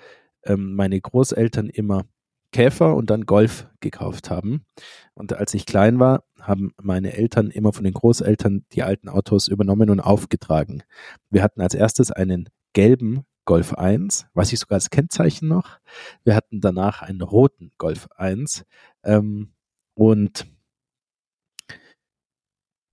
ähm, 0.43 0.75
meine 0.75 0.99
Großeltern 0.99 1.69
immer 1.69 2.03
Käfer 2.51 2.95
und 2.95 3.09
dann 3.09 3.25
Golf 3.25 3.67
gekauft 3.79 4.29
haben. 4.29 4.65
Und 5.13 5.33
als 5.33 5.53
ich 5.53 5.65
klein 5.65 5.99
war, 5.99 6.23
haben 6.39 6.71
meine 6.81 7.13
Eltern 7.13 7.49
immer 7.49 7.73
von 7.73 7.83
den 7.83 7.93
Großeltern 7.93 8.65
die 8.71 8.83
alten 8.83 9.09
Autos 9.09 9.47
übernommen 9.47 9.89
und 9.89 9.99
aufgetragen. 9.99 10.83
Wir 11.29 11.43
hatten 11.43 11.61
als 11.61 11.73
erstes 11.73 12.11
einen 12.11 12.49
gelben 12.73 13.25
Golf 13.45 13.73
1, 13.73 14.27
weiß 14.33 14.53
ich 14.53 14.59
sogar 14.59 14.77
als 14.77 14.89
Kennzeichen 14.89 15.49
noch. 15.49 15.79
Wir 16.23 16.35
hatten 16.35 16.61
danach 16.61 17.01
einen 17.01 17.21
roten 17.21 17.71
Golf 17.77 18.07
1 18.15 18.63
ähm, 19.03 19.53
und 19.95 20.45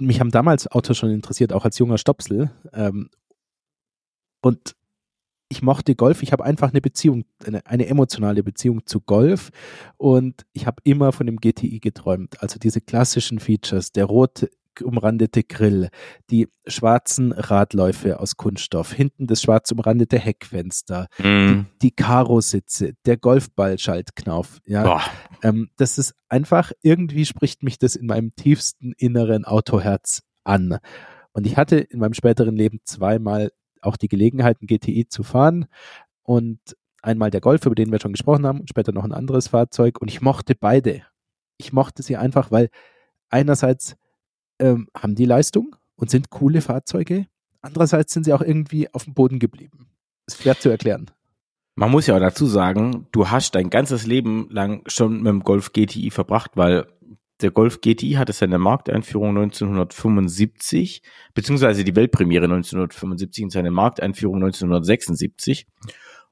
mich 0.01 0.21
haben 0.21 0.31
damals 0.31 0.67
Autos 0.67 0.97
schon 0.97 1.11
interessiert, 1.11 1.53
auch 1.53 1.65
als 1.65 1.79
junger 1.79 1.99
Stopsel. 1.99 2.51
Ähm, 2.73 3.11
und 4.43 4.75
ich 5.51 5.63
mochte 5.63 5.95
Golf. 5.95 6.23
Ich 6.23 6.33
habe 6.33 6.45
einfach 6.45 6.71
eine 6.71 6.81
Beziehung, 6.81 7.25
eine, 7.45 7.67
eine, 7.67 7.87
emotionale 7.87 8.43
Beziehung 8.43 8.87
zu 8.87 9.01
Golf. 9.01 9.51
Und 9.97 10.47
ich 10.53 10.67
habe 10.67 10.81
immer 10.85 11.13
von 11.13 11.27
dem 11.27 11.39
GTI 11.39 11.81
geträumt. 11.81 12.41
Also 12.41 12.59
diese 12.59 12.81
klassischen 12.81 13.41
Features, 13.41 13.93
der 13.93 14.05
rote 14.05 14.51
umrandete 14.83 15.43
Grill, 15.43 15.89
die 16.31 16.49
schwarzen 16.67 17.33
Radläufe 17.33 18.21
aus 18.21 18.37
Kunststoff, 18.37 18.93
hinten 18.93 19.27
das 19.27 19.43
schwarz 19.43 19.71
umrandete 19.73 20.19
Heckfenster, 20.19 21.09
mm. 21.19 21.23
die, 21.23 21.65
die 21.83 21.91
Karo-Sitze, 21.91 22.95
der 23.07 23.17
Golfball-Schaltknauf. 23.17 24.59
Ja, 24.65 25.01
ähm, 25.43 25.71
das 25.77 25.99
ist 25.99 26.15
einfach, 26.29 26.73
irgendwie 26.83 27.27
spricht 27.27 27.63
mich 27.63 27.79
das 27.79 27.97
in 27.97 28.07
meinem 28.07 28.35
tiefsten 28.35 28.93
inneren 28.97 29.45
Autoherz 29.45 30.23
an. 30.45 30.79
Und 31.33 31.47
ich 31.47 31.57
hatte 31.57 31.77
in 31.77 32.01
meinem 32.01 32.15
späteren 32.15 32.57
Leben 32.57 32.81
zweimal 32.85 33.51
auch 33.83 33.97
die 33.97 34.09
Gelegenheit, 34.09 34.61
ein 34.61 34.67
GTI 34.67 35.07
zu 35.09 35.23
fahren 35.23 35.67
und 36.23 36.61
einmal 37.03 37.31
der 37.31 37.41
Golf, 37.41 37.65
über 37.67 37.75
den 37.75 37.91
wir 37.93 38.01
schon 38.01 38.13
gesprochen 38.13 38.47
haben, 38.47 38.61
und 38.61 38.69
später 38.69 38.93
noch 38.93 39.05
ein 39.05 39.13
anderes 39.13 39.49
Fahrzeug. 39.49 40.01
Und 40.01 40.09
ich 40.09 40.21
mochte 40.21 40.55
beide. 40.55 41.03
Ich 41.57 41.73
mochte 41.73 42.03
sie 42.03 42.17
einfach, 42.17 42.51
weil 42.51 42.69
einerseits 43.31 43.97
ähm, 44.61 44.89
haben 44.97 45.15
die 45.15 45.25
Leistung 45.25 45.77
und 45.97 46.11
sind 46.11 46.31
coole 46.31 46.61
Fahrzeuge. 46.61 47.27
Andererseits 47.63 48.13
sind 48.13 48.25
sie 48.25 48.33
auch 48.33 48.43
irgendwie 48.43 48.93
auf 48.95 49.05
dem 49.05 49.15
Boden 49.15 49.39
geblieben. 49.39 49.89
Ist 50.27 50.43
schwer 50.43 50.59
zu 50.59 50.71
erklären. 50.71 51.11
Man 51.75 51.91
muss 51.91 52.07
ja 52.07 52.17
auch 52.17 52.21
dazu 52.21 52.47
sagen, 52.47 53.07
du 53.13 53.31
hast 53.31 53.55
dein 53.55 53.71
ganzes 53.71 54.07
Leben 54.07 54.49
lang 54.51 54.83
schon 54.87 55.19
mit 55.19 55.27
dem 55.27 55.43
Golf 55.43 55.73
GTI 55.73 56.11
verbracht, 56.11 56.53
weil 56.55 56.87
der 57.41 57.51
Golf 57.51 57.81
GTI 57.81 58.13
hatte 58.13 58.33
seine 58.33 58.59
Markteinführung 58.59 59.31
1975, 59.31 61.03
beziehungsweise 61.33 61.85
die 61.85 61.97
Weltpremiere 61.97 62.45
1975 62.45 63.45
und 63.45 63.51
seine 63.51 63.71
Markteinführung 63.71 64.37
1976. 64.37 65.67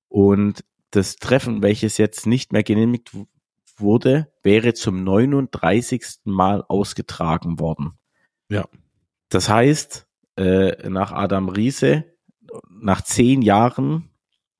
Und 0.08 0.64
das 0.90 1.16
Treffen, 1.16 1.62
welches 1.62 1.98
jetzt 1.98 2.26
nicht 2.26 2.52
mehr 2.52 2.62
genehmigt 2.62 3.12
wurde, 3.76 4.30
wäre 4.42 4.74
zum 4.74 5.04
39. 5.04 6.02
Mal 6.24 6.62
ausgetragen 6.66 7.58
worden. 7.58 7.92
Ja. 8.48 8.66
Das 9.28 9.48
heißt, 9.48 10.06
äh, 10.36 10.88
nach 10.88 11.12
Adam 11.12 11.48
Riese, 11.48 12.04
nach 12.70 13.02
zehn 13.02 13.42
Jahren 13.42 14.10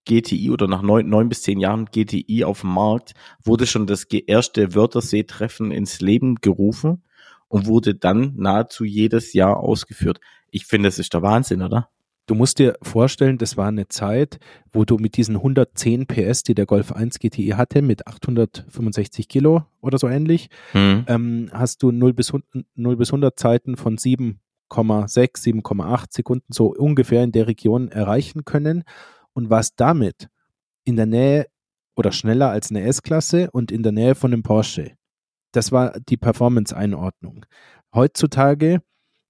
GTI 0.04 0.50
oder 0.50 0.66
nach 0.66 0.82
neun, 0.82 1.08
neun 1.08 1.28
bis 1.28 1.42
zehn 1.42 1.60
Jahren 1.60 1.86
GTI 1.86 2.44
auf 2.44 2.62
dem 2.62 2.70
Markt 2.70 3.14
wurde 3.44 3.66
schon 3.66 3.86
das 3.86 4.04
erste 4.04 4.74
Wörthersee-Treffen 4.74 5.70
ins 5.70 6.00
Leben 6.00 6.36
gerufen 6.36 7.04
und 7.48 7.66
wurde 7.66 7.94
dann 7.94 8.34
nahezu 8.36 8.84
jedes 8.84 9.32
Jahr 9.32 9.58
ausgeführt. 9.58 10.20
Ich 10.50 10.66
finde, 10.66 10.88
das 10.88 10.98
ist 10.98 11.12
der 11.14 11.22
Wahnsinn, 11.22 11.62
oder? 11.62 11.90
Du 12.28 12.34
musst 12.34 12.58
dir 12.58 12.76
vorstellen, 12.82 13.38
das 13.38 13.56
war 13.56 13.68
eine 13.68 13.88
Zeit, 13.88 14.38
wo 14.70 14.84
du 14.84 14.98
mit 14.98 15.16
diesen 15.16 15.36
110 15.36 16.06
PS, 16.06 16.42
die 16.42 16.54
der 16.54 16.66
Golf 16.66 16.92
1 16.92 17.20
GTI 17.20 17.54
hatte, 17.56 17.80
mit 17.80 18.06
865 18.06 19.28
Kilo 19.28 19.64
oder 19.80 19.96
so 19.96 20.08
ähnlich, 20.08 20.50
mhm. 20.74 21.04
ähm, 21.08 21.50
hast 21.54 21.82
du 21.82 21.90
0 21.90 22.12
bis, 22.12 22.34
0 22.74 22.96
bis 22.96 23.08
100 23.08 23.38
Zeiten 23.38 23.78
von 23.78 23.96
7,6, 23.96 24.36
7,8 24.70 26.04
Sekunden 26.10 26.52
so 26.52 26.66
ungefähr 26.66 27.24
in 27.24 27.32
der 27.32 27.46
Region 27.46 27.88
erreichen 27.88 28.44
können 28.44 28.84
und 29.32 29.48
warst 29.48 29.80
damit 29.80 30.28
in 30.84 30.96
der 30.96 31.06
Nähe 31.06 31.46
oder 31.96 32.12
schneller 32.12 32.50
als 32.50 32.68
eine 32.68 32.82
S-Klasse 32.82 33.50
und 33.52 33.72
in 33.72 33.82
der 33.82 33.92
Nähe 33.92 34.14
von 34.14 34.34
einem 34.34 34.42
Porsche. 34.42 34.92
Das 35.52 35.72
war 35.72 35.98
die 35.98 36.18
Performance-Einordnung. 36.18 37.46
Heutzutage 37.94 38.82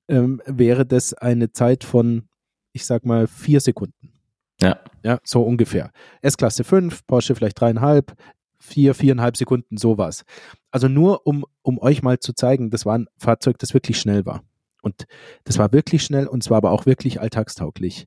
ähm, 0.09 0.43
wäre 0.47 0.85
das 0.85 1.15
eine 1.15 1.53
Zeit 1.53 1.85
von 1.85 2.29
ich 2.73 2.85
sag 2.85 3.05
mal, 3.05 3.27
vier 3.27 3.61
Sekunden. 3.61 4.13
Ja. 4.61 4.79
Ja, 5.03 5.21
so 5.25 5.43
ungefähr. 5.43 5.91
S-Klasse 6.23 6.65
5, 6.65 7.07
Porsche 7.07 7.35
vielleicht 7.35 7.61
dreieinhalb, 7.61 8.15
vier, 8.59 8.95
viereinhalb 8.95 9.37
Sekunden, 9.37 9.77
sowas. 9.77 10.25
Also 10.71 10.89
nur, 10.89 11.27
um, 11.27 11.45
um 11.63 11.79
euch 11.79 12.03
mal 12.03 12.19
zu 12.19 12.33
zeigen, 12.33 12.71
das 12.71 12.85
war 12.85 12.99
ein 12.99 13.07
Fahrzeug, 13.17 13.59
das 13.59 13.75
wirklich 13.75 14.01
schnell 14.01 14.27
war. 14.27 14.43
Und 14.83 15.07
das 15.45 15.59
war 15.59 15.73
wirklich 15.73 16.03
schnell 16.03 16.27
und 16.27 16.43
es 16.43 16.51
war 16.51 16.59
aber 16.59 16.73
auch 16.73 16.87
wirklich 16.87 17.21
alltagstauglich. 17.21 18.07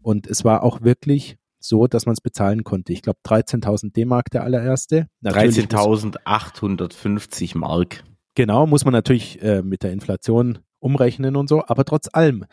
Und 0.00 0.26
es 0.26 0.44
war 0.44 0.62
auch 0.62 0.82
wirklich 0.82 1.36
so, 1.58 1.86
dass 1.86 2.06
man 2.06 2.14
es 2.14 2.20
bezahlen 2.20 2.64
konnte. 2.64 2.92
Ich 2.92 3.02
glaube 3.02 3.20
13.000 3.24 3.92
D-Mark 3.92 4.30
der 4.30 4.42
allererste. 4.42 5.08
13.850 5.24 7.56
Mark. 7.56 8.02
Genau, 8.34 8.66
muss 8.66 8.84
man 8.84 8.92
natürlich 8.92 9.40
äh, 9.42 9.62
mit 9.62 9.82
der 9.82 9.92
Inflation 9.92 10.58
umrechnen 10.80 11.36
und 11.36 11.48
so, 11.48 11.64
aber 11.66 11.84
trotz 11.84 12.08
allem 12.12 12.44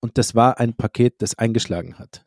und 0.00 0.18
das 0.18 0.34
war 0.34 0.58
ein 0.58 0.74
Paket, 0.74 1.22
das 1.22 1.36
eingeschlagen 1.36 1.98
hat. 1.98 2.24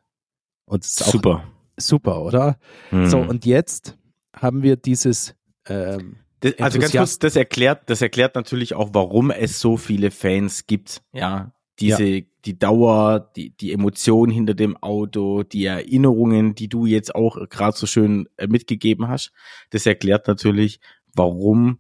Und 0.65 0.83
super. 0.83 1.43
Super, 1.77 2.21
oder? 2.21 2.59
Mhm. 2.91 3.07
So, 3.07 3.19
und 3.19 3.45
jetzt 3.45 3.97
haben 4.35 4.61
wir 4.61 4.75
dieses 4.75 5.35
ähm, 5.67 6.17
das, 6.41 6.57
also 6.59 6.79
ganz 6.79 6.91
kurz, 6.91 7.19
das 7.19 7.35
erklärt, 7.35 7.89
das 7.89 8.01
erklärt 8.01 8.35
natürlich 8.35 8.73
auch, 8.73 8.89
warum 8.93 9.31
es 9.31 9.59
so 9.59 9.77
viele 9.77 10.11
Fans 10.11 10.65
gibt. 10.65 11.03
Ja, 11.13 11.53
diese, 11.79 12.03
ja. 12.03 12.21
die 12.45 12.57
Dauer, 12.57 13.31
die, 13.35 13.51
die 13.51 13.71
Emotionen 13.71 14.31
hinter 14.31 14.53
dem 14.53 14.75
Auto, 14.77 15.43
die 15.43 15.65
Erinnerungen, 15.65 16.55
die 16.55 16.67
du 16.67 16.85
jetzt 16.85 17.13
auch 17.15 17.37
gerade 17.49 17.77
so 17.77 17.87
schön 17.87 18.27
äh, 18.37 18.47
mitgegeben 18.47 19.07
hast. 19.07 19.31
Das 19.69 19.85
erklärt 19.85 20.27
natürlich, 20.27 20.79
warum 21.13 21.79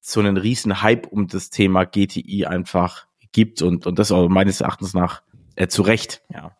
so 0.00 0.20
einen 0.20 0.36
riesen 0.36 0.82
Hype 0.82 1.06
um 1.06 1.28
das 1.28 1.50
Thema 1.50 1.84
GTI 1.84 2.46
einfach 2.46 3.06
gibt 3.34 3.60
und, 3.60 3.86
und 3.86 3.98
das 3.98 4.10
auch 4.10 4.28
meines 4.30 4.62
Erachtens 4.62 4.94
nach 4.94 5.22
äh, 5.56 5.68
zu 5.68 5.82
Recht, 5.82 6.22
ja. 6.32 6.56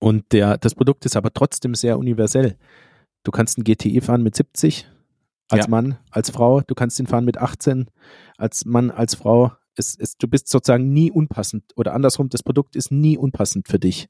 Und 0.00 0.32
der, 0.32 0.58
das 0.58 0.74
Produkt 0.74 1.04
ist 1.06 1.16
aber 1.16 1.32
trotzdem 1.32 1.74
sehr 1.74 1.98
universell. 1.98 2.56
Du 3.24 3.30
kannst 3.30 3.58
ein 3.58 3.64
GTI 3.64 4.00
fahren 4.00 4.22
mit 4.22 4.34
70 4.34 4.88
als 5.48 5.66
ja. 5.66 5.70
Mann, 5.70 5.98
als 6.10 6.30
Frau. 6.30 6.60
Du 6.60 6.74
kannst 6.74 6.98
ihn 7.00 7.06
fahren 7.06 7.24
mit 7.24 7.38
18 7.38 7.90
als 8.36 8.64
Mann, 8.64 8.90
als 8.90 9.14
Frau. 9.14 9.52
Es, 9.74 9.96
es, 9.98 10.16
du 10.16 10.28
bist 10.28 10.48
sozusagen 10.48 10.92
nie 10.92 11.10
unpassend 11.10 11.64
oder 11.76 11.94
andersrum, 11.94 12.28
das 12.28 12.42
Produkt 12.42 12.76
ist 12.76 12.90
nie 12.90 13.16
unpassend 13.16 13.68
für 13.68 13.78
dich. 13.78 14.08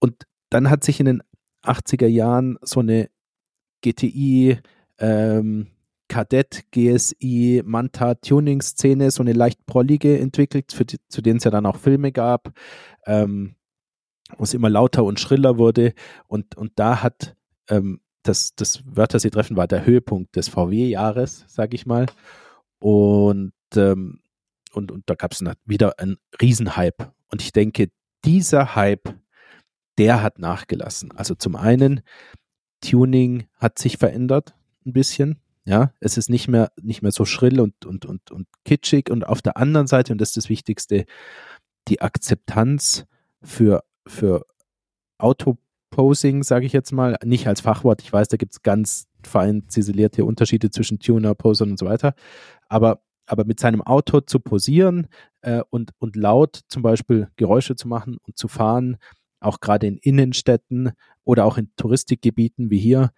Und 0.00 0.24
dann 0.50 0.70
hat 0.70 0.84
sich 0.84 1.00
in 1.00 1.06
den 1.06 1.22
80er 1.62 2.06
Jahren 2.06 2.58
so 2.62 2.80
eine 2.80 3.10
GTI 3.82 4.58
ähm, 4.98 5.68
Kadett, 6.08 6.64
GSI, 6.70 7.62
Manta 7.64 8.14
Tuning 8.14 8.60
Szene, 8.60 9.10
so 9.10 9.22
eine 9.22 9.32
leicht 9.32 9.64
prollige 9.66 10.18
entwickelt, 10.18 10.74
die, 10.90 10.98
zu 11.08 11.22
denen 11.22 11.38
es 11.38 11.44
ja 11.44 11.50
dann 11.50 11.66
auch 11.66 11.76
Filme 11.76 12.12
gab, 12.12 12.52
ähm, 13.06 13.54
wo 14.36 14.44
es 14.44 14.54
immer 14.54 14.70
lauter 14.70 15.04
und 15.04 15.20
schriller 15.20 15.58
wurde. 15.58 15.94
Und, 16.26 16.56
und 16.56 16.72
da 16.76 17.02
hat 17.02 17.36
ähm, 17.68 18.00
das, 18.22 18.54
das 18.54 18.82
Wörthersee-Treffen 18.86 19.56
war 19.56 19.66
der 19.66 19.86
Höhepunkt 19.86 20.36
des 20.36 20.48
VW-Jahres, 20.48 21.44
sag 21.48 21.74
ich 21.74 21.86
mal. 21.86 22.06
Und, 22.78 23.52
ähm, 23.76 24.20
und, 24.72 24.90
und 24.90 25.08
da 25.08 25.14
gab 25.14 25.32
es 25.32 25.42
wieder 25.64 25.98
einen 25.98 26.18
Riesenhype. 26.40 27.12
Und 27.30 27.42
ich 27.42 27.52
denke, 27.52 27.90
dieser 28.24 28.74
Hype, 28.74 29.14
der 29.98 30.22
hat 30.22 30.38
nachgelassen. 30.38 31.12
Also 31.12 31.34
zum 31.34 31.56
einen, 31.56 32.02
Tuning 32.80 33.46
hat 33.56 33.78
sich 33.78 33.96
verändert 33.96 34.54
ein 34.84 34.92
bisschen. 34.92 35.40
Ja, 35.66 35.92
es 36.00 36.18
ist 36.18 36.28
nicht 36.28 36.46
mehr, 36.46 36.72
nicht 36.82 37.00
mehr 37.00 37.12
so 37.12 37.24
schrill 37.24 37.58
und, 37.60 37.86
und, 37.86 38.04
und, 38.04 38.30
und 38.30 38.46
kitschig. 38.64 39.10
Und 39.10 39.26
auf 39.26 39.40
der 39.40 39.56
anderen 39.56 39.86
Seite, 39.86 40.12
und 40.12 40.20
das 40.20 40.30
ist 40.30 40.36
das 40.36 40.48
Wichtigste, 40.50 41.06
die 41.88 42.02
Akzeptanz 42.02 43.06
für, 43.42 43.82
für 44.06 44.44
Autoposing, 45.18 46.42
sage 46.42 46.66
ich 46.66 46.72
jetzt 46.72 46.92
mal, 46.92 47.16
nicht 47.24 47.46
als 47.46 47.62
Fachwort. 47.62 48.02
Ich 48.02 48.12
weiß, 48.12 48.28
da 48.28 48.36
gibt 48.36 48.52
es 48.52 48.62
ganz 48.62 49.06
fein 49.26 49.68
ziselierte 49.68 50.26
Unterschiede 50.26 50.70
zwischen 50.70 50.98
Tuner, 50.98 51.34
Posern 51.34 51.70
und 51.70 51.78
so 51.78 51.86
weiter. 51.86 52.14
Aber, 52.68 53.02
aber 53.26 53.46
mit 53.46 53.58
seinem 53.58 53.80
Auto 53.80 54.20
zu 54.20 54.40
posieren 54.40 55.06
äh, 55.40 55.62
und, 55.70 55.92
und 55.98 56.16
laut 56.16 56.60
zum 56.68 56.82
Beispiel 56.82 57.28
Geräusche 57.36 57.74
zu 57.74 57.88
machen 57.88 58.18
und 58.26 58.36
zu 58.36 58.48
fahren, 58.48 58.98
auch 59.40 59.60
gerade 59.60 59.86
in 59.86 59.96
Innenstädten 59.96 60.92
oder 61.24 61.46
auch 61.46 61.56
in 61.56 61.70
Touristikgebieten 61.76 62.68
wie 62.70 62.78
hier, 62.78 63.12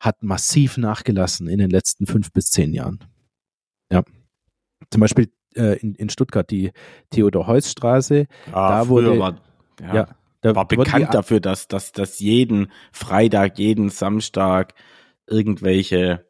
hat 0.00 0.22
massiv 0.22 0.76
nachgelassen 0.76 1.48
in 1.48 1.58
den 1.58 1.70
letzten 1.70 2.06
fünf 2.06 2.32
bis 2.32 2.50
zehn 2.50 2.72
Jahren. 2.72 3.00
Ja. 3.90 4.02
Zum 4.90 5.00
Beispiel 5.00 5.32
äh, 5.56 5.78
in, 5.78 5.94
in 5.94 6.08
Stuttgart 6.08 6.50
die 6.50 6.72
Theodor-Heuss-Straße. 7.10 8.26
Ah, 8.52 8.80
da 8.80 8.88
wurde, 8.88 9.18
war, 9.18 9.40
ja, 9.80 9.94
ja 9.94 10.08
da 10.40 10.54
war 10.54 10.68
bekannt 10.68 11.12
dafür, 11.12 11.40
dass, 11.40 11.68
dass, 11.68 11.92
dass 11.92 12.20
jeden 12.20 12.70
Freitag, 12.92 13.58
jeden 13.58 13.88
Samstag 13.88 14.74
irgendwelche 15.26 16.26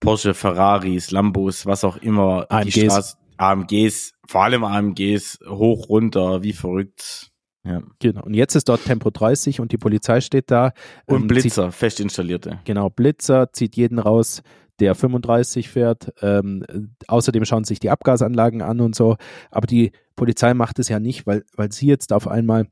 Porsche, 0.00 0.34
Ferraris, 0.34 1.10
Lambos, 1.10 1.66
was 1.66 1.84
auch 1.84 1.96
immer, 1.96 2.46
AMGs. 2.50 2.74
die 2.74 2.80
Straße, 2.80 3.16
AMGs, 3.36 4.12
vor 4.26 4.44
allem 4.44 4.64
AMGs, 4.64 5.40
hoch, 5.46 5.88
runter, 5.88 6.42
wie 6.42 6.52
verrückt. 6.52 7.30
Ja. 7.68 7.82
Genau. 7.98 8.22
Und 8.22 8.34
jetzt 8.34 8.54
ist 8.54 8.68
dort 8.68 8.84
Tempo 8.84 9.10
30 9.10 9.60
und 9.60 9.72
die 9.72 9.78
Polizei 9.78 10.20
steht 10.20 10.50
da. 10.50 10.72
Und 11.06 11.22
ähm, 11.22 11.28
Blitzer, 11.28 11.66
zieht, 11.66 11.74
fest 11.74 12.00
installierte. 12.00 12.60
Genau, 12.64 12.88
Blitzer 12.88 13.52
zieht 13.52 13.76
jeden 13.76 13.98
raus, 13.98 14.42
der 14.80 14.94
35 14.94 15.68
fährt. 15.68 16.12
Ähm, 16.22 16.64
außerdem 17.06 17.44
schauen 17.44 17.64
sich 17.64 17.78
die 17.78 17.90
Abgasanlagen 17.90 18.62
an 18.62 18.80
und 18.80 18.94
so. 18.94 19.16
Aber 19.50 19.66
die 19.66 19.92
Polizei 20.16 20.54
macht 20.54 20.78
es 20.78 20.88
ja 20.88 20.98
nicht, 20.98 21.26
weil, 21.26 21.44
weil 21.54 21.70
sie 21.70 21.86
jetzt 21.86 22.12
auf 22.12 22.26
einmal 22.26 22.68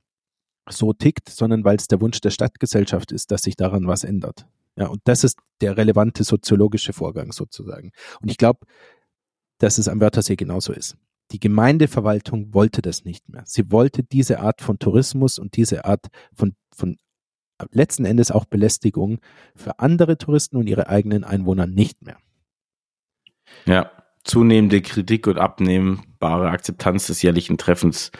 so 0.69 0.93
tickt, 0.93 1.29
sondern 1.29 1.65
weil 1.65 1.77
es 1.77 1.89
der 1.89 2.01
Wunsch 2.01 2.21
der 2.21 2.31
Stadtgesellschaft 2.31 3.13
ist, 3.13 3.31
dass 3.31 3.43
sich 3.43 3.57
daran 3.57 3.87
was 3.87 4.03
ändert. 4.03 4.47
Ja, 4.77 4.89
und 4.89 5.01
das 5.05 5.25
ist 5.25 5.39
der 5.61 5.77
relevante 5.77 6.25
soziologische 6.25 6.93
Vorgang 6.93 7.33
sozusagen. 7.33 7.93
Und 8.21 8.31
ich 8.31 8.37
glaube, 8.37 8.61
dass 9.59 9.79
es 9.79 9.89
am 9.89 10.01
Wörthersee 10.01 10.37
genauso 10.37 10.73
ist. 10.73 10.97
Die 11.33 11.41
Gemeindeverwaltung 11.41 12.55
wollte 12.55 12.83
das 12.83 13.05
nicht 13.05 13.29
mehr. 13.29 13.43
Sie 13.47 13.71
wollte 13.73 14.03
diese 14.03 14.41
Art 14.41 14.61
von 14.61 14.79
Tourismus 14.79 15.39
und 15.39 15.57
diese 15.57 15.85
Art 15.85 16.07
von, 16.33 16.55
von 16.75 16.99
letzten 17.73 18.05
Endes 18.05 18.31
auch 18.31 18.45
Belästigung 18.45 19.19
für 19.55 19.79
andere 19.79 20.19
Touristen 20.19 20.57
und 20.57 20.69
ihre 20.69 20.89
eigenen 20.89 21.25
Einwohner 21.25 21.67
nicht 21.67 22.03
mehr. 22.03 22.19
Ja, 23.65 23.91
zunehmende 24.25 24.83
Kritik 24.83 25.27
und 25.27 25.39
abnehmbare 25.39 26.51
Akzeptanz 26.51 27.07
des 27.07 27.23
jährlichen 27.23 27.59
Treffens 27.59 28.11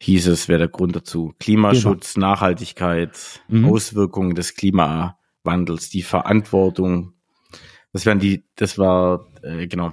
hieß 0.00 0.28
es, 0.28 0.48
wäre 0.48 0.60
der 0.60 0.68
Grund 0.68 0.94
dazu. 0.94 1.34
Klimaschutz, 1.40 2.14
genau. 2.14 2.28
Nachhaltigkeit, 2.28 3.40
mhm. 3.48 3.64
Auswirkungen 3.66 4.34
des 4.34 4.54
Klimawandels, 4.54 5.90
die 5.90 6.02
Verantwortung. 6.02 7.14
Das 7.92 8.06
wären 8.06 8.20
die, 8.20 8.44
das 8.54 8.78
war, 8.78 9.26
äh, 9.42 9.66
genau, 9.66 9.92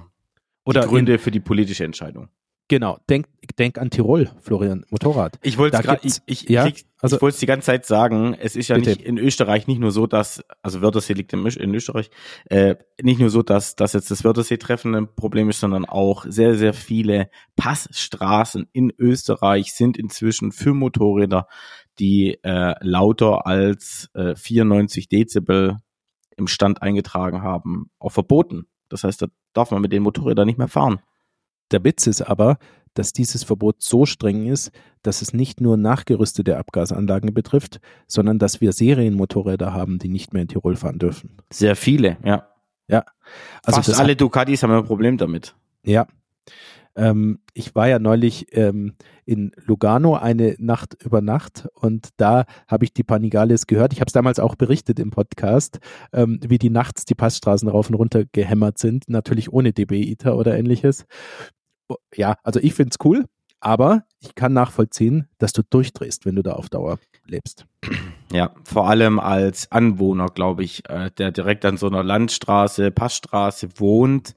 oder 0.66 0.82
die 0.82 0.88
Gründe 0.88 1.18
für 1.18 1.30
die 1.30 1.40
politische 1.40 1.84
Entscheidung. 1.84 2.28
Genau, 2.68 2.98
denk, 3.08 3.26
denk 3.60 3.78
an 3.78 3.90
Tirol, 3.90 4.28
Florian, 4.40 4.84
Motorrad. 4.90 5.38
Ich 5.42 5.56
wollte 5.56 5.80
gerade, 5.80 6.00
ich, 6.04 6.16
ich, 6.26 6.48
ja, 6.48 6.66
ich, 6.66 6.84
also, 6.98 7.14
ich 7.14 7.22
wollte 7.22 7.38
die 7.38 7.46
ganze 7.46 7.66
Zeit 7.66 7.86
sagen, 7.86 8.34
es 8.34 8.56
ist 8.56 8.68
ja 8.68 8.74
bitte. 8.74 8.90
nicht 8.90 9.02
in 9.02 9.18
Österreich 9.18 9.68
nicht 9.68 9.78
nur 9.78 9.92
so, 9.92 10.08
dass, 10.08 10.42
also 10.62 10.82
Wörthersee 10.82 11.12
liegt 11.12 11.32
in, 11.32 11.46
in 11.46 11.74
Österreich, 11.74 12.10
äh, 12.46 12.74
nicht 13.00 13.20
nur 13.20 13.30
so, 13.30 13.44
dass, 13.44 13.76
dass 13.76 13.92
jetzt 13.92 14.10
das 14.10 14.24
Wörthersee-Treffen 14.24 14.96
ein 14.96 15.14
Problem 15.14 15.48
ist, 15.48 15.60
sondern 15.60 15.84
auch 15.84 16.24
sehr, 16.28 16.56
sehr 16.56 16.74
viele 16.74 17.30
Passstraßen 17.54 18.68
in 18.72 18.92
Österreich 18.98 19.72
sind 19.72 19.96
inzwischen 19.96 20.50
für 20.50 20.74
Motorräder, 20.74 21.46
die 22.00 22.40
äh, 22.42 22.74
lauter 22.80 23.46
als 23.46 24.10
äh, 24.14 24.34
94 24.34 25.08
Dezibel 25.08 25.76
im 26.36 26.48
Stand 26.48 26.82
eingetragen 26.82 27.42
haben, 27.42 27.90
auch 28.00 28.10
verboten. 28.10 28.66
Das 28.88 29.04
heißt, 29.04 29.22
da 29.22 29.26
darf 29.52 29.70
man 29.70 29.82
mit 29.82 29.92
den 29.92 30.02
Motorrädern 30.02 30.46
nicht 30.46 30.58
mehr 30.58 30.68
fahren. 30.68 31.00
Der 31.70 31.82
Witz 31.84 32.06
ist 32.06 32.22
aber, 32.22 32.58
dass 32.94 33.12
dieses 33.12 33.44
Verbot 33.44 33.82
so 33.82 34.06
streng 34.06 34.46
ist, 34.46 34.70
dass 35.02 35.22
es 35.22 35.32
nicht 35.32 35.60
nur 35.60 35.76
nachgerüstete 35.76 36.56
Abgasanlagen 36.56 37.34
betrifft, 37.34 37.80
sondern 38.06 38.38
dass 38.38 38.60
wir 38.60 38.72
Serienmotorräder 38.72 39.72
haben, 39.72 39.98
die 39.98 40.08
nicht 40.08 40.32
mehr 40.32 40.42
in 40.42 40.48
Tirol 40.48 40.76
fahren 40.76 40.98
dürfen. 40.98 41.36
Sehr 41.50 41.76
viele, 41.76 42.16
ja. 42.24 42.48
Ja. 42.88 43.04
Also 43.64 43.82
Fast 43.82 44.00
alle 44.00 44.16
Ducatis 44.16 44.62
haben 44.62 44.72
ein 44.72 44.84
Problem 44.84 45.18
damit. 45.18 45.54
Ja. 45.82 46.06
Ähm, 46.96 47.40
ich 47.52 47.74
war 47.74 47.88
ja 47.88 47.98
neulich 47.98 48.46
ähm, 48.56 48.94
in 49.24 49.52
Lugano 49.64 50.16
eine 50.16 50.56
Nacht 50.58 50.96
über 51.04 51.20
Nacht 51.20 51.68
und 51.74 52.08
da 52.16 52.46
habe 52.66 52.84
ich 52.84 52.94
die 52.94 53.04
Panigales 53.04 53.66
gehört. 53.66 53.92
Ich 53.92 54.00
habe 54.00 54.08
es 54.08 54.14
damals 54.14 54.38
auch 54.38 54.54
berichtet 54.54 54.98
im 54.98 55.10
Podcast, 55.10 55.78
ähm, 56.12 56.40
wie 56.46 56.58
die 56.58 56.70
nachts 56.70 57.04
die 57.04 57.14
Passstraßen 57.14 57.68
rauf 57.68 57.88
und 57.90 57.96
runter 57.96 58.24
gehämmert 58.24 58.78
sind, 58.78 59.08
natürlich 59.08 59.52
ohne 59.52 59.72
DB-ITER 59.72 60.36
oder 60.36 60.56
ähnliches. 60.56 61.04
Ja, 62.14 62.36
also 62.42 62.60
ich 62.60 62.74
finde 62.74 62.90
es 62.98 63.04
cool, 63.04 63.26
aber 63.60 64.04
ich 64.20 64.34
kann 64.34 64.52
nachvollziehen, 64.52 65.28
dass 65.38 65.52
du 65.52 65.62
durchdrehst, 65.62 66.24
wenn 66.24 66.36
du 66.36 66.42
da 66.42 66.52
auf 66.52 66.68
Dauer 66.68 66.98
lebst. 67.26 67.66
Ja, 68.32 68.54
vor 68.64 68.88
allem 68.88 69.18
als 69.18 69.70
Anwohner, 69.70 70.26
glaube 70.26 70.64
ich, 70.64 70.88
äh, 70.88 71.10
der 71.10 71.30
direkt 71.30 71.64
an 71.64 71.76
so 71.76 71.86
einer 71.86 72.02
Landstraße, 72.02 72.90
Passstraße 72.90 73.68
wohnt 73.76 74.34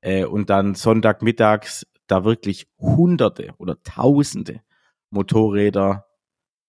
äh, 0.00 0.24
und 0.24 0.50
dann 0.50 0.74
Sonntagmittags 0.74 1.86
da 2.06 2.24
wirklich 2.24 2.66
Hunderte 2.78 3.54
oder 3.58 3.82
Tausende 3.82 4.60
Motorräder 5.10 6.06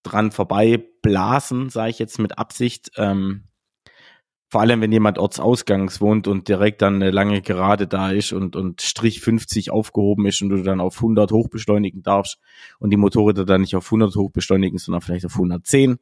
dran 0.04 0.32
vorbei 0.32 0.84
blasen, 1.02 1.70
sage 1.70 1.90
ich 1.90 2.00
jetzt 2.00 2.20
mit 2.20 2.38
Absicht. 2.38 2.92
Ähm, 2.96 3.46
vor 4.48 4.62
allem, 4.62 4.80
wenn 4.80 4.92
jemand 4.92 5.18
ortsausgangs 5.18 6.00
wohnt 6.00 6.28
und 6.28 6.48
direkt 6.48 6.82
dann 6.82 6.96
eine 6.96 7.12
lange 7.12 7.42
Gerade 7.42 7.88
da 7.88 8.12
ist 8.12 8.32
und, 8.32 8.56
und 8.56 8.82
Strich 8.82 9.20
50 9.20 9.72
aufgehoben 9.72 10.28
ist 10.28 10.42
und 10.42 10.50
du 10.50 10.62
dann 10.62 10.80
auf 10.80 10.98
100 10.98 11.32
hochbeschleunigen 11.32 12.04
darfst 12.04 12.40
und 12.80 12.92
die 12.92 12.98
Motorräder 12.98 13.46
dann 13.46 13.62
nicht 13.62 13.76
auf 13.76 13.88
100 13.88 14.16
hochbeschleunigen, 14.16 14.78
sondern 14.78 15.02
vielleicht 15.02 15.26
auf 15.26 15.34
110 15.34 15.98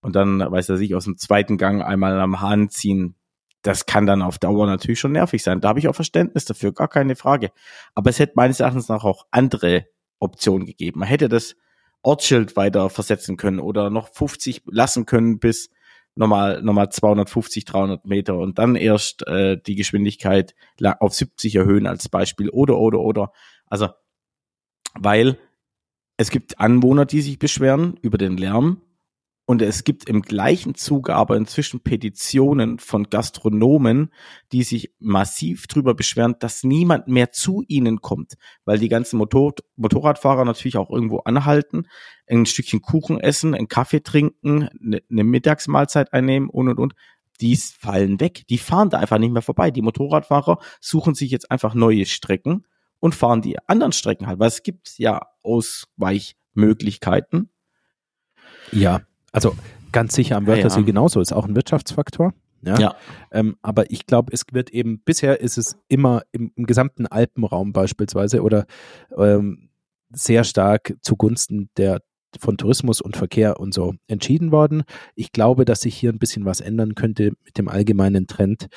und 0.00 0.16
dann, 0.16 0.40
weiß 0.40 0.68
er 0.68 0.76
sich, 0.76 0.94
aus 0.94 1.04
dem 1.04 1.16
zweiten 1.16 1.58
Gang 1.58 1.82
einmal 1.82 2.18
am 2.20 2.40
Hahn 2.40 2.68
ziehen, 2.68 3.16
das 3.62 3.86
kann 3.86 4.06
dann 4.06 4.22
auf 4.22 4.38
Dauer 4.38 4.66
natürlich 4.66 5.00
schon 5.00 5.12
nervig 5.12 5.42
sein. 5.42 5.60
Da 5.60 5.68
habe 5.68 5.78
ich 5.78 5.88
auch 5.88 5.94
Verständnis 5.94 6.44
dafür, 6.44 6.72
gar 6.72 6.88
keine 6.88 7.16
Frage. 7.16 7.50
Aber 7.94 8.10
es 8.10 8.18
hätte 8.18 8.34
meines 8.36 8.60
Erachtens 8.60 8.88
nach 8.88 9.04
auch 9.04 9.26
andere 9.30 9.86
Optionen 10.18 10.66
gegeben. 10.66 11.00
Man 11.00 11.08
hätte 11.08 11.28
das 11.28 11.56
Ortsschild 12.02 12.56
weiter 12.56 12.90
versetzen 12.90 13.36
können 13.36 13.60
oder 13.60 13.90
noch 13.90 14.12
50 14.12 14.62
lassen 14.66 15.06
können 15.06 15.38
bis 15.38 15.70
nochmal, 16.14 16.62
nochmal 16.62 16.90
250, 16.90 17.64
300 17.64 18.04
Meter 18.04 18.36
und 18.36 18.58
dann 18.58 18.74
erst 18.74 19.26
äh, 19.26 19.56
die 19.60 19.76
Geschwindigkeit 19.76 20.54
auf 20.98 21.14
70 21.14 21.54
erhöhen 21.54 21.86
als 21.86 22.08
Beispiel 22.08 22.50
oder, 22.50 22.78
oder, 22.78 23.00
oder. 23.00 23.32
Also, 23.66 23.88
weil 24.94 25.38
es 26.16 26.30
gibt 26.30 26.60
Anwohner, 26.60 27.06
die 27.06 27.22
sich 27.22 27.38
beschweren 27.38 27.96
über 28.02 28.18
den 28.18 28.36
Lärm 28.36 28.82
und 29.44 29.60
es 29.60 29.82
gibt 29.82 30.08
im 30.08 30.22
gleichen 30.22 30.76
Zuge 30.76 31.14
aber 31.14 31.36
inzwischen 31.36 31.80
Petitionen 31.80 32.78
von 32.78 33.10
Gastronomen, 33.10 34.12
die 34.52 34.62
sich 34.62 34.94
massiv 35.00 35.66
drüber 35.66 35.94
beschweren, 35.94 36.36
dass 36.38 36.62
niemand 36.62 37.08
mehr 37.08 37.32
zu 37.32 37.64
ihnen 37.66 38.00
kommt, 38.00 38.34
weil 38.64 38.78
die 38.78 38.88
ganzen 38.88 39.18
Motor 39.18 39.54
Motorradfahrer 39.74 40.44
natürlich 40.44 40.76
auch 40.76 40.90
irgendwo 40.90 41.18
anhalten, 41.18 41.88
ein 42.28 42.46
Stückchen 42.46 42.82
Kuchen 42.82 43.18
essen, 43.18 43.52
einen 43.54 43.66
Kaffee 43.66 44.02
trinken, 44.02 44.68
eine, 44.80 45.02
eine 45.10 45.24
Mittagsmahlzeit 45.24 46.12
einnehmen 46.12 46.48
und 46.48 46.68
und 46.68 46.78
und. 46.78 46.94
Die 47.40 47.56
fallen 47.56 48.20
weg. 48.20 48.44
Die 48.48 48.58
fahren 48.58 48.90
da 48.90 48.98
einfach 48.98 49.18
nicht 49.18 49.32
mehr 49.32 49.42
vorbei. 49.42 49.72
Die 49.72 49.82
Motorradfahrer 49.82 50.58
suchen 50.80 51.14
sich 51.14 51.32
jetzt 51.32 51.50
einfach 51.50 51.74
neue 51.74 52.06
Strecken 52.06 52.64
und 53.00 53.16
fahren 53.16 53.42
die 53.42 53.58
anderen 53.66 53.90
Strecken 53.90 54.28
halt, 54.28 54.38
weil 54.38 54.46
es 54.46 54.62
gibt 54.62 54.96
ja 54.98 55.26
Ausweichmöglichkeiten. 55.42 57.50
Ja, 58.70 59.00
also 59.32 59.56
ganz 59.90 60.14
sicher 60.14 60.36
am 60.36 60.46
Wörthersee 60.46 60.76
ja, 60.76 60.80
ja. 60.80 60.86
genauso, 60.86 61.20
ist 61.20 61.32
auch 61.32 61.46
ein 61.46 61.56
Wirtschaftsfaktor. 61.56 62.32
Ja. 62.64 62.78
ja. 62.78 62.96
Ähm, 63.32 63.56
aber 63.62 63.90
ich 63.90 64.06
glaube, 64.06 64.32
es 64.32 64.44
wird 64.52 64.70
eben, 64.70 65.00
bisher 65.00 65.40
ist 65.40 65.58
es 65.58 65.76
immer 65.88 66.22
im, 66.32 66.52
im 66.54 66.66
gesamten 66.66 67.06
Alpenraum 67.06 67.72
beispielsweise 67.72 68.42
oder 68.42 68.66
ähm, 69.16 69.70
sehr 70.12 70.44
stark 70.44 70.94
zugunsten 71.00 71.70
der 71.76 72.00
von 72.38 72.56
Tourismus 72.56 73.00
und 73.00 73.16
Verkehr 73.16 73.60
und 73.60 73.74
so 73.74 73.94
entschieden 74.06 74.52
worden. 74.52 74.84
Ich 75.14 75.32
glaube, 75.32 75.66
dass 75.66 75.82
sich 75.82 75.94
hier 75.94 76.10
ein 76.10 76.18
bisschen 76.18 76.46
was 76.46 76.60
ändern 76.60 76.94
könnte 76.94 77.32
mit 77.44 77.58
dem 77.58 77.68
allgemeinen 77.68 78.26
Trend. 78.26 78.68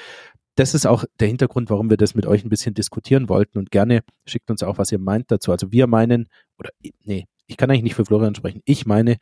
Das 0.55 0.73
ist 0.73 0.85
auch 0.85 1.05
der 1.19 1.29
Hintergrund, 1.29 1.69
warum 1.69 1.89
wir 1.89 1.97
das 1.97 2.15
mit 2.15 2.25
euch 2.25 2.43
ein 2.43 2.49
bisschen 2.49 2.73
diskutieren 2.73 3.29
wollten 3.29 3.57
und 3.57 3.71
gerne 3.71 4.01
schickt 4.25 4.49
uns 4.49 4.63
auch, 4.63 4.77
was 4.77 4.91
ihr 4.91 4.99
meint 4.99 5.31
dazu. 5.31 5.51
Also 5.51 5.71
wir 5.71 5.87
meinen, 5.87 6.27
oder 6.57 6.69
nee, 7.03 7.27
ich 7.47 7.57
kann 7.57 7.69
eigentlich 7.69 7.83
nicht 7.83 7.95
für 7.95 8.05
Florian 8.05 8.35
sprechen. 8.35 8.61
Ich 8.65 8.85
meine, 8.85 9.17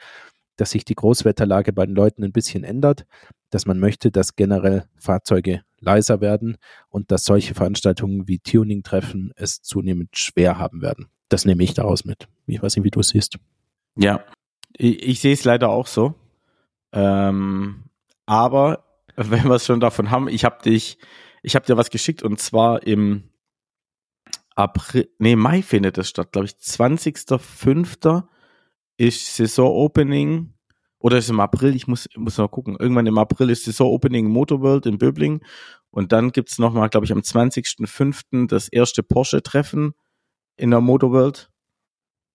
dass 0.56 0.72
sich 0.72 0.86
die 0.86 0.95
Großwetterlage 0.95 1.74
bei 1.74 1.86
den 1.86 1.95
Leuten 1.95 2.24
ein 2.24 2.32
bisschen 2.32 2.64
ändert, 2.64 3.06
dass 3.49 3.66
man 3.66 3.80
möchte, 3.80 4.12
dass 4.12 4.36
generell 4.36 4.86
Fahrzeuge 4.97 5.62
leiser 5.80 6.22
werden 6.22 6.58
und 6.89 7.12
dass 7.12 7.26
solche 7.26 7.54
Veranstaltungen 7.54 8.28
wie 8.28 8.39
Tuning-Treffen 8.39 9.32
es 9.36 9.62
zunehmend 9.62 10.18
schwer 10.18 10.58
haben 10.58 10.82
werden. 10.82 11.08
Das 11.30 11.45
nehme 11.45 11.64
ich 11.64 11.74
daraus 11.74 12.06
mit. 12.06 12.28
Ich 12.47 12.62
weiß 12.62 12.76
nicht, 12.76 12.86
wie 12.86 12.91
du 12.91 12.99
es 12.99 13.10
siehst. 13.10 13.38
Ja, 13.95 14.24
ich, 14.76 15.04
ich 15.04 15.20
sehe 15.20 15.34
es 15.34 15.43
leider 15.43 15.70
auch 15.70 15.88
so. 15.88 16.16
Ähm, 16.91 17.84
aber 18.26 18.86
wenn 19.16 19.45
wir 19.45 19.56
es 19.56 19.66
schon 19.66 19.80
davon 19.80 20.12
haben, 20.12 20.28
ich 20.28 20.45
habe 20.45 20.64
dich, 20.64 20.97
ich 21.41 21.56
habe 21.56 21.66
dir 21.66 21.78
was 21.78 21.89
geschickt 21.89 22.24
und 22.24 22.39
zwar 22.39 22.84
im 22.84 23.30
April, 24.56 25.10
nee, 25.18 25.36
Mai 25.36 25.62
findet 25.62 25.97
es 25.97 26.10
statt, 26.10 26.32
glaube 26.32 26.45
ich, 26.45 26.54
20.05. 26.54 28.24
ist 28.98 29.36
Saison-Opening 29.36 30.54
oder 31.00 31.18
ist 31.18 31.30
im 31.30 31.39
April, 31.39 31.76
ich 31.76 31.88
muss, 31.88 32.08
muss 32.16 32.38
noch 32.38 32.50
gucken, 32.50 32.78
irgendwann 32.80 33.08
im 33.08 33.18
April 33.18 33.50
ist 33.50 33.66
Saison-Opening 33.66 34.28
Motorworld 34.28 34.86
in 34.86 34.98
Böbling 34.98 35.41
und 35.89 36.12
dann 36.12 36.32
gibt's 36.32 36.60
nochmal, 36.60 36.89
glaube 36.89 37.06
ich, 37.06 37.12
am 37.12 37.20
20.05. 37.20 38.48
das 38.48 38.68
erste 38.68 39.04
Porsche-Treffen 39.04 39.94
in 40.56 40.72
der 40.72 40.82
Motorworld. 40.82 41.52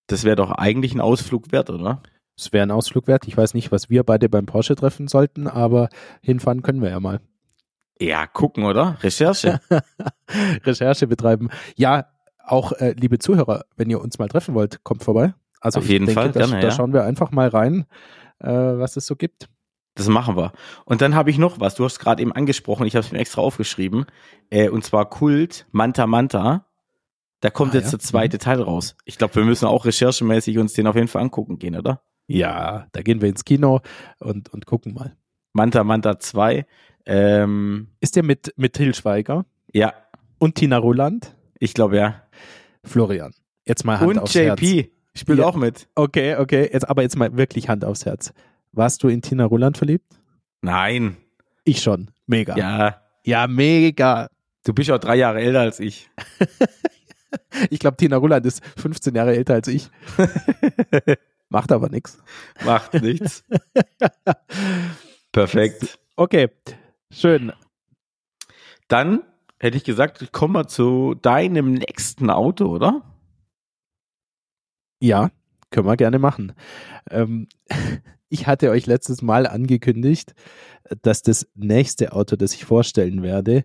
Das 0.07 0.25
wäre 0.25 0.37
doch 0.37 0.53
eigentlich 0.53 0.95
ein 0.95 1.01
Ausflug 1.01 1.53
wert, 1.53 1.71
oder? 1.71 2.03
Es 2.37 2.53
wäre 2.53 2.63
ein 2.63 2.71
Ausflug 2.71 3.09
wert. 3.09 3.27
Ich 3.27 3.37
weiß 3.37 3.55
nicht, 3.55 3.73
was 3.73 3.91
wir 3.91 4.05
beide 4.05 4.29
beim 4.29 4.47
Porsche 4.47 4.77
treffen 4.77 5.09
sollten, 5.09 5.49
aber 5.49 5.89
hinfahren 6.23 6.63
können 6.63 6.83
wir 6.83 6.91
ja 6.91 7.01
mal. 7.01 7.21
Ja, 8.01 8.27
gucken, 8.27 8.65
oder? 8.65 8.97
Recherche. 9.03 9.61
Recherche 10.65 11.09
betreiben. 11.09 11.49
Ja, 11.77 12.07
auch 12.45 12.73
äh, 12.73 12.93
liebe 12.93 13.19
Zuhörer, 13.19 13.65
wenn 13.77 13.91
ihr 13.91 14.01
uns 14.01 14.19
mal 14.19 14.29
treffen 14.29 14.55
wollt, 14.55 14.85
kommt 14.85 15.03
vorbei. 15.03 15.35
Also 15.61 15.81
Auf 15.81 15.89
jeden 15.89 16.07
denke, 16.07 16.21
Fall, 16.21 16.33
da, 16.33 16.41
gerne, 16.41 16.61
da 16.61 16.69
ja. 16.69 16.75
schauen 16.75 16.93
wir 16.93 17.05
einfach 17.05 17.31
mal 17.31 17.49
rein, 17.49 17.87
äh, 18.41 18.49
was 18.49 18.97
es 18.97 19.07
so 19.07 19.17
gibt. 19.17 19.49
Das 19.95 20.09
machen 20.09 20.37
wir. 20.37 20.53
Und 20.85 21.01
dann 21.01 21.15
habe 21.17 21.31
ich 21.31 21.39
noch 21.39 21.59
was, 21.59 21.75
du 21.75 21.85
hast 21.85 21.99
gerade 21.99 22.23
eben 22.23 22.33
angesprochen, 22.33 22.87
ich 22.87 22.95
habe 22.95 23.05
es 23.05 23.11
mir 23.11 23.19
extra 23.19 23.43
aufgeschrieben, 23.43 24.07
äh, 24.51 24.69
und 24.69 24.85
zwar 24.85 25.09
Kult 25.11 25.67
Manta 25.73 26.07
Manta. 26.07 26.65
Da 27.41 27.51
kommt 27.51 27.73
Ah, 27.73 27.79
jetzt 27.79 27.87
ja. 27.87 27.91
der 27.93 28.01
zweite 28.01 28.39
Teil 28.39 28.61
raus. 28.63 28.97
Ich 29.05 29.19
glaube, 29.19 29.37
wir 29.37 29.45
müssen 29.45 29.67
auch 29.67 29.85
recherchemäßig 29.85 30.59
uns 30.59 30.73
den 30.73 30.87
auf 30.87 30.95
jeden 30.97 31.09
Fall 31.09 31.23
angucken 31.23 31.59
gehen, 31.59 31.77
oder? 31.77 32.03
Ja, 32.27 32.87
da 32.93 33.03
gehen 33.03 33.21
wir 33.21 33.29
ins 33.29 33.45
Kino 33.45 33.81
und, 34.19 34.53
und 34.53 34.67
gucken 34.67 34.95
mal. 34.95 35.17
Manta 35.53 35.83
Manta 35.83 36.19
2. 36.19 36.67
Ähm, 37.07 37.89
Ist 38.01 38.17
der 38.17 38.23
mit, 38.23 38.53
mit 38.57 38.75
Till 38.75 38.95
Schweiger 38.95 39.47
ja, 39.73 39.95
und 40.39 40.57
Tina 40.57 40.77
Roland? 40.79 41.35
ich 41.59 41.75
glaube 41.75 41.97
ja. 41.97 42.23
Florian, 42.85 43.33
jetzt 43.65 43.85
mal 43.85 43.99
Hand 43.99 44.11
und 44.11 44.19
aufs 44.19 44.35
JP 44.35 44.77
Herz. 44.77 44.89
Spielt 45.19 45.39
Ja. 45.39 45.47
auch 45.47 45.57
mit. 45.57 45.89
Okay, 45.95 46.37
okay, 46.37 46.69
jetzt 46.73 46.89
aber 46.89 47.03
jetzt 47.03 47.17
mal 47.17 47.37
wirklich 47.37 47.69
Hand 47.69 47.85
aufs 47.85 48.05
Herz. 48.07 48.33
Warst 48.73 49.03
du 49.03 49.09
in 49.09 49.23
Tina 49.23 49.45
Roland 49.45 49.77
verliebt? 49.79 50.19
Nein. 50.63 51.17
Ich 51.65 51.83
schon. 51.83 52.11
Mega. 52.27 52.57
Ja, 52.57 53.03
ja 53.25 53.47
mega. 53.47 54.29
du 54.65 54.73
bist 54.75 54.91
auch 54.91 54.99
drei 54.99 55.17
Jahre 55.17 55.41
älter 55.41 55.61
als 55.61 55.81
ich. 55.81 56.09
Ich 57.69 57.79
glaube, 57.79 57.99
Tina 57.99 58.17
Roland 58.17 58.47
ist 58.47 58.65
15 58.79 59.15
Jahre 59.15 59.37
älter 59.37 59.53
als 59.53 59.69
ich. 59.69 59.91
Macht 61.51 61.73
aber 61.73 61.91
nichts. 61.91 62.19
Macht 62.65 62.95
nichts. 62.95 63.45
Perfekt. 65.33 65.99
Okay, 66.17 66.49
schön. 67.11 67.53
Dann 68.89 69.23
hätte 69.61 69.77
ich 69.77 69.85
gesagt, 69.85 70.33
kommen 70.33 70.55
wir 70.55 70.69
zu 70.69 71.15
deinem 71.21 71.75
nächsten 71.75 72.31
Auto, 72.31 72.67
oder? 72.67 73.03
Ja, 75.01 75.31
können 75.71 75.87
wir 75.87 75.97
gerne 75.97 76.19
machen. 76.19 76.53
Ähm, 77.11 77.49
ich 78.29 78.47
hatte 78.47 78.71
euch 78.71 78.87
letztes 78.87 79.23
Mal 79.23 79.47
angekündigt, 79.47 80.35
dass 81.03 81.23
das 81.23 81.47
nächste 81.55 82.13
Auto, 82.13 82.37
das 82.37 82.55
ich 82.55 82.65
vorstellen 82.65 83.23
werde, 83.23 83.65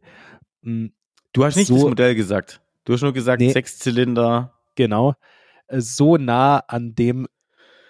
mh, 0.61 0.89
Du 1.35 1.43
hast 1.43 1.55
nicht 1.55 1.67
So- 1.67 1.75
das 1.75 1.83
Modell 1.85 2.13
gesagt. 2.15 2.61
Du 2.85 2.93
hast 2.93 3.01
nur 3.01 3.11
gesagt, 3.13 3.41
Nee. 3.41 3.51
Sechszylinder. 3.51 4.53
genau, 4.75 5.15
äh, 5.67 5.79
so 5.81 6.17
nah 6.17 6.59
an 6.59 6.93
dem 6.93 7.27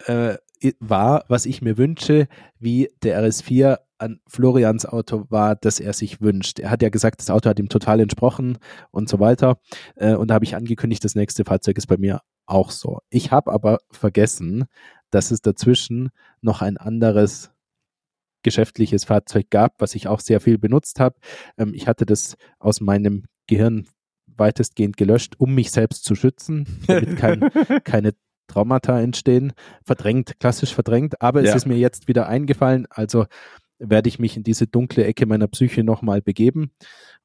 äh, 0.06 0.38
war, 0.80 1.24
was 1.28 1.44
ich 1.44 1.60
mir 1.60 1.76
wünsche, 1.76 2.26
wie 2.58 2.88
der 3.02 3.22
RS4 3.22 3.78
an 4.04 4.20
Florians 4.28 4.86
Auto 4.86 5.24
war, 5.30 5.56
das 5.56 5.80
er 5.80 5.92
sich 5.92 6.20
wünscht. 6.20 6.58
Er 6.60 6.70
hat 6.70 6.82
ja 6.82 6.90
gesagt, 6.90 7.20
das 7.20 7.30
Auto 7.30 7.48
hat 7.50 7.58
ihm 7.58 7.68
total 7.68 8.00
entsprochen 8.00 8.58
und 8.90 9.08
so 9.08 9.18
weiter. 9.18 9.58
Äh, 9.96 10.14
und 10.14 10.28
da 10.28 10.34
habe 10.34 10.44
ich 10.44 10.54
angekündigt, 10.54 11.04
das 11.04 11.14
nächste 11.14 11.44
Fahrzeug 11.44 11.76
ist 11.78 11.86
bei 11.86 11.96
mir 11.96 12.20
auch 12.46 12.70
so. 12.70 13.00
Ich 13.10 13.30
habe 13.32 13.52
aber 13.52 13.78
vergessen, 13.90 14.66
dass 15.10 15.30
es 15.30 15.40
dazwischen 15.40 16.10
noch 16.42 16.60
ein 16.62 16.76
anderes 16.76 17.50
geschäftliches 18.42 19.04
Fahrzeug 19.04 19.46
gab, 19.50 19.80
was 19.80 19.94
ich 19.94 20.06
auch 20.06 20.20
sehr 20.20 20.40
viel 20.40 20.58
benutzt 20.58 21.00
habe. 21.00 21.16
Ähm, 21.56 21.72
ich 21.74 21.88
hatte 21.88 22.06
das 22.06 22.36
aus 22.58 22.80
meinem 22.80 23.24
Gehirn 23.46 23.86
weitestgehend 24.26 24.96
gelöscht, 24.96 25.34
um 25.38 25.54
mich 25.54 25.70
selbst 25.70 26.04
zu 26.04 26.14
schützen, 26.14 26.66
damit 26.86 27.16
kein, 27.16 27.40
keine 27.84 28.12
Traumata 28.48 29.00
entstehen. 29.00 29.52
Verdrängt, 29.84 30.38
klassisch 30.40 30.74
verdrängt, 30.74 31.22
aber 31.22 31.40
es 31.42 31.50
Ja. 31.50 31.56
ist 31.56 31.66
mir 31.66 31.78
jetzt 31.78 32.08
wieder 32.08 32.26
eingefallen, 32.28 32.86
also 32.90 33.24
werde 33.90 34.08
ich 34.08 34.18
mich 34.18 34.36
in 34.36 34.42
diese 34.42 34.66
dunkle 34.66 35.04
Ecke 35.04 35.26
meiner 35.26 35.48
Psyche 35.48 35.84
nochmal 35.84 36.22
begeben 36.22 36.70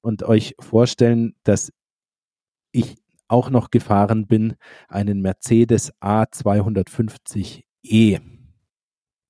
und 0.01 0.23
euch 0.23 0.55
vorstellen, 0.59 1.35
dass 1.43 1.71
ich 2.71 2.97
auch 3.27 3.49
noch 3.49 3.71
gefahren 3.71 4.27
bin, 4.27 4.55
einen 4.87 5.21
Mercedes 5.21 5.93
A250e. 6.01 8.21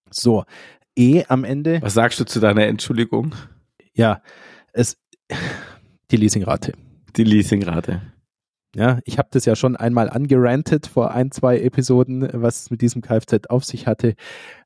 So, 0.10 0.46
E 0.98 1.24
am 1.28 1.44
Ende, 1.44 1.82
Was 1.82 1.94
sagst 1.94 2.20
du 2.20 2.26
zu 2.26 2.40
deiner 2.40 2.66
Entschuldigung? 2.66 3.36
ja, 3.94 4.22
es, 4.74 4.98
die 6.12 6.18
Leasingrate. 6.18 6.74
Die 7.16 7.24
Leasingrate. 7.24 8.02
Ja, 8.76 9.00
ich 9.04 9.18
habe 9.18 9.30
das 9.32 9.46
ja 9.46 9.56
schon 9.56 9.76
einmal 9.76 10.10
angerantet 10.10 10.86
vor 10.88 11.12
ein, 11.12 11.32
zwei 11.32 11.60
Episoden, 11.60 12.30
was 12.34 12.62
es 12.62 12.70
mit 12.72 12.82
diesem 12.82 13.02
Kfz 13.02 13.48
auf 13.50 13.66
sich 13.66 13.88
hatte. 13.88 14.16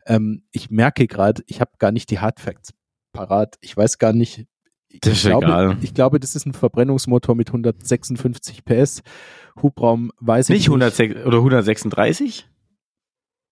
Ähm, 0.06 0.43
ich 0.51 0.70
merke 0.70 1.08
gerade, 1.08 1.41
ich 1.47 1.62
habe 1.62 1.72
gar 1.80 1.91
nicht 1.91 2.10
die 2.12 2.20
Hardfacts 2.20 2.74
parat. 3.14 3.56
Ich 3.62 3.76
weiß 3.78 3.99
gar 3.99 4.12
nicht. 4.12 4.45
Ich 4.89 4.99
Das 4.99 5.14
ist 5.14 5.26
glaube, 5.26 5.45
egal. 5.45 5.78
Ich 5.82 5.93
glaube, 5.93 6.20
das 6.20 6.36
ist 6.36 6.45
ein 6.45 6.54
Verbrennungsmotor 6.54 7.34
mit 7.36 7.47
156 7.49 8.66
PS. 8.66 9.04
Hubraum 9.62 10.12
weiß 10.20 10.49
ich 10.49 10.56
Nicht 10.56 10.68
106 10.68 11.26
oder 11.26 11.38
136? 11.38 12.47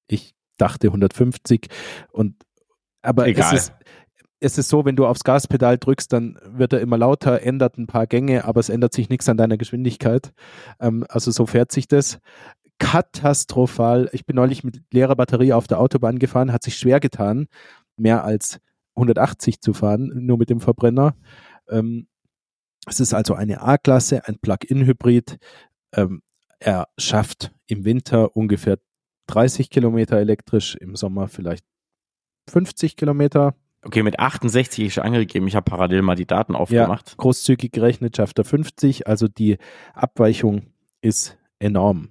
Ich 0.07 0.35
dachte 0.57 0.87
150 0.87 1.67
und 2.11 2.35
aber 3.01 3.27
Egal. 3.27 3.55
es 3.55 3.63
ist 3.63 3.73
es 4.41 4.57
ist 4.57 4.69
so, 4.69 4.83
wenn 4.85 4.95
du 4.95 5.05
aufs 5.05 5.23
Gaspedal 5.23 5.77
drückst, 5.77 6.11
dann 6.11 6.37
wird 6.43 6.73
er 6.73 6.81
immer 6.81 6.97
lauter, 6.97 7.43
ändert 7.43 7.77
ein 7.77 7.85
paar 7.85 8.07
Gänge, 8.07 8.43
aber 8.43 8.59
es 8.59 8.69
ändert 8.69 8.91
sich 8.91 9.07
nichts 9.07 9.29
an 9.29 9.37
deiner 9.37 9.57
Geschwindigkeit. 9.57 10.33
Ähm, 10.79 11.05
also 11.09 11.29
so 11.31 11.45
fährt 11.45 11.71
sich 11.71 11.87
das. 11.87 12.19
Katastrophal. 12.79 14.09
Ich 14.11 14.25
bin 14.25 14.35
neulich 14.35 14.63
mit 14.63 14.81
leerer 14.91 15.15
Batterie 15.15 15.53
auf 15.53 15.67
der 15.67 15.79
Autobahn 15.79 16.17
gefahren, 16.17 16.51
hat 16.51 16.63
sich 16.63 16.77
schwer 16.77 16.99
getan, 16.99 17.47
mehr 17.95 18.23
als 18.23 18.59
180 18.95 19.61
zu 19.61 19.73
fahren, 19.73 20.11
nur 20.15 20.39
mit 20.39 20.49
dem 20.49 20.59
Verbrenner. 20.59 21.15
Ähm, 21.69 22.07
es 22.87 22.99
ist 22.99 23.13
also 23.13 23.35
eine 23.35 23.61
A-Klasse, 23.61 24.27
ein 24.27 24.39
Plug-in-Hybrid. 24.39 25.37
Ähm, 25.93 26.23
er 26.59 26.87
schafft 26.97 27.51
im 27.67 27.85
Winter 27.85 28.35
ungefähr 28.35 28.79
30 29.27 29.69
Kilometer 29.69 30.17
elektrisch, 30.17 30.75
im 30.75 30.95
Sommer 30.95 31.27
vielleicht 31.27 31.63
50 32.49 32.95
Kilometer. 32.95 33.53
Okay, 33.83 34.03
mit 34.03 34.19
68 34.19 34.85
ist 34.85 34.93
schon 34.93 35.03
angegeben. 35.03 35.47
Ich 35.47 35.55
habe 35.55 35.69
parallel 35.69 36.03
mal 36.03 36.15
die 36.15 36.27
Daten 36.27 36.55
aufgemacht. 36.55 37.17
Großzügig 37.17 37.71
gerechnet 37.71 38.17
schafft 38.17 38.37
er 38.37 38.45
50, 38.45 39.07
also 39.07 39.27
die 39.27 39.57
Abweichung 39.93 40.67
ist 41.01 41.37
enorm. 41.59 42.09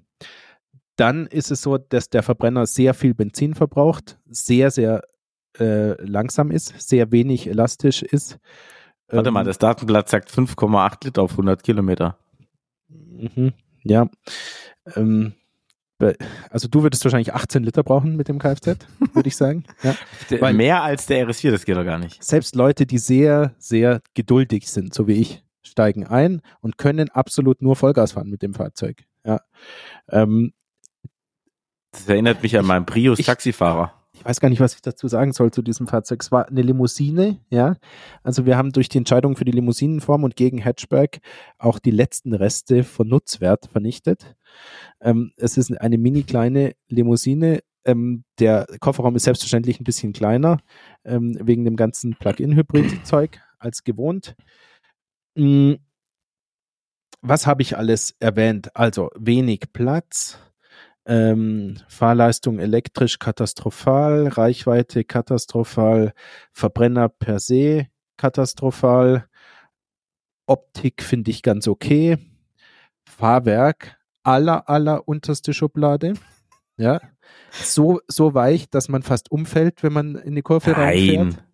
Dann 0.97 1.27
ist 1.27 1.51
es 1.51 1.63
so, 1.63 1.79
dass 1.79 2.11
der 2.11 2.23
Verbrenner 2.23 2.67
sehr 2.67 2.93
viel 2.93 3.15
Benzin 3.15 3.55
verbraucht, 3.55 4.19
sehr, 4.27 4.71
sehr 4.71 5.03
äh, 5.59 5.93
langsam 6.03 6.51
ist, 6.51 6.81
sehr 6.81 7.13
wenig 7.13 7.47
elastisch 7.47 8.03
ist. 8.03 8.39
Warte 9.09 9.29
Ähm, 9.29 9.35
mal, 9.35 9.45
das 9.45 9.59
Datenblatt 9.59 10.09
sagt 10.09 10.31
5,8 10.31 11.05
Liter 11.05 11.23
auf 11.23 11.33
100 11.33 11.63
Kilometer. 11.63 12.19
Mhm, 12.89 13.53
ja. 13.85 14.09
Ähm, 14.97 15.35
also 16.51 16.69
du 16.69 16.83
würdest 16.83 17.05
wahrscheinlich 17.05 17.35
18 17.35 17.63
Liter 17.63 17.83
brauchen 17.83 18.17
mit 18.17 18.29
dem 18.29 18.39
Kfz, 18.39 18.77
würde 19.13 19.29
ich 19.29 19.37
sagen. 19.37 19.65
Ja. 19.83 19.95
Weil- 20.41 20.55
mehr 20.55 20.83
als 20.83 21.07
der 21.07 21.27
RS4, 21.29 21.51
das 21.51 21.65
geht 21.65 21.77
doch 21.77 21.85
gar 21.85 21.99
nicht. 21.99 22.23
Selbst 22.23 22.55
Leute, 22.55 22.87
die 22.87 22.99
sehr, 22.99 23.55
sehr 23.59 24.01
geduldig 24.15 24.71
sind, 24.71 24.95
so 24.95 25.07
wie 25.07 25.15
ich, 25.15 25.43
steigen 25.63 26.07
ein 26.07 26.41
und 26.61 26.79
können 26.79 27.09
absolut 27.11 27.63
nur 27.63 27.77
Vollgas 27.77 28.13
fahren 28.13 28.29
mit 28.31 28.43
dem 28.43 28.55
Fahrzeug. 28.55 29.05
Ja. 29.25 29.41
Ähm, 30.11 30.53
Das 31.93 32.09
erinnert 32.09 32.43
mich 32.43 32.57
an 32.59 32.65
meinen 32.67 32.87
Prius-Taxifahrer. 32.87 33.93
Ich 34.21 34.25
weiß 34.25 34.41
gar 34.41 34.51
nicht, 34.51 34.61
was 34.61 34.75
ich 34.75 34.83
dazu 34.83 35.09
sagen 35.09 35.33
soll 35.33 35.51
zu 35.51 35.63
diesem 35.63 35.87
Fahrzeug. 35.87 36.23
Es 36.23 36.31
war 36.31 36.47
eine 36.49 36.63
Limousine, 36.63 37.41
ja. 37.51 37.77
Also 38.23 38.47
wir 38.47 38.57
haben 38.57 38.71
durch 38.73 38.89
die 38.89 38.99
Entscheidung 38.99 39.35
für 39.37 39.45
die 39.47 39.53
Limousinenform 39.53 40.25
und 40.25 40.37
gegen 40.37 40.59
Hatchback 40.65 41.21
auch 41.59 41.79
die 41.79 41.91
letzten 41.91 42.35
Reste 42.35 42.85
von 42.85 43.09
Nutzwert 43.09 43.67
vernichtet. 43.73 44.37
Ähm, 45.01 45.33
es 45.37 45.57
ist 45.57 45.73
eine 45.81 45.99
mini 45.99 46.23
kleine 46.23 46.75
Limousine, 46.89 47.61
Ähm, 47.87 48.25
der 48.39 48.67
Kofferraum 48.81 49.17
ist 49.17 49.25
selbstverständlich 49.25 49.81
ein 49.81 49.85
bisschen 49.85 50.13
kleiner, 50.13 50.59
ähm, 51.05 51.35
wegen 51.41 51.65
dem 51.65 51.77
ganzen 51.77 52.15
Plug-in-Hybrid-Zeug 52.15 53.41
als 53.59 53.85
gewohnt. 53.85 54.37
Mm, 55.35 55.75
was 57.23 57.47
habe 57.47 57.63
ich 57.63 57.77
alles 57.79 58.15
erwähnt? 58.21 58.77
Also 58.77 59.11
wenig 59.19 59.73
Platz, 59.73 60.39
ähm, 61.07 61.79
Fahrleistung 61.89 62.59
elektrisch 62.59 63.19
katastrophal, 63.19 64.29
Reichweite 64.29 65.05
katastrophal, 65.05 66.13
Verbrenner 66.53 67.09
per 67.09 67.39
se 67.41 67.89
katastrophal, 68.17 69.27
Optik 70.47 71.03
finde 71.03 71.31
ich 71.31 71.43
ganz 71.43 71.69
okay, 71.69 72.19
Fahrwerk 73.05 73.97
aller, 74.23 74.69
aller 74.69 75.07
unterste 75.09 75.55
Schublade. 75.55 76.15
Ja, 76.77 77.01
so, 77.51 78.01
so 78.09 78.35
weich, 78.35 78.71
dass 78.71 78.89
man 78.89 79.03
fast 79.03 79.31
umfällt, 79.31 79.83
wenn 79.83 79.93
man 79.93 80.15
in 80.17 80.35
die 80.35 80.43
Kurve 80.43 80.71
Nein. 80.71 80.81
reinfährt. 80.81 81.45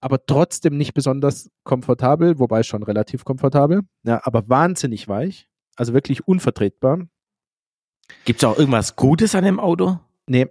Aber 0.00 0.24
trotzdem 0.24 0.76
nicht 0.76 0.94
besonders 0.94 1.50
komfortabel, 1.62 2.38
wobei 2.38 2.62
schon 2.62 2.82
relativ 2.82 3.24
komfortabel. 3.24 3.82
Ja, 4.02 4.20
aber 4.24 4.48
wahnsinnig 4.48 5.08
weich. 5.08 5.48
Also 5.76 5.92
wirklich 5.92 6.26
unvertretbar. 6.26 7.06
Gibt 8.24 8.42
es 8.42 8.48
auch 8.48 8.58
irgendwas 8.58 8.96
Gutes 8.96 9.34
an 9.34 9.44
dem 9.44 9.60
Auto? 9.60 9.98
Nee, 10.26 10.48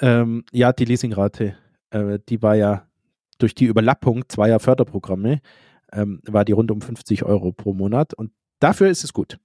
ähm, 0.00 0.44
ja, 0.52 0.72
die 0.72 0.84
Leasingrate, 0.84 1.56
äh, 1.90 2.18
die 2.28 2.42
war 2.42 2.54
ja 2.54 2.86
durch 3.38 3.54
die 3.54 3.66
Überlappung 3.66 4.28
zweier 4.28 4.60
Förderprogramme, 4.60 5.40
ähm, 5.92 6.20
war 6.26 6.44
die 6.44 6.52
rund 6.52 6.70
um 6.70 6.80
50 6.80 7.24
Euro 7.24 7.52
pro 7.52 7.72
Monat 7.74 8.14
und 8.14 8.32
dafür 8.60 8.88
ist 8.88 9.04
es 9.04 9.12
gut. 9.12 9.38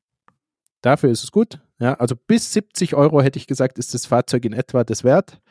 Dafür 0.81 1.09
ist 1.09 1.23
es 1.23 1.31
gut. 1.31 1.59
Ja, 1.79 1.95
also 1.95 2.15
bis 2.15 2.53
70 2.53 2.95
Euro 2.95 3.21
hätte 3.21 3.37
ich 3.37 3.47
gesagt, 3.47 3.77
ist 3.77 3.93
das 3.93 4.05
Fahrzeug 4.05 4.45
in 4.45 4.53
etwa 4.53 4.83
das 4.83 5.03
wert. 5.03 5.41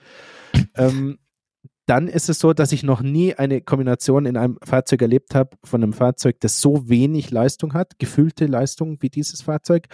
Ähm, 0.75 1.19
dann 1.87 2.09
ist 2.09 2.29
es 2.29 2.41
so, 2.41 2.53
dass 2.53 2.73
ich 2.73 2.83
noch 2.83 3.01
nie 3.01 3.35
eine 3.35 3.61
Kombination 3.61 4.27
in 4.27 4.37
einem 4.37 4.59
Fahrzeug 4.63 5.03
erlebt 5.03 5.35
habe 5.35 5.57
von 5.63 5.83
einem 5.83 5.93
Fahrzeug, 5.93 6.41
das 6.41 6.61
so 6.61 6.89
wenig 6.89 7.31
Leistung 7.31 7.75
hat, 7.75 7.99
gefühlte 7.99 8.47
Leistung 8.47 8.99
wie 9.01 9.09
dieses 9.09 9.43
Fahrzeug 9.43 9.87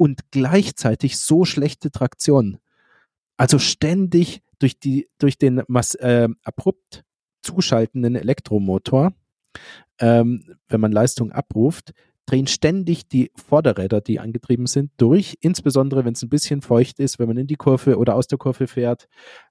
und 0.00 0.30
gleichzeitig 0.30 1.18
so 1.18 1.44
schlechte 1.44 1.90
Traktion. 1.90 2.56
Also 3.36 3.58
ständig 3.58 4.40
durch, 4.58 4.80
die, 4.80 5.10
durch 5.18 5.36
den 5.36 5.58
äh, 5.58 6.28
abrupt 6.42 7.04
zuschaltenden 7.42 8.16
Elektromotor, 8.16 9.12
ähm, 9.98 10.56
wenn 10.68 10.80
man 10.80 10.90
Leistung 10.90 11.32
abruft, 11.32 11.92
drehen 12.24 12.46
ständig 12.46 13.08
die 13.08 13.30
Vorderräder, 13.34 14.00
die 14.00 14.20
angetrieben 14.20 14.66
sind, 14.66 14.90
durch, 14.96 15.36
insbesondere 15.42 16.06
wenn 16.06 16.14
es 16.14 16.22
ein 16.22 16.30
bisschen 16.30 16.62
feucht 16.62 16.98
ist, 16.98 17.18
wenn 17.18 17.28
man 17.28 17.36
in 17.36 17.46
die 17.46 17.56
Kurve 17.56 17.98
oder 17.98 18.14
aus 18.14 18.26
der 18.26 18.38
Kurve 18.38 18.68
fährt, 18.68 19.06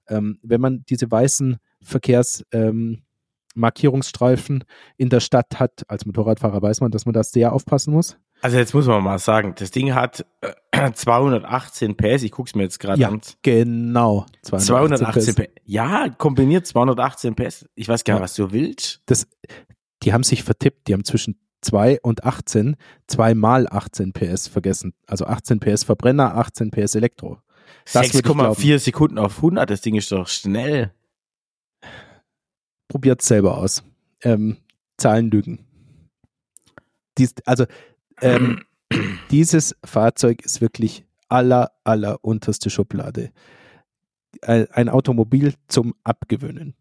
ähm, 0.08 0.40
wenn 0.42 0.60
man 0.60 0.84
diese 0.88 1.08
weißen 1.08 1.58
Verkehrsmarkierungsstreifen 1.80 4.56
ähm, 4.56 4.64
in 4.96 5.10
der 5.10 5.20
Stadt 5.20 5.60
hat. 5.60 5.84
Als 5.86 6.06
Motorradfahrer 6.06 6.60
weiß 6.60 6.80
man, 6.80 6.90
dass 6.90 7.06
man 7.06 7.12
da 7.12 7.22
sehr 7.22 7.52
aufpassen 7.52 7.94
muss. 7.94 8.18
Also 8.42 8.56
jetzt 8.56 8.72
muss 8.74 8.86
man 8.86 9.02
mal 9.02 9.18
sagen, 9.18 9.54
das 9.58 9.70
Ding 9.70 9.94
hat 9.94 10.24
äh, 10.40 10.92
218 10.94 11.96
PS, 11.96 12.22
ich 12.22 12.30
guck's 12.32 12.54
mir 12.54 12.62
jetzt 12.62 12.80
gerade 12.80 13.00
Ja, 13.00 13.08
an. 13.08 13.20
genau. 13.42 14.26
218 14.42 15.34
PS. 15.34 15.48
Ja, 15.64 16.08
kombiniert 16.08 16.66
218 16.66 17.34
PS. 17.34 17.66
Ich 17.74 17.88
weiß 17.88 18.04
gar 18.04 18.14
nicht, 18.14 18.20
Ja. 18.20 18.24
was 18.24 18.34
du 18.34 18.52
willst. 18.52 19.02
Das, 19.06 19.26
die 20.02 20.12
haben 20.12 20.22
sich 20.22 20.42
vertippt. 20.42 20.88
Die 20.88 20.94
haben 20.94 21.04
zwischen 21.04 21.38
2 21.62 22.00
und 22.00 22.24
18 22.24 22.76
zweimal 23.06 23.66
18 23.68 24.12
PS 24.14 24.48
vergessen. 24.48 24.94
Also 25.06 25.26
18 25.26 25.60
PS 25.60 25.84
Verbrenner, 25.84 26.34
18 26.36 26.70
PS 26.70 26.94
Elektro. 26.94 27.38
Das 27.92 28.14
würde 28.14 28.18
ich 28.18 28.22
glauben. 28.24 28.40
6,4 28.40 28.78
Sekunden 28.78 29.18
auf 29.18 29.36
100, 29.36 29.68
das 29.68 29.82
Ding 29.82 29.94
ist 29.96 30.10
doch 30.12 30.26
schnell. 30.28 30.92
Probiert 32.88 33.20
selber 33.22 33.58
aus. 33.58 33.82
Ähm, 34.22 34.56
Zahlen 34.96 35.30
lügen. 35.30 35.66
Dies, 37.18 37.34
also 37.44 37.66
ähm, 38.20 38.64
dieses 39.30 39.76
Fahrzeug 39.84 40.42
ist 40.44 40.60
wirklich 40.60 41.04
aller, 41.28 41.72
aller 41.84 42.24
unterste 42.24 42.70
Schublade. 42.70 43.32
Ein, 44.42 44.88
Automobil 44.88 45.54
zum 45.68 45.94
Abgewöhnen. 46.04 46.74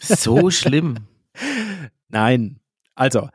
So 0.00 0.50
schlimm. 0.50 0.98
Nein. 2.08 2.60
Also, 2.94 3.28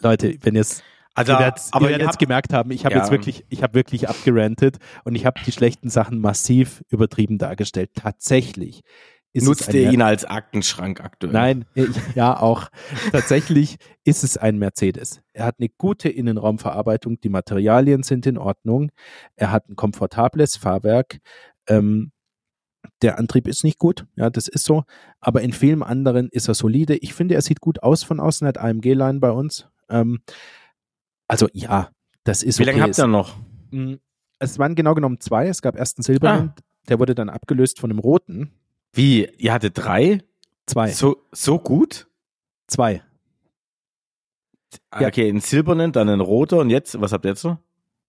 Leute, 0.00 0.36
wenn 0.42 0.54
ihr 0.54 0.62
es 0.62 0.82
Also, 1.14 1.32
ihr 1.32 1.38
werdet 1.38 1.62
aber 1.72 1.90
ihr 1.90 1.98
werdet 1.98 2.18
gemerkt 2.18 2.52
haben, 2.52 2.70
ich 2.70 2.84
habe 2.84 2.94
Ja. 2.94 3.00
jetzt 3.02 3.10
wirklich, 3.10 3.44
ich 3.48 3.62
habe 3.62 3.74
wirklich 3.74 4.08
abgerantet 4.08 4.78
und 5.04 5.14
ich 5.14 5.26
habe 5.26 5.40
die 5.44 5.52
schlechten 5.52 5.88
Sachen 5.90 6.18
massiv 6.18 6.82
übertrieben 6.88 7.38
dargestellt. 7.38 7.90
Tatsächlich 7.94 8.82
ist 9.32 9.42
es 9.44 9.48
nutzt 9.48 9.68
ein 9.70 9.74
ihr 9.76 9.90
ihn 9.92 10.02
als 10.02 10.24
Aktenschrank 10.24 11.00
aktuell? 11.00 11.32
Nein, 11.32 11.64
ich, 11.74 11.88
ja 12.14 12.38
auch. 12.38 12.68
Tatsächlich 13.12 13.76
ist 14.04 14.24
es 14.24 14.36
ein 14.36 14.58
Mercedes. 14.58 15.22
Er 15.32 15.46
hat 15.46 15.56
eine 15.58 15.68
gute 15.70 16.08
Innenraumverarbeitung, 16.08 17.20
die 17.20 17.28
Materialien 17.30 18.02
sind 18.02 18.26
in 18.26 18.36
Ordnung. 18.38 18.90
Er 19.36 19.50
hat 19.50 19.68
ein 19.68 19.76
komfortables 19.76 20.56
Fahrwerk. 20.56 21.18
Ähm, 21.66 22.12
der 23.00 23.18
Antrieb 23.18 23.46
ist 23.48 23.62
nicht 23.64 23.78
gut, 23.78 24.06
ja, 24.16 24.28
das 24.28 24.48
ist 24.48 24.64
so. 24.64 24.84
Aber 25.20 25.40
in 25.42 25.52
vielen 25.52 25.82
anderen 25.82 26.28
ist 26.28 26.48
er 26.48 26.54
solide. 26.54 26.96
Ich 26.96 27.14
finde, 27.14 27.34
er 27.36 27.42
sieht 27.42 27.60
gut 27.60 27.82
aus 27.82 28.02
von 28.02 28.20
außen, 28.20 28.44
er 28.44 28.48
hat 28.48 28.58
AMG-Line 28.58 29.20
bei 29.20 29.30
uns. 29.30 29.68
Ähm, 29.88 30.20
also 31.28 31.48
ja, 31.52 31.90
das 32.24 32.42
ist 32.42 32.58
Wie 32.58 32.62
okay. 32.64 32.72
lange 32.72 32.82
habt 32.82 32.90
Es- 32.92 32.98
ihr 32.98 33.06
noch? 33.06 33.36
Mm, 33.70 33.94
Es 34.38 34.58
waren 34.58 34.74
genau 34.74 34.94
genommen 34.94 35.20
zwei. 35.20 35.46
Es 35.46 35.62
gab 35.62 35.76
erst 35.76 35.98
einen 35.98 36.02
silbernen, 36.02 36.48
Ah. 36.56 36.62
der 36.88 36.98
wurde 36.98 37.14
dann 37.14 37.28
abgelöst 37.30 37.78
von 37.80 37.90
einem 37.90 38.00
roten. 38.00 38.50
Wie? 38.92 39.28
Ihr 39.38 39.52
hattet 39.52 39.78
drei? 39.78 40.18
Zwei. 40.66 40.90
So, 40.90 41.16
so 41.32 41.58
gut? 41.58 42.06
Zwei. 42.66 43.02
Ja. 44.98 45.08
Okay, 45.08 45.28
einen 45.28 45.40
silbernen, 45.40 45.92
dann 45.92 46.08
einen 46.08 46.20
roter 46.20 46.58
und 46.58 46.70
jetzt, 46.70 47.00
was 47.00 47.12
habt 47.12 47.24
ihr 47.24 47.30
jetzt 47.30 47.44
noch? 47.44 47.52
Einen 47.52 47.60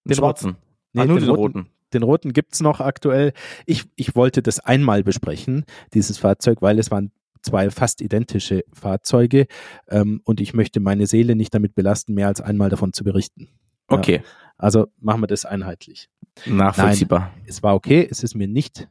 Den 0.05 0.15
schwarzen. 0.15 0.57
Nee, 0.93 1.01
ah, 1.01 1.05
nur 1.05 1.19
den 1.19 1.27
den 1.27 1.35
roten. 1.35 1.59
roten. 1.59 1.69
Den 1.93 2.03
roten 2.03 2.33
gibt's 2.33 2.59
noch 2.61 2.79
aktuell. 2.79 3.33
Ich, 3.65 3.85
ich 3.95 4.15
wollte 4.15 4.41
das 4.41 4.59
einmal 4.59 5.03
besprechen, 5.03 5.65
dieses 5.93 6.17
Fahrzeug, 6.17 6.61
weil 6.61 6.79
es 6.79 6.89
waren 6.91 7.11
zwei 7.41 7.69
fast 7.69 8.01
identische 8.01 8.63
Fahrzeuge 8.73 9.47
ähm, 9.89 10.21
und 10.23 10.39
ich 10.41 10.53
möchte 10.53 10.79
meine 10.79 11.07
Seele 11.07 11.35
nicht 11.35 11.53
damit 11.53 11.75
belasten, 11.75 12.13
mehr 12.13 12.27
als 12.27 12.41
einmal 12.41 12.69
davon 12.69 12.93
zu 12.93 13.03
berichten. 13.03 13.49
Ja. 13.91 13.97
Okay, 13.97 14.21
Also 14.57 14.87
machen 14.99 15.21
wir 15.21 15.27
das 15.27 15.45
einheitlich. 15.45 16.09
nachvollziehbar. 16.45 17.33
Es 17.45 17.61
war 17.61 17.75
okay, 17.75 18.07
es 18.09 18.23
ist 18.23 18.33
mir 18.35 18.47
nicht, 18.47 18.87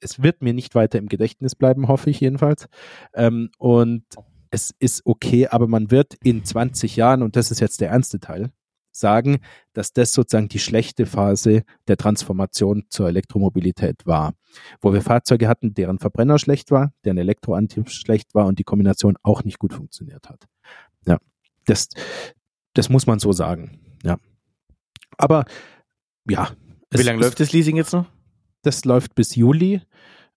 es 0.00 0.22
wird 0.22 0.42
mir 0.42 0.52
nicht 0.52 0.74
weiter 0.74 0.98
im 0.98 1.08
Gedächtnis 1.08 1.54
bleiben, 1.54 1.88
hoffe 1.88 2.10
ich 2.10 2.20
jedenfalls. 2.20 2.68
Ähm, 3.14 3.50
und 3.58 4.04
es 4.50 4.74
ist 4.78 5.02
okay, 5.06 5.46
aber 5.48 5.66
man 5.66 5.90
wird 5.90 6.14
in 6.22 6.44
20 6.44 6.96
Jahren, 6.96 7.22
und 7.22 7.36
das 7.36 7.50
ist 7.50 7.60
jetzt 7.60 7.80
der 7.80 7.90
ernste 7.90 8.20
Teil, 8.20 8.50
sagen, 8.92 9.40
dass 9.72 9.92
das 9.92 10.12
sozusagen 10.12 10.48
die 10.48 10.58
schlechte 10.58 11.06
Phase 11.06 11.64
der 11.88 11.96
Transformation 11.96 12.84
zur 12.90 13.08
Elektromobilität 13.08 14.04
war, 14.04 14.34
wo 14.82 14.92
wir 14.92 15.00
Fahrzeuge 15.00 15.48
hatten, 15.48 15.72
deren 15.72 15.98
Verbrenner 15.98 16.38
schlecht 16.38 16.70
war, 16.70 16.92
deren 17.04 17.16
Elektroantrieb 17.16 17.88
schlecht 17.88 18.34
war 18.34 18.46
und 18.46 18.58
die 18.58 18.64
Kombination 18.64 19.16
auch 19.22 19.44
nicht 19.44 19.58
gut 19.58 19.72
funktioniert 19.72 20.28
hat. 20.28 20.44
Ja, 21.06 21.18
das, 21.64 21.88
das 22.74 22.90
muss 22.90 23.06
man 23.06 23.18
so 23.18 23.32
sagen. 23.32 23.80
Ja, 24.02 24.18
aber 25.16 25.46
ja. 26.28 26.50
Wie 26.90 27.02
lange 27.02 27.22
läuft 27.22 27.40
das 27.40 27.52
Leasing 27.52 27.76
jetzt 27.76 27.94
noch? 27.94 28.06
Das 28.62 28.84
läuft 28.84 29.14
bis 29.14 29.34
Juli. 29.34 29.82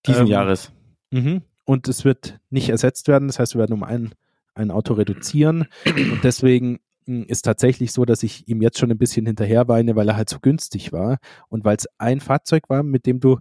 Diesen 0.06 0.24
Ähm, 0.24 0.28
Jahres. 0.28 0.72
Mhm. 1.12 1.42
Und 1.64 1.88
es 1.88 2.06
wird 2.06 2.40
nicht 2.50 2.70
ersetzt 2.70 3.08
werden. 3.08 3.28
Das 3.28 3.40
heißt, 3.40 3.56
wir 3.56 3.60
werden 3.60 3.74
um 3.74 3.84
ein, 3.84 4.14
ein 4.54 4.72
Auto 4.72 4.94
reduzieren. 4.94 5.68
Und 5.86 6.24
deswegen 6.24 6.80
mh, 7.06 7.26
ist 7.28 7.44
tatsächlich 7.44 7.92
so, 7.92 8.06
dass 8.06 8.24
ich 8.24 8.48
ihm 8.48 8.62
jetzt 8.62 8.78
schon 8.78 8.92
ein 8.92 8.98
bisschen 8.98 9.26
hinterher 9.26 9.68
weine, 9.68 9.96
weil 9.96 10.08
er 10.10 10.16
halt 10.16 10.30
so 10.30 10.40
günstig 10.40 10.92
war 10.92 11.18
und 11.50 11.66
weil 11.66 11.78
es 11.78 11.88
ein 11.98 12.20
Fahrzeug 12.20 12.70
war, 12.70 12.84
mit 12.84 13.06
dem 13.06 13.20
du 13.20 13.40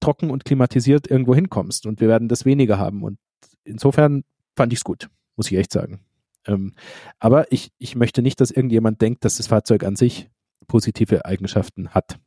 trocken 0.00 0.30
und 0.30 0.44
klimatisiert 0.46 1.10
irgendwo 1.10 1.34
hinkommst. 1.34 1.84
Und 1.84 2.00
wir 2.00 2.08
werden 2.08 2.28
das 2.28 2.44
weniger 2.46 2.78
haben. 2.78 3.02
Und 3.02 3.18
insofern 3.64 4.24
fand 4.56 4.72
ich 4.72 4.78
es 4.78 4.84
gut, 4.84 5.08
muss 5.36 5.50
ich 5.50 5.58
echt 5.58 5.72
sagen. 5.72 6.00
Ähm, 6.46 6.72
aber 7.18 7.52
ich, 7.52 7.72
ich 7.78 7.96
möchte 7.96 8.22
nicht, 8.22 8.40
dass 8.40 8.50
irgendjemand 8.50 9.02
denkt, 9.02 9.26
dass 9.26 9.36
das 9.36 9.48
Fahrzeug 9.48 9.84
an 9.84 9.96
sich 9.96 10.30
positive 10.66 11.26
Eigenschaften 11.26 11.90
hat. 11.90 12.18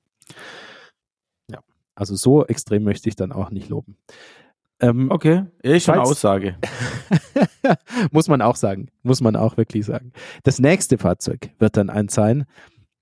Also 2.04 2.18
so 2.18 2.46
extrem 2.46 2.84
möchte 2.84 3.08
ich 3.08 3.16
dann 3.16 3.32
auch 3.32 3.50
nicht 3.50 3.70
loben. 3.70 3.96
Ähm, 4.82 5.10
Okay, 5.10 5.46
ist 5.62 5.86
schon 5.86 6.00
Aussage. 6.00 6.58
muss 8.12 8.28
man 8.28 8.42
auch 8.42 8.58
sagen, 8.58 8.90
muss 9.04 9.22
man 9.22 9.38
auch 9.38 9.56
wirklich 9.56 9.86
sagen. 9.86 10.12
Das 10.44 10.60
nächste 10.60 10.98
Fahrzeug 10.98 11.52
wird 11.60 11.78
dann 11.78 11.90
eins 11.90 12.14
sein, 12.14 12.44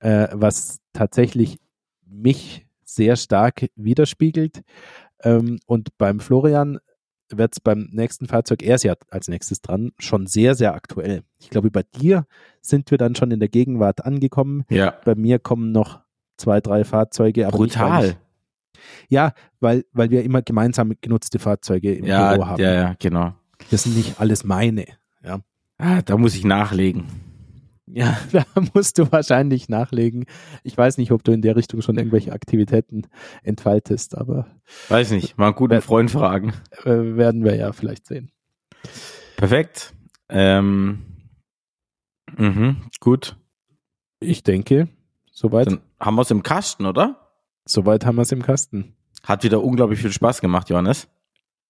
äh, 0.02 0.28
was 0.34 0.82
tatsächlich 0.94 1.58
mich 2.06 2.68
sehr 2.84 3.16
stark 3.16 3.72
widerspiegelt. 3.76 4.62
Ähm, 5.24 5.58
und 5.66 5.98
beim 5.98 6.20
Florian 6.20 6.78
wird 7.32 7.54
es 7.54 7.60
beim 7.60 7.90
nächsten 7.92 8.28
Fahrzeug, 8.28 8.62
er 8.62 8.76
ist 8.76 8.84
ja 8.84 8.94
als 9.10 9.30
nächstes 9.30 9.62
dran, 9.62 9.94
schon 9.98 10.28
sehr, 10.28 10.54
sehr 10.54 10.76
aktuell. 10.76 11.24
Ich 11.40 11.50
glaube, 11.50 11.72
bei 11.72 11.84
dir 12.00 12.28
sind 12.62 12.92
wir 12.92 13.00
dann 13.00 13.16
schon 13.16 13.32
in 13.32 13.40
der 13.40 13.50
Gegenwart 13.50 14.06
angekommen. 14.06 14.64
Ja. 14.70 14.94
Bei 15.04 15.16
mir 15.16 15.40
kommen 15.40 15.72
noch 15.72 16.02
zwei, 16.38 16.62
drei 16.62 16.84
Fahrzeuge. 16.84 17.46
Nicht, 17.46 17.56
Brutal. 17.56 18.06
ich, 18.10 18.18
Ja, 19.10 19.34
weil, 19.60 19.86
weil 19.92 20.10
wir 20.10 20.24
immer 20.24 20.42
gemeinsam 20.42 20.94
genutzte 21.02 21.40
Fahrzeuge 21.40 21.94
im 21.94 22.06
ja, 22.06 22.34
Büro 22.34 22.48
haben. 22.48 22.62
ja, 22.62 22.74
ja, 22.74 22.96
genau. 23.00 23.34
Das 23.70 23.84
sind 23.84 23.96
nicht 23.96 24.20
alles 24.20 24.44
meine. 24.44 24.86
Ja. 25.24 25.40
Ah, 25.78 26.02
da 26.02 26.18
muss 26.18 26.36
ich 26.36 26.44
nachlegen. 26.46 27.06
Ja, 27.88 28.18
da 28.32 28.46
musst 28.74 28.98
du 28.98 29.12
wahrscheinlich 29.12 29.70
nachlegen. 29.70 30.26
Ich 30.64 30.78
weiß 30.78 30.98
nicht, 30.98 31.12
ob 31.12 31.24
du 31.24 31.32
in 31.32 31.42
der 31.42 31.56
Richtung 31.56 31.82
schon 31.82 31.98
irgendwelche 31.98 32.32
Aktivitäten 32.32 33.04
entfaltest, 33.44 34.18
aber 34.18 34.48
Weiß 34.90 35.12
nicht, 35.12 35.38
mal 35.38 35.48
einen 35.48 35.56
guten 35.56 35.82
Freund 35.82 36.10
fragen. 36.12 36.54
äh, 36.84 36.90
werden 37.18 37.44
wir 37.44 37.56
ja 37.56 37.74
vielleicht 37.74 38.08
sehen. 38.08 38.32
Perfekt. 39.36 39.94
Ähm, 40.30 41.04
mhm, 42.38 42.78
gut. 43.00 43.36
Ich 44.20 44.44
denke, 44.44 44.88
soweit, 45.32 45.68
Dann 45.68 45.82
haben 46.00 46.16
wir 46.16 46.22
es 46.22 46.32
im 46.32 46.44
Kasten, 46.44 46.86
oder? 46.86 47.21
Soweit 47.66 48.06
haben 48.06 48.16
wir 48.16 48.24
es 48.24 48.32
im 48.32 48.42
Kasten. 48.42 48.96
Hat 49.24 49.44
wieder 49.44 49.64
unglaublich 49.64 50.00
viel 50.00 50.12
Spaß 50.12 50.42
gemacht, 50.42 50.70
Johannes. 50.70 51.08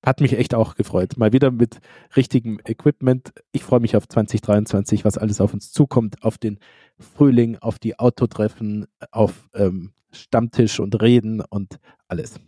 Hat 0.04 0.20
mich 0.20 0.34
echt 0.34 0.56
auch 0.56 0.76
gefreut. 0.76 1.18
Mal 1.18 1.32
wieder 1.32 1.52
mit 1.52 1.80
richtigem 2.16 2.60
Equipment. 2.66 3.34
Ich 3.52 3.64
freue 3.64 3.82
mich 3.82 3.96
auf 3.96 4.08
2023, 4.08 5.06
was 5.06 5.18
alles 5.18 5.42
auf 5.42 5.54
uns 5.54 5.72
zukommt, 5.72 6.24
auf 6.24 6.38
den 6.38 6.60
Frühling, 6.98 7.58
auf 7.58 7.78
die 7.78 8.00
Autotreffen, 8.00 8.88
auf 9.12 9.50
ähm, 9.54 9.92
Stammtisch 10.12 10.80
und 10.80 11.00
Reden 11.02 11.42
und 11.42 11.80
alles. 12.08 12.40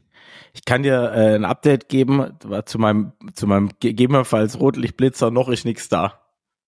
Ich 0.54 0.66
kann 0.66 0.84
dir 0.84 1.12
äh, 1.14 1.36
ein 1.36 1.46
Update 1.46 1.90
geben 1.90 2.34
war 2.44 2.66
zu 2.66 2.80
meinem, 2.80 3.14
zu 3.34 3.48
meinem 3.48 3.70
gegebenenfalls 3.80 4.60
Rotlichtblitzer. 4.60 5.32
Noch 5.32 5.50
ist 5.50 5.66
nichts 5.66 5.90
da. 5.90 6.22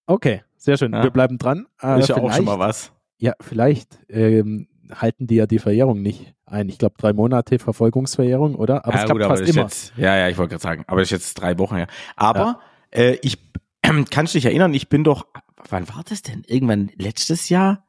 Okay, 0.05 0.43
sehr 0.57 0.77
schön. 0.77 0.93
Ja. 0.93 1.03
Wir 1.03 1.09
bleiben 1.09 1.37
dran. 1.37 1.67
Äh, 1.81 1.99
ist 1.99 2.09
ja 2.09 2.17
auch 2.17 2.31
schon 2.31 2.45
mal 2.45 2.59
was. 2.59 2.91
Ja, 3.17 3.33
vielleicht 3.41 3.99
ähm, 4.09 4.67
halten 4.93 5.27
die 5.27 5.35
ja 5.35 5.47
die 5.47 5.59
Verjährung 5.59 6.01
nicht 6.01 6.33
ein. 6.45 6.69
Ich 6.69 6.77
glaube, 6.77 6.95
drei 6.97 7.13
Monate 7.13 7.59
Verfolgungsverjährung, 7.59 8.55
oder? 8.55 8.85
Aber 8.85 8.95
es 8.95 9.01
ja, 9.01 9.05
klappt 9.05 9.19
gut, 9.21 9.29
fast 9.29 9.49
immer. 9.49 9.61
Jetzt, 9.63 9.93
ja, 9.97 10.15
ja, 10.15 10.29
ich 10.29 10.37
wollte 10.37 10.51
gerade 10.51 10.63
sagen, 10.63 10.83
aber 10.87 11.01
das 11.01 11.07
ist 11.07 11.11
jetzt 11.11 11.33
drei 11.35 11.57
Wochen 11.57 11.75
her. 11.75 11.87
Aber 12.15 12.59
äh, 12.91 13.17
ich 13.21 13.37
kannst 14.09 14.33
dich 14.33 14.45
erinnern, 14.45 14.73
ich 14.73 14.89
bin 14.89 15.03
doch, 15.03 15.27
wann 15.69 15.87
war 15.89 16.03
das 16.07 16.21
denn? 16.21 16.43
Irgendwann 16.47 16.91
letztes 16.95 17.49
Jahr? 17.49 17.85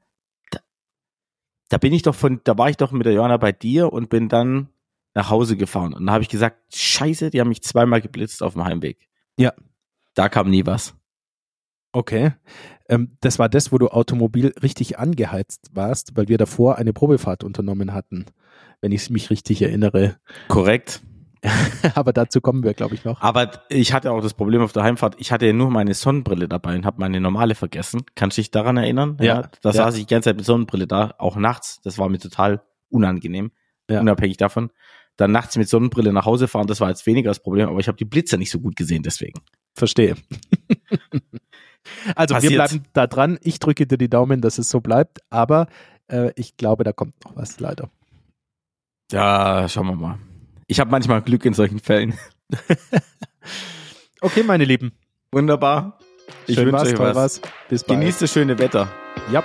Da, 0.50 0.60
da 1.68 1.78
bin 1.78 1.92
ich 1.92 2.02
doch 2.02 2.14
von, 2.14 2.40
da 2.44 2.56
war 2.56 2.70
ich 2.70 2.76
doch 2.76 2.92
mit 2.92 3.06
der 3.06 3.12
Johanna 3.12 3.36
bei 3.36 3.52
dir 3.52 3.92
und 3.92 4.08
bin 4.08 4.28
dann 4.28 4.68
nach 5.14 5.30
Hause 5.30 5.56
gefahren. 5.56 5.94
Und 5.94 6.06
dann 6.06 6.12
habe 6.12 6.22
ich 6.22 6.28
gesagt, 6.28 6.74
scheiße, 6.74 7.30
die 7.30 7.40
haben 7.40 7.48
mich 7.48 7.62
zweimal 7.62 8.00
geblitzt 8.00 8.42
auf 8.42 8.52
dem 8.52 8.64
Heimweg. 8.64 9.08
Ja. 9.38 9.52
Da 10.14 10.28
kam 10.28 10.50
nie 10.50 10.64
was. 10.64 10.94
Okay. 11.92 12.32
Ähm, 12.88 13.16
das 13.20 13.38
war 13.38 13.48
das, 13.48 13.72
wo 13.72 13.78
du 13.78 13.88
automobil 13.88 14.54
richtig 14.62 14.98
angeheizt 14.98 15.70
warst, 15.72 16.16
weil 16.16 16.28
wir 16.28 16.38
davor 16.38 16.76
eine 16.76 16.92
Probefahrt 16.92 17.42
unternommen 17.44 17.92
hatten, 17.94 18.26
wenn 18.80 18.92
ich 18.92 19.10
mich 19.10 19.30
richtig 19.30 19.62
erinnere. 19.62 20.16
Korrekt. 20.48 21.02
Aber 21.94 22.12
dazu 22.12 22.40
kommen 22.40 22.64
wir, 22.64 22.74
glaube 22.74 22.94
ich, 22.94 23.04
noch. 23.04 23.20
Aber 23.20 23.50
ich 23.68 23.92
hatte 23.92 24.10
auch 24.10 24.20
das 24.20 24.34
Problem 24.34 24.62
auf 24.62 24.72
der 24.72 24.82
Heimfahrt, 24.82 25.16
ich 25.18 25.30
hatte 25.32 25.46
ja 25.46 25.52
nur 25.52 25.70
meine 25.70 25.94
Sonnenbrille 25.94 26.48
dabei 26.48 26.74
und 26.76 26.84
habe 26.86 26.98
meine 27.00 27.20
normale 27.20 27.54
vergessen. 27.54 28.02
Kannst 28.14 28.36
du 28.38 28.40
dich 28.42 28.50
daran 28.50 28.76
erinnern? 28.76 29.16
Ja. 29.20 29.42
Da 29.62 29.68
Ja. 29.70 29.72
saß 29.72 29.96
ich 29.96 30.06
die 30.06 30.14
ganze 30.14 30.30
Zeit 30.30 30.36
mit 30.36 30.44
Sonnenbrille 30.46 30.86
da, 30.86 31.14
auch 31.18 31.36
nachts. 31.36 31.80
Das 31.82 31.98
war 31.98 32.08
mir 32.08 32.18
total 32.18 32.62
unangenehm, 32.88 33.52
Ja. 33.90 34.00
unabhängig 34.00 34.38
davon. 34.38 34.70
Dann 35.16 35.30
nachts 35.32 35.56
mit 35.56 35.68
Sonnenbrille 35.68 36.12
nach 36.12 36.26
Hause 36.26 36.46
fahren, 36.48 36.66
das 36.66 36.80
war 36.80 36.88
jetzt 36.88 37.06
weniger 37.06 37.30
das 37.30 37.40
Problem, 37.40 37.68
aber 37.68 37.78
ich 37.80 37.88
habe 37.88 37.96
die 37.98 38.04
Blitze 38.04 38.38
nicht 38.38 38.50
so 38.50 38.58
gut 38.60 38.74
gesehen 38.76 39.02
deswegen. 39.02 39.40
Verstehe. 39.74 40.16
also 42.14 42.34
Passiert. 42.34 42.52
wir 42.52 42.58
bleiben 42.58 42.82
da 42.92 43.06
dran. 43.06 43.38
Ich 43.42 43.58
drücke 43.58 43.86
dir 43.86 43.98
die 43.98 44.08
Daumen, 44.10 44.40
dass 44.40 44.58
es 44.58 44.68
so 44.68 44.80
bleibt, 44.80 45.20
aber 45.30 45.66
äh, 46.08 46.30
ich 46.36 46.56
glaube, 46.56 46.84
da 46.84 46.92
kommt 46.92 47.14
noch 47.24 47.36
was, 47.36 47.60
leider. 47.60 47.90
Ja, 49.12 49.68
schauen 49.68 49.86
wir 49.86 49.94
mal. 49.96 50.18
Ich 50.66 50.80
habe 50.80 50.90
manchmal 50.90 51.22
Glück 51.22 51.44
in 51.44 51.54
solchen 51.54 51.78
Fällen. 51.78 52.14
Okay, 54.20 54.42
meine 54.42 54.64
Lieben. 54.64 54.92
Wunderbar. 55.30 55.98
Ich 56.46 56.56
wünsche 56.56 56.86
euch 56.86 56.98
was. 56.98 57.16
war's. 57.16 57.40
Bis 57.68 57.84
bald. 57.84 58.00
Genießt 58.00 58.22
das 58.22 58.32
schöne 58.32 58.58
Wetter. 58.58 58.88
Ja. 59.30 59.42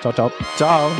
Ciao, 0.00 0.12
ciao. 0.12 0.32
Ciao. 0.56 0.90